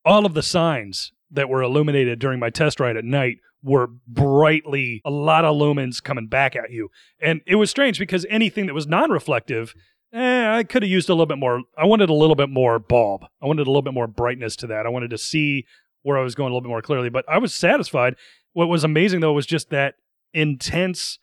all 0.05 0.27
of 0.27 0.35
the 0.35 0.43
signs 0.43 1.13
that 1.31 1.49
were 1.49 1.63
illuminated 1.63 2.19
during 2.19 2.39
my 2.39 2.51
test 2.51 2.81
ride 2.81 2.97
at 2.97 3.05
night 3.05 3.39
were 3.63 3.89
brightly 4.07 5.01
a 5.05 5.11
lot 5.11 5.45
of 5.45 5.57
lumens 5.57 6.03
coming 6.03 6.29
back 6.29 6.55
at 6.55 6.71
you. 6.71 6.91
And 7.21 7.41
it 7.47 7.57
was 7.57 7.71
strange 7.71 7.99
because 7.99 8.27
anything 8.29 8.67
that 8.67 8.75
was 8.75 8.87
non-reflective, 8.87 9.75
eh, 10.13 10.57
I 10.57 10.65
could 10.65 10.83
have 10.83 10.91
used 10.91 11.09
a 11.09 11.13
little 11.15 11.27
bit 11.27 11.39
more. 11.39 11.63
I 11.77 11.87
wanted 11.87 12.11
a 12.11 12.15
little 12.15 12.37
bit 12.37 12.51
more 12.51 12.79
bulb. 12.79 13.25
I 13.43 13.47
wanted 13.47 13.67
a 13.67 13.71
little 13.71 13.83
bit 13.83 13.95
more 13.95 14.07
brightness 14.07 14.55
to 14.57 14.67
that. 14.69 14.87
I 14.87 14.91
wanted 14.91 15.11
to 15.11 15.19
see 15.19 15.65
where 16.03 16.19
I 16.19 16.23
was 16.23 16.35
going 16.35 16.51
a 16.51 16.51
little 16.51 16.61
bit 16.61 16.69
more 16.69 16.83
clearly, 16.83 17.09
but 17.09 17.25
I 17.29 17.39
was 17.39 17.55
satisfied. 17.55 18.17
What 18.53 18.69
was 18.69 18.85
amazing 18.85 19.21
though 19.21 19.33
was 19.33 19.47
just 19.47 19.71
that 19.71 19.95
intense 20.35 21.19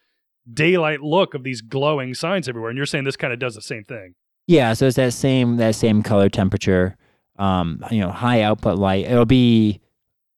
daylight 0.52 1.02
look 1.02 1.34
of 1.34 1.44
these 1.44 1.62
glowing 1.62 2.14
signs 2.14 2.48
everywhere. 2.48 2.70
And 2.70 2.78
you're 2.78 2.86
saying 2.86 3.04
this 3.04 3.16
kind 3.16 3.34
of 3.34 3.40
does 3.40 3.56
the 3.56 3.62
same 3.62 3.84
thing. 3.84 4.16
Yeah, 4.48 4.74
so 4.74 4.88
it's 4.88 4.96
that 4.96 5.14
same 5.14 5.58
that 5.58 5.76
same 5.76 6.04
color 6.04 6.30
temperature. 6.30 6.98
Um, 7.38 7.84
you 7.90 8.02
know, 8.02 8.12
high 8.12 8.42
output 8.42 8.78
light. 8.78 9.06
It'll 9.06 9.26
be 9.26 9.80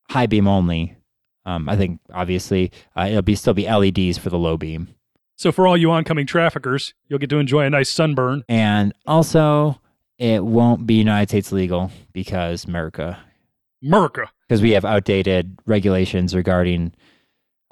high 0.10 0.28
beam 0.28 0.48
only. 0.48 0.96
Um, 1.46 1.68
I 1.68 1.76
think 1.76 2.00
obviously 2.14 2.72
uh, 2.96 3.08
it'll 3.10 3.22
be 3.22 3.36
still 3.36 3.54
be 3.54 3.70
LEDs 3.70 4.18
for 4.18 4.30
the 4.30 4.38
low 4.38 4.56
beam. 4.58 4.90
So 5.36 5.52
for 5.52 5.68
all 5.68 5.76
you 5.76 5.92
oncoming 5.92 6.26
traffickers, 6.28 6.94
you'll 7.08 7.20
get 7.20 7.30
to 7.32 7.40
enjoy 7.40 7.66
a 7.66 7.70
nice 7.70 7.90
sunburn. 7.90 8.44
And 8.48 8.94
also, 9.06 9.82
it 10.18 10.46
won't 10.46 10.86
be 10.86 10.94
United 10.94 11.30
States 11.30 11.52
legal 11.52 11.92
because 12.14 12.66
America, 12.66 13.20
Merca. 13.84 14.28
because 14.48 14.62
we 14.62 14.72
have 14.72 14.86
outdated 14.86 15.58
regulations 15.66 16.36
regarding 16.36 16.94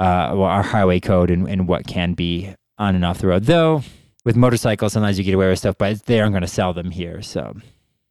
uh, 0.01 0.35
well, 0.35 0.49
our 0.49 0.63
highway 0.63 0.99
code 0.99 1.29
and, 1.29 1.47
and 1.47 1.67
what 1.67 1.85
can 1.85 2.13
be 2.13 2.51
on 2.79 2.95
and 2.95 3.05
off 3.05 3.19
the 3.19 3.27
road. 3.27 3.43
Though 3.43 3.83
with 4.25 4.35
motorcycles, 4.35 4.93
sometimes 4.93 5.19
you 5.19 5.23
get 5.23 5.35
away 5.35 5.47
with 5.47 5.59
stuff, 5.59 5.75
but 5.77 6.03
they 6.07 6.19
aren't 6.19 6.33
going 6.33 6.41
to 6.41 6.47
sell 6.47 6.73
them 6.73 6.89
here. 6.89 7.21
So 7.21 7.55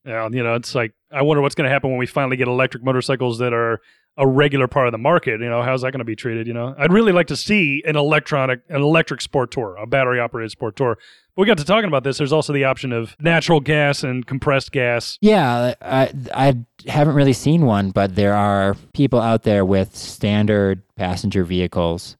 Yeah, 0.04 0.28
you 0.30 0.44
know, 0.44 0.54
it's 0.54 0.76
like 0.76 0.92
I 1.10 1.22
wonder 1.22 1.42
what's 1.42 1.56
going 1.56 1.64
to 1.64 1.70
happen 1.70 1.90
when 1.90 1.98
we 1.98 2.06
finally 2.06 2.36
get 2.36 2.46
electric 2.46 2.84
motorcycles 2.84 3.38
that 3.38 3.52
are 3.52 3.80
a 4.16 4.26
regular 4.26 4.68
part 4.68 4.86
of 4.86 4.92
the 4.92 4.98
market. 4.98 5.40
You 5.40 5.48
know, 5.48 5.62
how's 5.62 5.82
that 5.82 5.90
going 5.90 5.98
to 5.98 6.04
be 6.04 6.14
treated? 6.14 6.46
You 6.46 6.52
know, 6.52 6.76
I'd 6.78 6.92
really 6.92 7.12
like 7.12 7.26
to 7.26 7.36
see 7.36 7.82
an 7.84 7.96
electronic, 7.96 8.60
an 8.68 8.82
electric 8.82 9.20
sport 9.20 9.50
tour, 9.50 9.74
a 9.76 9.86
battery 9.86 10.20
operated 10.20 10.52
sport 10.52 10.76
tour. 10.76 10.96
We 11.36 11.46
got 11.46 11.58
to 11.58 11.64
talking 11.64 11.88
about 11.88 12.04
this. 12.04 12.18
There's 12.18 12.32
also 12.32 12.52
the 12.52 12.64
option 12.64 12.92
of 12.92 13.16
natural 13.20 13.60
gas 13.60 14.02
and 14.02 14.26
compressed 14.26 14.72
gas. 14.72 15.16
yeah, 15.20 15.74
I, 15.80 16.12
I 16.34 16.56
haven't 16.86 17.14
really 17.14 17.32
seen 17.32 17.66
one, 17.66 17.90
but 17.90 18.14
there 18.14 18.34
are 18.34 18.76
people 18.92 19.20
out 19.20 19.44
there 19.44 19.64
with 19.64 19.96
standard 19.96 20.82
passenger 20.96 21.44
vehicles 21.44 22.16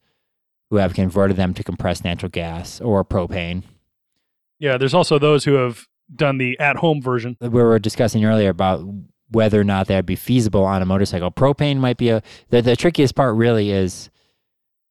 who 0.69 0.77
have 0.77 0.93
converted 0.93 1.37
them 1.37 1.53
to 1.53 1.63
compressed 1.63 2.03
natural 2.03 2.29
gas 2.29 2.79
or 2.81 3.03
propane. 3.03 3.63
Yeah, 4.59 4.77
there's 4.77 4.93
also 4.93 5.19
those 5.19 5.43
who 5.43 5.53
have 5.53 5.87
done 6.15 6.37
the 6.37 6.57
at 6.59 6.77
home 6.77 7.01
version. 7.01 7.37
we 7.39 7.49
were 7.49 7.79
discussing 7.79 8.25
earlier 8.25 8.49
about 8.49 8.85
whether 9.29 9.59
or 9.59 9.63
not 9.63 9.87
that 9.87 9.95
would 9.97 10.05
be 10.05 10.15
feasible 10.15 10.63
on 10.63 10.81
a 10.81 10.85
motorcycle. 10.85 11.31
Propane 11.31 11.77
might 11.77 11.97
be 11.97 12.09
a 12.09 12.21
the, 12.49 12.61
the 12.61 12.75
trickiest 12.75 13.15
part 13.15 13.35
really 13.35 13.71
is 13.71 14.09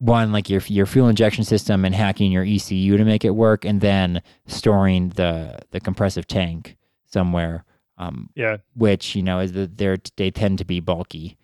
one 0.00 0.32
like 0.32 0.50
your 0.50 0.60
your 0.66 0.86
fuel 0.86 1.08
injection 1.08 1.44
system 1.44 1.84
and 1.84 1.94
hacking 1.94 2.32
your 2.32 2.44
ECU 2.44 2.96
to 2.96 3.04
make 3.04 3.24
it 3.24 3.30
work 3.30 3.64
and 3.64 3.80
then 3.80 4.20
storing 4.46 5.10
the 5.10 5.60
the 5.70 5.80
compressive 5.80 6.26
tank 6.26 6.76
somewhere 7.06 7.64
um, 7.98 8.30
Yeah, 8.34 8.56
which 8.74 9.14
you 9.14 9.22
know 9.22 9.38
is 9.38 9.52
that 9.52 9.78
they're 9.78 9.98
they 10.16 10.30
tend 10.30 10.58
to 10.58 10.64
be 10.64 10.80
bulky 10.80 11.36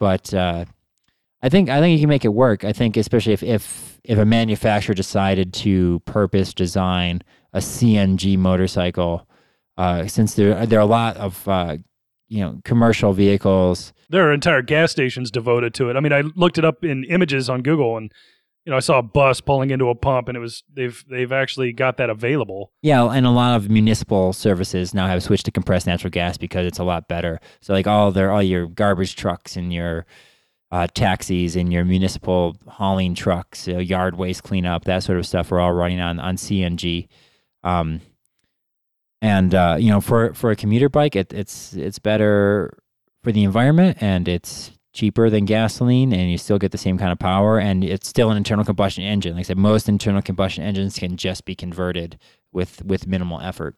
but 0.00 0.32
uh, 0.34 0.64
I 1.42 1.48
think 1.48 1.68
I 1.68 1.78
think 1.78 1.92
you 1.92 2.02
can 2.02 2.08
make 2.08 2.24
it 2.24 2.28
work. 2.28 2.64
I 2.64 2.72
think 2.72 2.96
especially 2.96 3.34
if 3.34 3.42
if 3.42 4.00
if 4.02 4.18
a 4.18 4.24
manufacturer 4.24 4.94
decided 4.94 5.52
to 5.54 6.00
purpose 6.00 6.52
design 6.52 7.22
a 7.52 7.58
CNG 7.58 8.36
motorcycle, 8.36 9.28
uh, 9.76 10.06
since 10.06 10.34
there 10.34 10.66
there 10.66 10.78
are 10.78 10.82
a 10.82 10.86
lot 10.86 11.16
of 11.18 11.46
uh, 11.46 11.76
you 12.30 12.40
know 12.40 12.60
commercial 12.64 13.12
vehicles. 13.12 13.92
there 14.08 14.26
are 14.26 14.32
entire 14.32 14.62
gas 14.62 14.90
stations 14.92 15.30
devoted 15.30 15.74
to 15.74 15.90
it. 15.90 15.96
I 15.96 16.00
mean, 16.00 16.12
I 16.12 16.22
looked 16.34 16.56
it 16.56 16.64
up 16.64 16.82
in 16.82 17.04
images 17.04 17.50
on 17.50 17.60
Google, 17.60 17.98
and 17.98 18.10
you 18.64 18.70
know, 18.70 18.76
I 18.76 18.80
saw 18.80 18.98
a 18.98 19.02
bus 19.02 19.40
pulling 19.40 19.70
into 19.70 19.88
a 19.88 19.94
pump, 19.94 20.28
and 20.28 20.36
it 20.36 20.40
was 20.40 20.62
they've 20.72 21.04
they've 21.10 21.32
actually 21.32 21.72
got 21.72 21.96
that 21.96 22.08
available. 22.08 22.72
Yeah, 22.82 23.04
and 23.04 23.26
a 23.26 23.30
lot 23.30 23.56
of 23.56 23.68
municipal 23.68 24.32
services 24.32 24.94
now 24.94 25.06
have 25.08 25.22
switched 25.22 25.46
to 25.46 25.50
compressed 25.50 25.86
natural 25.86 26.10
gas 26.10 26.38
because 26.38 26.66
it's 26.66 26.78
a 26.78 26.84
lot 26.84 27.08
better. 27.08 27.40
So 27.60 27.72
like 27.72 27.86
all 27.86 28.12
their 28.12 28.30
all 28.30 28.42
your 28.42 28.66
garbage 28.66 29.16
trucks 29.16 29.56
and 29.56 29.72
your 29.72 30.06
uh, 30.70 30.86
taxis 30.94 31.56
and 31.56 31.72
your 31.72 31.84
municipal 31.84 32.56
hauling 32.68 33.14
trucks, 33.14 33.66
uh, 33.66 33.78
yard 33.78 34.16
waste 34.16 34.44
cleanup, 34.44 34.84
that 34.84 35.02
sort 35.02 35.18
of 35.18 35.26
stuff 35.26 35.50
are 35.50 35.58
all 35.58 35.72
running 35.72 36.00
on 36.00 36.20
on 36.20 36.36
CNG. 36.36 37.08
Um, 37.64 38.00
And 39.22 39.54
uh, 39.54 39.76
you 39.78 39.90
know, 39.90 40.00
for 40.00 40.32
for 40.34 40.50
a 40.50 40.56
commuter 40.56 40.88
bike, 40.88 41.14
it, 41.14 41.32
it's 41.32 41.74
it's 41.74 41.98
better 41.98 42.78
for 43.22 43.32
the 43.32 43.44
environment, 43.44 43.98
and 44.00 44.26
it's 44.28 44.72
cheaper 44.92 45.30
than 45.30 45.44
gasoline, 45.44 46.12
and 46.12 46.30
you 46.30 46.38
still 46.38 46.58
get 46.58 46.72
the 46.72 46.78
same 46.78 46.98
kind 46.98 47.12
of 47.12 47.18
power, 47.18 47.58
and 47.58 47.84
it's 47.84 48.08
still 48.08 48.30
an 48.30 48.36
internal 48.36 48.64
combustion 48.64 49.04
engine. 49.04 49.34
Like 49.34 49.40
I 49.40 49.48
said, 49.48 49.58
most 49.58 49.88
internal 49.88 50.22
combustion 50.22 50.64
engines 50.64 50.98
can 50.98 51.16
just 51.16 51.44
be 51.44 51.54
converted 51.54 52.18
with 52.52 52.84
with 52.84 53.06
minimal 53.06 53.40
effort. 53.40 53.76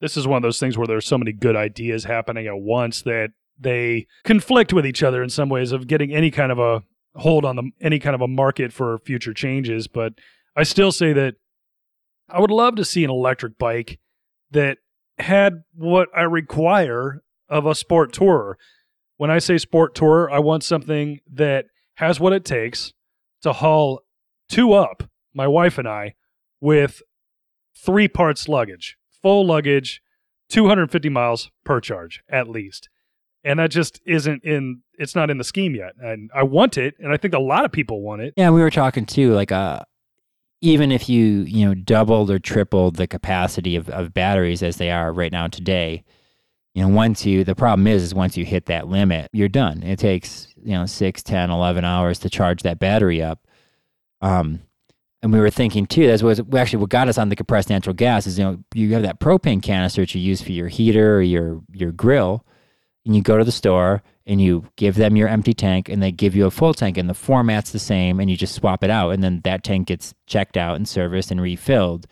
This 0.00 0.16
is 0.16 0.26
one 0.26 0.36
of 0.36 0.42
those 0.42 0.60
things 0.60 0.76
where 0.76 0.86
there's 0.86 1.06
so 1.06 1.16
many 1.16 1.32
good 1.32 1.56
ideas 1.56 2.04
happening 2.04 2.46
at 2.46 2.58
once 2.58 3.02
that 3.02 3.30
they 3.58 4.06
conflict 4.24 4.72
with 4.72 4.84
each 4.84 5.02
other 5.02 5.22
in 5.22 5.30
some 5.30 5.48
ways 5.48 5.72
of 5.72 5.86
getting 5.86 6.12
any 6.12 6.30
kind 6.30 6.52
of 6.52 6.58
a 6.58 6.82
hold 7.16 7.44
on 7.44 7.56
the 7.56 7.70
any 7.80 7.98
kind 7.98 8.14
of 8.14 8.20
a 8.20 8.28
market 8.28 8.72
for 8.72 8.98
future 8.98 9.32
changes. 9.32 9.88
But 9.88 10.14
I 10.56 10.62
still 10.64 10.92
say 10.92 11.12
that 11.14 11.36
I 12.28 12.40
would 12.40 12.50
love 12.50 12.76
to 12.76 12.84
see 12.84 13.04
an 13.04 13.10
electric 13.10 13.58
bike 13.58 13.98
that 14.54 14.78
had 15.18 15.62
what 15.74 16.08
I 16.16 16.22
require 16.22 17.22
of 17.48 17.66
a 17.66 17.74
sport 17.74 18.12
tourer. 18.12 18.54
When 19.16 19.30
I 19.30 19.38
say 19.38 19.58
sport 19.58 19.94
tourer, 19.94 20.30
I 20.32 20.38
want 20.38 20.64
something 20.64 21.20
that 21.32 21.66
has 21.96 22.18
what 22.18 22.32
it 22.32 22.44
takes 22.44 22.92
to 23.42 23.52
haul 23.52 24.00
two 24.48 24.72
up, 24.72 25.04
my 25.34 25.46
wife 25.46 25.78
and 25.78 25.86
I, 25.86 26.14
with 26.60 27.02
three 27.76 28.08
parts 28.08 28.48
luggage, 28.48 28.96
full 29.22 29.46
luggage, 29.46 30.00
250 30.48 31.08
miles 31.08 31.50
per 31.64 31.80
charge 31.80 32.22
at 32.28 32.48
least. 32.48 32.88
And 33.44 33.58
that 33.58 33.70
just 33.70 34.00
isn't 34.06 34.42
in 34.42 34.82
it's 34.98 35.14
not 35.14 35.30
in 35.30 35.38
the 35.38 35.44
scheme 35.44 35.74
yet. 35.74 35.92
And 35.98 36.30
I 36.34 36.44
want 36.44 36.78
it, 36.78 36.94
and 36.98 37.12
I 37.12 37.18
think 37.18 37.34
a 37.34 37.38
lot 37.38 37.64
of 37.64 37.72
people 37.72 38.00
want 38.00 38.22
it. 38.22 38.32
Yeah, 38.36 38.50
we 38.50 38.60
were 38.60 38.70
talking 38.70 39.04
too, 39.04 39.34
like 39.34 39.52
uh 39.52 39.80
even 40.64 40.90
if 40.90 41.10
you, 41.10 41.42
you 41.42 41.66
know, 41.66 41.74
doubled 41.74 42.30
or 42.30 42.38
tripled 42.38 42.96
the 42.96 43.06
capacity 43.06 43.76
of, 43.76 43.90
of 43.90 44.14
batteries 44.14 44.62
as 44.62 44.76
they 44.76 44.90
are 44.90 45.12
right 45.12 45.30
now 45.30 45.46
today, 45.46 46.02
you 46.74 46.80
know, 46.80 46.88
once 46.88 47.26
you 47.26 47.44
the 47.44 47.54
problem 47.54 47.86
is 47.86 48.02
is 48.02 48.14
once 48.14 48.34
you 48.34 48.46
hit 48.46 48.64
that 48.64 48.88
limit, 48.88 49.28
you're 49.34 49.46
done. 49.46 49.82
It 49.82 49.98
takes, 49.98 50.48
you 50.56 50.72
know, 50.72 50.86
6, 50.86 51.22
10, 51.22 51.50
11 51.50 51.84
hours 51.84 52.18
to 52.20 52.30
charge 52.30 52.62
that 52.62 52.78
battery 52.78 53.22
up. 53.22 53.46
Um 54.22 54.62
and 55.22 55.32
we 55.34 55.38
were 55.38 55.50
thinking 55.50 55.86
too, 55.86 56.06
that's 56.06 56.22
what 56.22 56.40
actually 56.54 56.78
what 56.78 56.88
got 56.88 57.08
us 57.08 57.18
on 57.18 57.28
the 57.28 57.36
compressed 57.36 57.68
natural 57.68 57.94
gas 57.94 58.26
is 58.26 58.38
you 58.38 58.44
know 58.44 58.58
you 58.74 58.94
have 58.94 59.02
that 59.02 59.20
propane 59.20 59.62
canister 59.62 60.00
that 60.00 60.14
you 60.14 60.20
use 60.22 60.40
for 60.40 60.52
your 60.52 60.68
heater 60.68 61.16
or 61.16 61.22
your 61.22 61.60
your 61.74 61.92
grill, 61.92 62.46
and 63.04 63.14
you 63.14 63.22
go 63.22 63.38
to 63.38 63.44
the 63.44 63.52
store 63.52 64.02
and 64.26 64.40
you 64.40 64.66
give 64.76 64.94
them 64.94 65.16
your 65.16 65.28
empty 65.28 65.52
tank 65.52 65.88
and 65.88 66.02
they 66.02 66.10
give 66.10 66.34
you 66.34 66.46
a 66.46 66.50
full 66.50 66.72
tank 66.72 66.96
and 66.96 67.08
the 67.08 67.14
format's 67.14 67.70
the 67.70 67.78
same 67.78 68.20
and 68.20 68.30
you 68.30 68.36
just 68.36 68.54
swap 68.54 68.82
it 68.82 68.90
out 68.90 69.10
and 69.10 69.22
then 69.22 69.40
that 69.44 69.62
tank 69.62 69.88
gets 69.88 70.14
checked 70.26 70.56
out 70.56 70.76
and 70.76 70.88
serviced 70.88 71.30
and 71.30 71.40
refilled. 71.40 72.06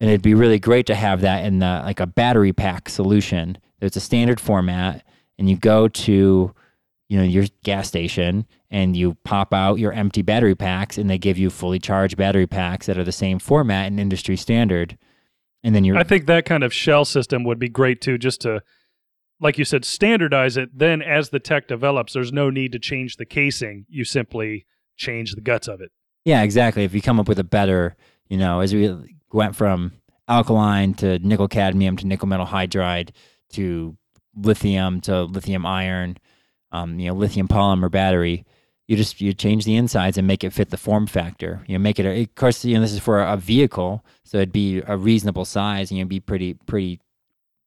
And 0.00 0.10
it'd 0.10 0.22
be 0.22 0.34
really 0.34 0.58
great 0.58 0.86
to 0.86 0.94
have 0.94 1.20
that 1.20 1.44
in 1.44 1.58
the 1.60 1.82
like 1.84 2.00
a 2.00 2.06
battery 2.06 2.52
pack 2.52 2.88
solution. 2.88 3.58
There's 3.78 3.96
a 3.96 4.00
standard 4.00 4.40
format 4.40 5.04
and 5.38 5.48
you 5.48 5.56
go 5.56 5.88
to 5.88 6.54
you 7.08 7.16
know 7.16 7.24
your 7.24 7.46
gas 7.62 7.88
station 7.88 8.46
and 8.70 8.96
you 8.96 9.14
pop 9.24 9.54
out 9.54 9.78
your 9.78 9.92
empty 9.92 10.22
battery 10.22 10.54
packs 10.54 10.98
and 10.98 11.08
they 11.08 11.18
give 11.18 11.38
you 11.38 11.50
fully 11.50 11.78
charged 11.78 12.16
battery 12.16 12.46
packs 12.46 12.86
that 12.86 12.98
are 12.98 13.04
the 13.04 13.12
same 13.12 13.38
format 13.38 13.86
and 13.86 13.98
industry 13.98 14.36
standard. 14.36 14.98
And 15.64 15.74
then 15.74 15.84
you're 15.84 15.96
I 15.96 16.04
think 16.04 16.26
that 16.26 16.44
kind 16.44 16.62
of 16.62 16.72
shell 16.72 17.04
system 17.04 17.44
would 17.44 17.58
be 17.58 17.68
great 17.68 18.00
too, 18.00 18.18
just 18.18 18.40
to 18.42 18.62
like 19.40 19.58
you 19.58 19.64
said, 19.64 19.84
standardize 19.84 20.56
it. 20.56 20.76
Then, 20.76 21.02
as 21.02 21.30
the 21.30 21.40
tech 21.40 21.68
develops, 21.68 22.12
there's 22.12 22.32
no 22.32 22.50
need 22.50 22.72
to 22.72 22.78
change 22.78 23.16
the 23.16 23.24
casing. 23.24 23.86
You 23.88 24.04
simply 24.04 24.66
change 24.96 25.34
the 25.34 25.40
guts 25.40 25.68
of 25.68 25.80
it. 25.80 25.90
Yeah, 26.24 26.42
exactly. 26.42 26.84
If 26.84 26.94
you 26.94 27.00
come 27.00 27.20
up 27.20 27.28
with 27.28 27.38
a 27.38 27.44
better, 27.44 27.96
you 28.28 28.36
know, 28.36 28.60
as 28.60 28.74
we 28.74 29.16
went 29.32 29.56
from 29.56 29.92
alkaline 30.26 30.94
to 30.94 31.18
nickel 31.20 31.48
cadmium 31.48 31.96
to 31.96 32.06
nickel 32.06 32.28
metal 32.28 32.46
hydride 32.46 33.10
to 33.50 33.96
lithium 34.36 35.00
to 35.02 35.22
lithium 35.22 35.64
iron, 35.64 36.18
um, 36.72 36.98
you 36.98 37.08
know, 37.08 37.14
lithium 37.14 37.48
polymer 37.48 37.90
battery. 37.90 38.44
You 38.86 38.96
just 38.96 39.20
you 39.20 39.34
change 39.34 39.66
the 39.66 39.76
insides 39.76 40.16
and 40.16 40.26
make 40.26 40.42
it 40.42 40.52
fit 40.52 40.70
the 40.70 40.78
form 40.78 41.06
factor. 41.06 41.62
You 41.66 41.74
know, 41.74 41.82
make 41.82 41.98
it. 41.98 42.06
Of 42.06 42.34
course, 42.34 42.64
you 42.64 42.74
know 42.74 42.80
this 42.80 42.92
is 42.92 43.00
for 43.00 43.20
a 43.20 43.36
vehicle, 43.36 44.02
so 44.24 44.38
it'd 44.38 44.52
be 44.52 44.82
a 44.86 44.96
reasonable 44.96 45.44
size 45.44 45.90
and 45.90 45.98
you'd 45.98 46.08
be 46.08 46.20
pretty 46.20 46.54
pretty 46.54 46.98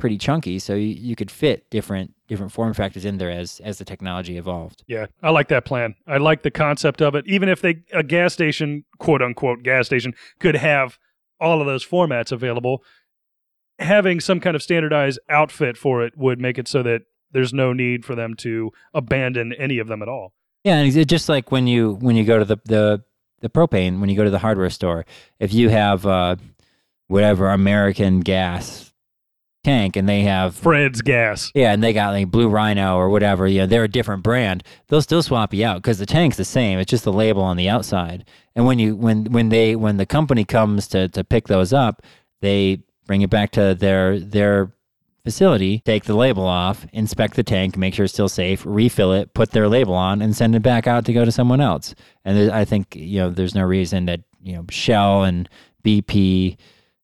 pretty 0.02 0.18
chunky, 0.18 0.60
so 0.60 0.74
you, 0.74 0.88
you 0.88 1.16
could 1.16 1.32
fit 1.32 1.70
different 1.70 2.14
different 2.28 2.52
form 2.52 2.74
factors 2.74 3.06
in 3.06 3.18
there 3.18 3.32
as 3.32 3.62
as 3.64 3.78
the 3.78 3.86
technology 3.86 4.36
evolved. 4.38 4.84
Yeah, 4.88 5.06
I 5.24 5.30
like 5.30 5.48
that 5.50 5.64
plan. 5.64 5.96
I 6.06 6.18
like 6.18 6.42
the 6.42 6.52
concept 6.52 7.02
of 7.02 7.16
it. 7.16 7.26
Even 7.28 7.48
if 7.48 7.62
they 7.62 7.84
a 7.94 8.04
gas 8.04 8.34
station, 8.34 8.84
quote 8.98 9.22
unquote 9.22 9.64
gas 9.64 9.86
station, 9.86 10.14
could 10.40 10.56
have 10.56 10.98
all 11.40 11.62
of 11.62 11.68
those 11.68 11.86
formats 11.86 12.32
available, 12.32 12.84
having 13.80 14.20
some 14.20 14.42
kind 14.42 14.56
of 14.56 14.62
standardized 14.62 15.20
outfit 15.30 15.78
for 15.78 16.04
it 16.04 16.18
would 16.18 16.40
make 16.42 16.58
it 16.58 16.68
so 16.68 16.84
that 16.84 17.04
there's 17.32 17.54
no 17.54 17.72
need 17.72 18.04
for 18.04 18.16
them 18.16 18.34
to 18.36 18.72
abandon 18.94 19.54
any 19.54 19.78
of 19.80 19.88
them 19.88 20.02
at 20.02 20.10
all. 20.10 20.34
Yeah, 20.64 20.76
and 20.78 20.96
it's 20.96 21.10
just 21.10 21.30
like 21.30 21.52
when 21.52 21.68
you 21.68 21.94
when 21.94 22.16
you 22.16 22.26
go 22.26 22.40
to 22.40 22.46
the 22.46 22.58
the 22.66 23.04
the 23.40 23.50
propane 23.50 24.00
when 24.02 24.10
you 24.10 24.18
go 24.18 24.24
to 24.24 24.30
the 24.30 24.40
hardware 24.40 24.70
store, 24.70 25.06
if 25.40 25.54
you 25.54 25.70
have 25.70 26.06
uh, 26.06 26.36
whatever 27.08 27.50
American 27.50 28.20
gas 28.22 28.91
tank 29.64 29.96
and 29.96 30.08
they 30.08 30.22
have 30.22 30.56
Fred's 30.56 31.02
gas. 31.02 31.52
yeah, 31.54 31.72
and 31.72 31.84
they 31.84 31.94
got 31.94 32.14
like 32.14 32.30
Blue 32.30 32.50
Rhino 32.50 32.96
or 32.96 33.10
whatever, 33.10 33.48
you 33.48 33.60
know, 33.60 33.66
they're 33.66 33.84
a 33.84 33.88
different 33.88 34.24
brand. 34.24 34.64
They'll 34.88 35.02
still 35.02 35.24
swap 35.24 35.54
you 35.54 35.66
out 35.66 35.78
because 35.78 36.00
the 36.00 36.06
tank's 36.06 36.38
the 36.38 36.46
same. 36.46 36.80
It's 36.80 36.90
just 36.90 37.04
the 37.04 37.14
label 37.14 37.42
on 37.44 37.58
the 37.58 37.70
outside. 37.70 38.26
And 38.56 38.66
when 38.66 38.80
you 38.80 38.96
when 38.96 39.26
when 39.26 39.50
they 39.50 39.76
when 39.76 39.98
the 39.98 40.06
company 40.06 40.46
comes 40.46 40.88
to 40.90 41.08
to 41.10 41.24
pick 41.24 41.48
those 41.48 41.74
up, 41.74 42.02
they 42.42 42.82
bring 43.06 43.22
it 43.22 43.30
back 43.30 43.52
to 43.52 43.76
their 43.76 44.20
their 44.20 44.74
facility, 45.24 45.80
take 45.86 46.06
the 46.06 46.16
label 46.16 46.46
off, 46.46 46.86
inspect 46.94 47.36
the 47.36 47.44
tank, 47.44 47.78
make 47.78 47.94
sure 47.94 48.06
it's 48.06 48.14
still 48.14 48.28
safe, 48.28 48.64
refill 48.66 49.14
it, 49.14 49.34
put 49.34 49.52
their 49.52 49.68
label 49.68 49.94
on, 49.94 50.22
and 50.22 50.36
send 50.36 50.56
it 50.56 50.64
back 50.64 50.88
out 50.88 51.06
to 51.06 51.14
go 51.14 51.24
to 51.24 51.32
someone 51.32 51.62
else. 51.62 51.94
And 52.26 52.52
I 52.52 52.66
think 52.66 52.96
you 52.96 53.20
know 53.20 53.30
there's 53.30 53.56
no 53.56 53.64
reason 53.64 54.06
that 54.06 54.22
you 54.42 54.54
know 54.54 54.66
Shell 54.70 55.24
and 55.24 55.48
BP 55.84 56.58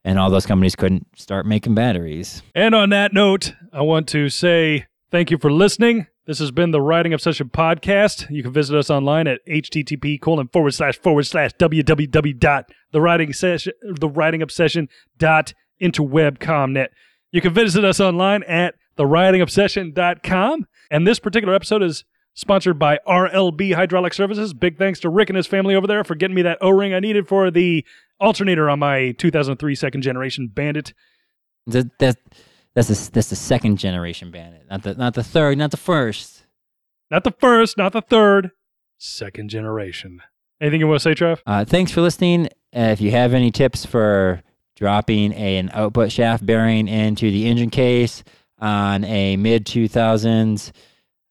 and 0.07 0.17
all 0.17 0.29
those 0.29 0.45
companies 0.45 0.73
couldn't 0.73 1.05
start 1.17 1.45
making 1.45 1.75
batteries. 1.75 2.41
And 2.55 2.73
on 2.73 2.91
that 2.91 3.11
note, 3.13 3.53
I 3.73 3.81
want 3.81 4.07
to 4.09 4.29
say 4.29 4.85
thank 5.11 5.29
you 5.29 5.37
for 5.37 5.51
listening. 5.51 6.07
This 6.25 6.39
has 6.39 6.49
been 6.49 6.71
the 6.71 6.81
Riding 6.81 7.13
Obsession 7.13 7.49
podcast. 7.49 8.29
You 8.29 8.41
can 8.41 8.53
visit 8.53 8.77
us 8.77 8.89
online 8.89 9.27
at 9.27 9.45
http 9.45 10.21
colon 10.21 10.47
forward 10.47 10.73
slash 10.73 10.97
forward 10.97 11.25
slash 11.25 11.51
www 11.59 12.39
dot 12.39 12.71
the 12.91 13.01
writing 13.01 13.33
session 13.33 13.73
the 13.81 14.07
riding 14.07 14.41
obsession 14.41 14.87
dot 15.17 15.53
interwebcomnet. 15.81 16.87
You 17.31 17.41
can 17.41 17.53
visit 17.53 17.83
us 17.83 17.99
online 17.99 18.43
at 18.43 18.75
theridingobsession.com. 18.97 20.67
And 20.89 21.05
this 21.05 21.19
particular 21.19 21.53
episode 21.53 21.83
is 21.83 22.05
sponsored 22.37 22.77
by 22.77 22.99
RLB 23.07 23.73
Hydraulic 23.73 24.13
Services. 24.13 24.53
Big 24.53 24.77
thanks 24.77 24.99
to 25.01 25.09
Rick 25.09 25.29
and 25.29 25.35
his 25.35 25.47
family 25.47 25.75
over 25.75 25.87
there 25.87 26.03
for 26.03 26.15
getting 26.15 26.35
me 26.35 26.43
that 26.43 26.59
O-ring 26.61 26.93
I 26.93 26.99
needed 26.99 27.27
for 27.27 27.49
the 27.49 27.83
alternator 28.21 28.69
on 28.69 28.79
my 28.79 29.11
2003 29.17 29.75
second 29.75 30.03
generation 30.03 30.47
Bandit. 30.47 30.93
That, 31.65 31.97
that 31.99 32.17
that's 32.75 32.87
the 32.87 33.11
that's 33.11 33.29
the 33.29 33.35
second 33.35 33.77
generation 33.77 34.31
Bandit, 34.31 34.67
not 34.69 34.83
the 34.83 34.93
not 34.93 35.15
the 35.15 35.23
third, 35.23 35.57
not 35.57 35.71
the 35.71 35.77
first. 35.77 36.45
Not 37.09 37.23
the 37.23 37.31
first, 37.31 37.77
not 37.77 37.93
the 37.93 38.01
third, 38.01 38.51
second 38.97 39.49
generation. 39.49 40.21
Anything 40.61 40.81
you 40.81 40.87
want 40.87 40.99
to 40.99 41.03
say, 41.03 41.13
Trev? 41.13 41.41
Uh, 41.45 41.65
thanks 41.65 41.91
for 41.91 42.01
listening. 42.01 42.47
Uh, 42.75 42.91
if 42.91 43.01
you 43.01 43.11
have 43.11 43.33
any 43.33 43.49
tips 43.49 43.85
for 43.85 44.43
dropping 44.75 45.33
a, 45.33 45.57
an 45.57 45.69
output 45.73 46.11
shaft 46.11 46.45
bearing 46.45 46.87
into 46.87 47.31
the 47.31 47.47
engine 47.47 47.69
case 47.69 48.23
on 48.59 49.03
a 49.05 49.37
mid 49.37 49.65
2000s 49.65 50.71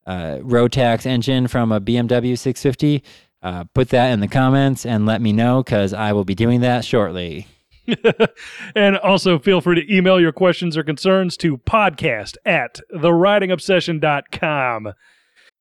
uh, 0.07 0.39
Rotax 0.41 1.07
engine 1.07 1.49
from 1.49 1.73
a 1.73 1.81
BMW 1.81 2.39
650, 2.39 3.03
uh, 3.43 3.65
put 3.75 3.91
that 3.91 4.13
in 4.13 4.21
the 4.21 4.29
comments 4.29 4.87
and 4.87 5.07
let 5.07 5.21
me 5.21 5.33
know 5.33 5.63
because 5.63 5.93
I 5.93 6.13
will 6.13 6.25
be 6.25 6.35
doing 6.35 6.61
that 6.61 6.85
shortly. 6.85 7.47
and 8.75 8.97
also 8.99 9.39
feel 9.39 9.61
free 9.61 9.77
to 9.77 9.95
email 9.95 10.21
your 10.21 10.33
questions 10.33 10.77
or 10.77 10.83
concerns 10.83 11.37
to 11.39 11.59
podcast 11.59 12.37
at 12.45 12.81
theridingobsession.com. 12.93 14.93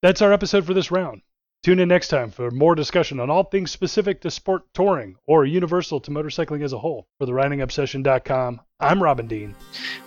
That's 0.02 0.22
our 0.22 0.32
episode 0.32 0.66
for 0.66 0.74
this 0.74 0.90
round. 0.90 1.22
Tune 1.62 1.80
in 1.80 1.88
next 1.88 2.08
time 2.08 2.30
for 2.30 2.50
more 2.50 2.74
discussion 2.74 3.18
on 3.18 3.30
all 3.30 3.44
things 3.44 3.70
specific 3.70 4.20
to 4.20 4.30
sport 4.30 4.62
touring 4.72 5.16
or 5.26 5.44
universal 5.44 6.00
to 6.00 6.10
motorcycling 6.10 6.62
as 6.62 6.72
a 6.72 6.78
whole. 6.78 7.08
For 7.18 7.26
theridingobsession.com, 7.26 8.60
I'm 8.78 9.02
Robin 9.02 9.26
Dean. 9.26 9.54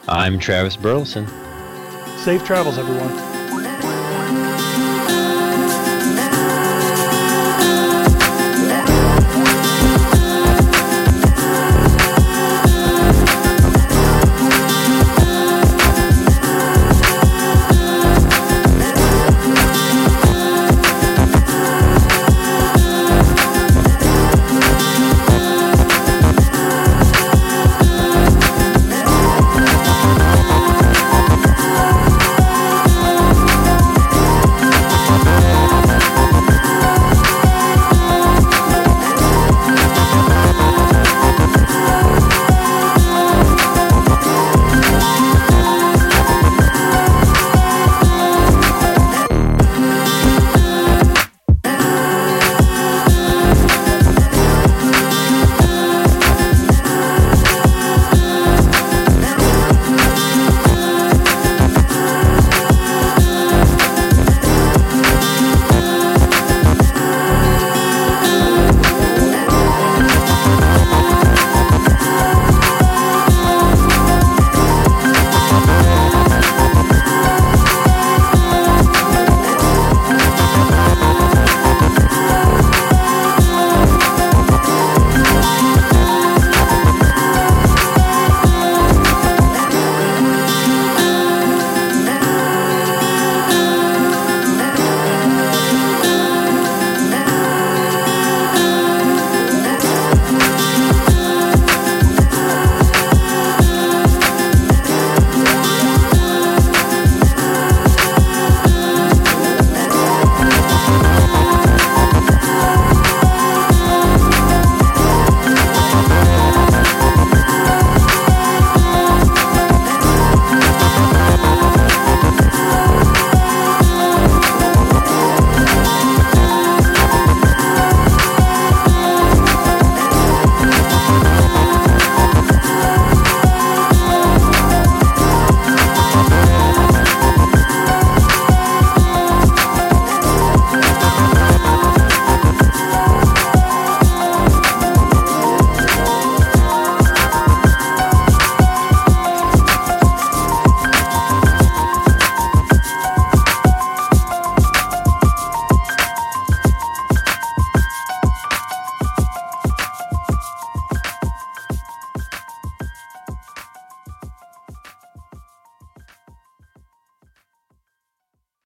I'm 0.07 0.39
Travis 0.39 0.77
Burleson. 0.77 1.27
Safe 2.17 2.43
travels, 2.45 2.77
everyone. 2.77 3.38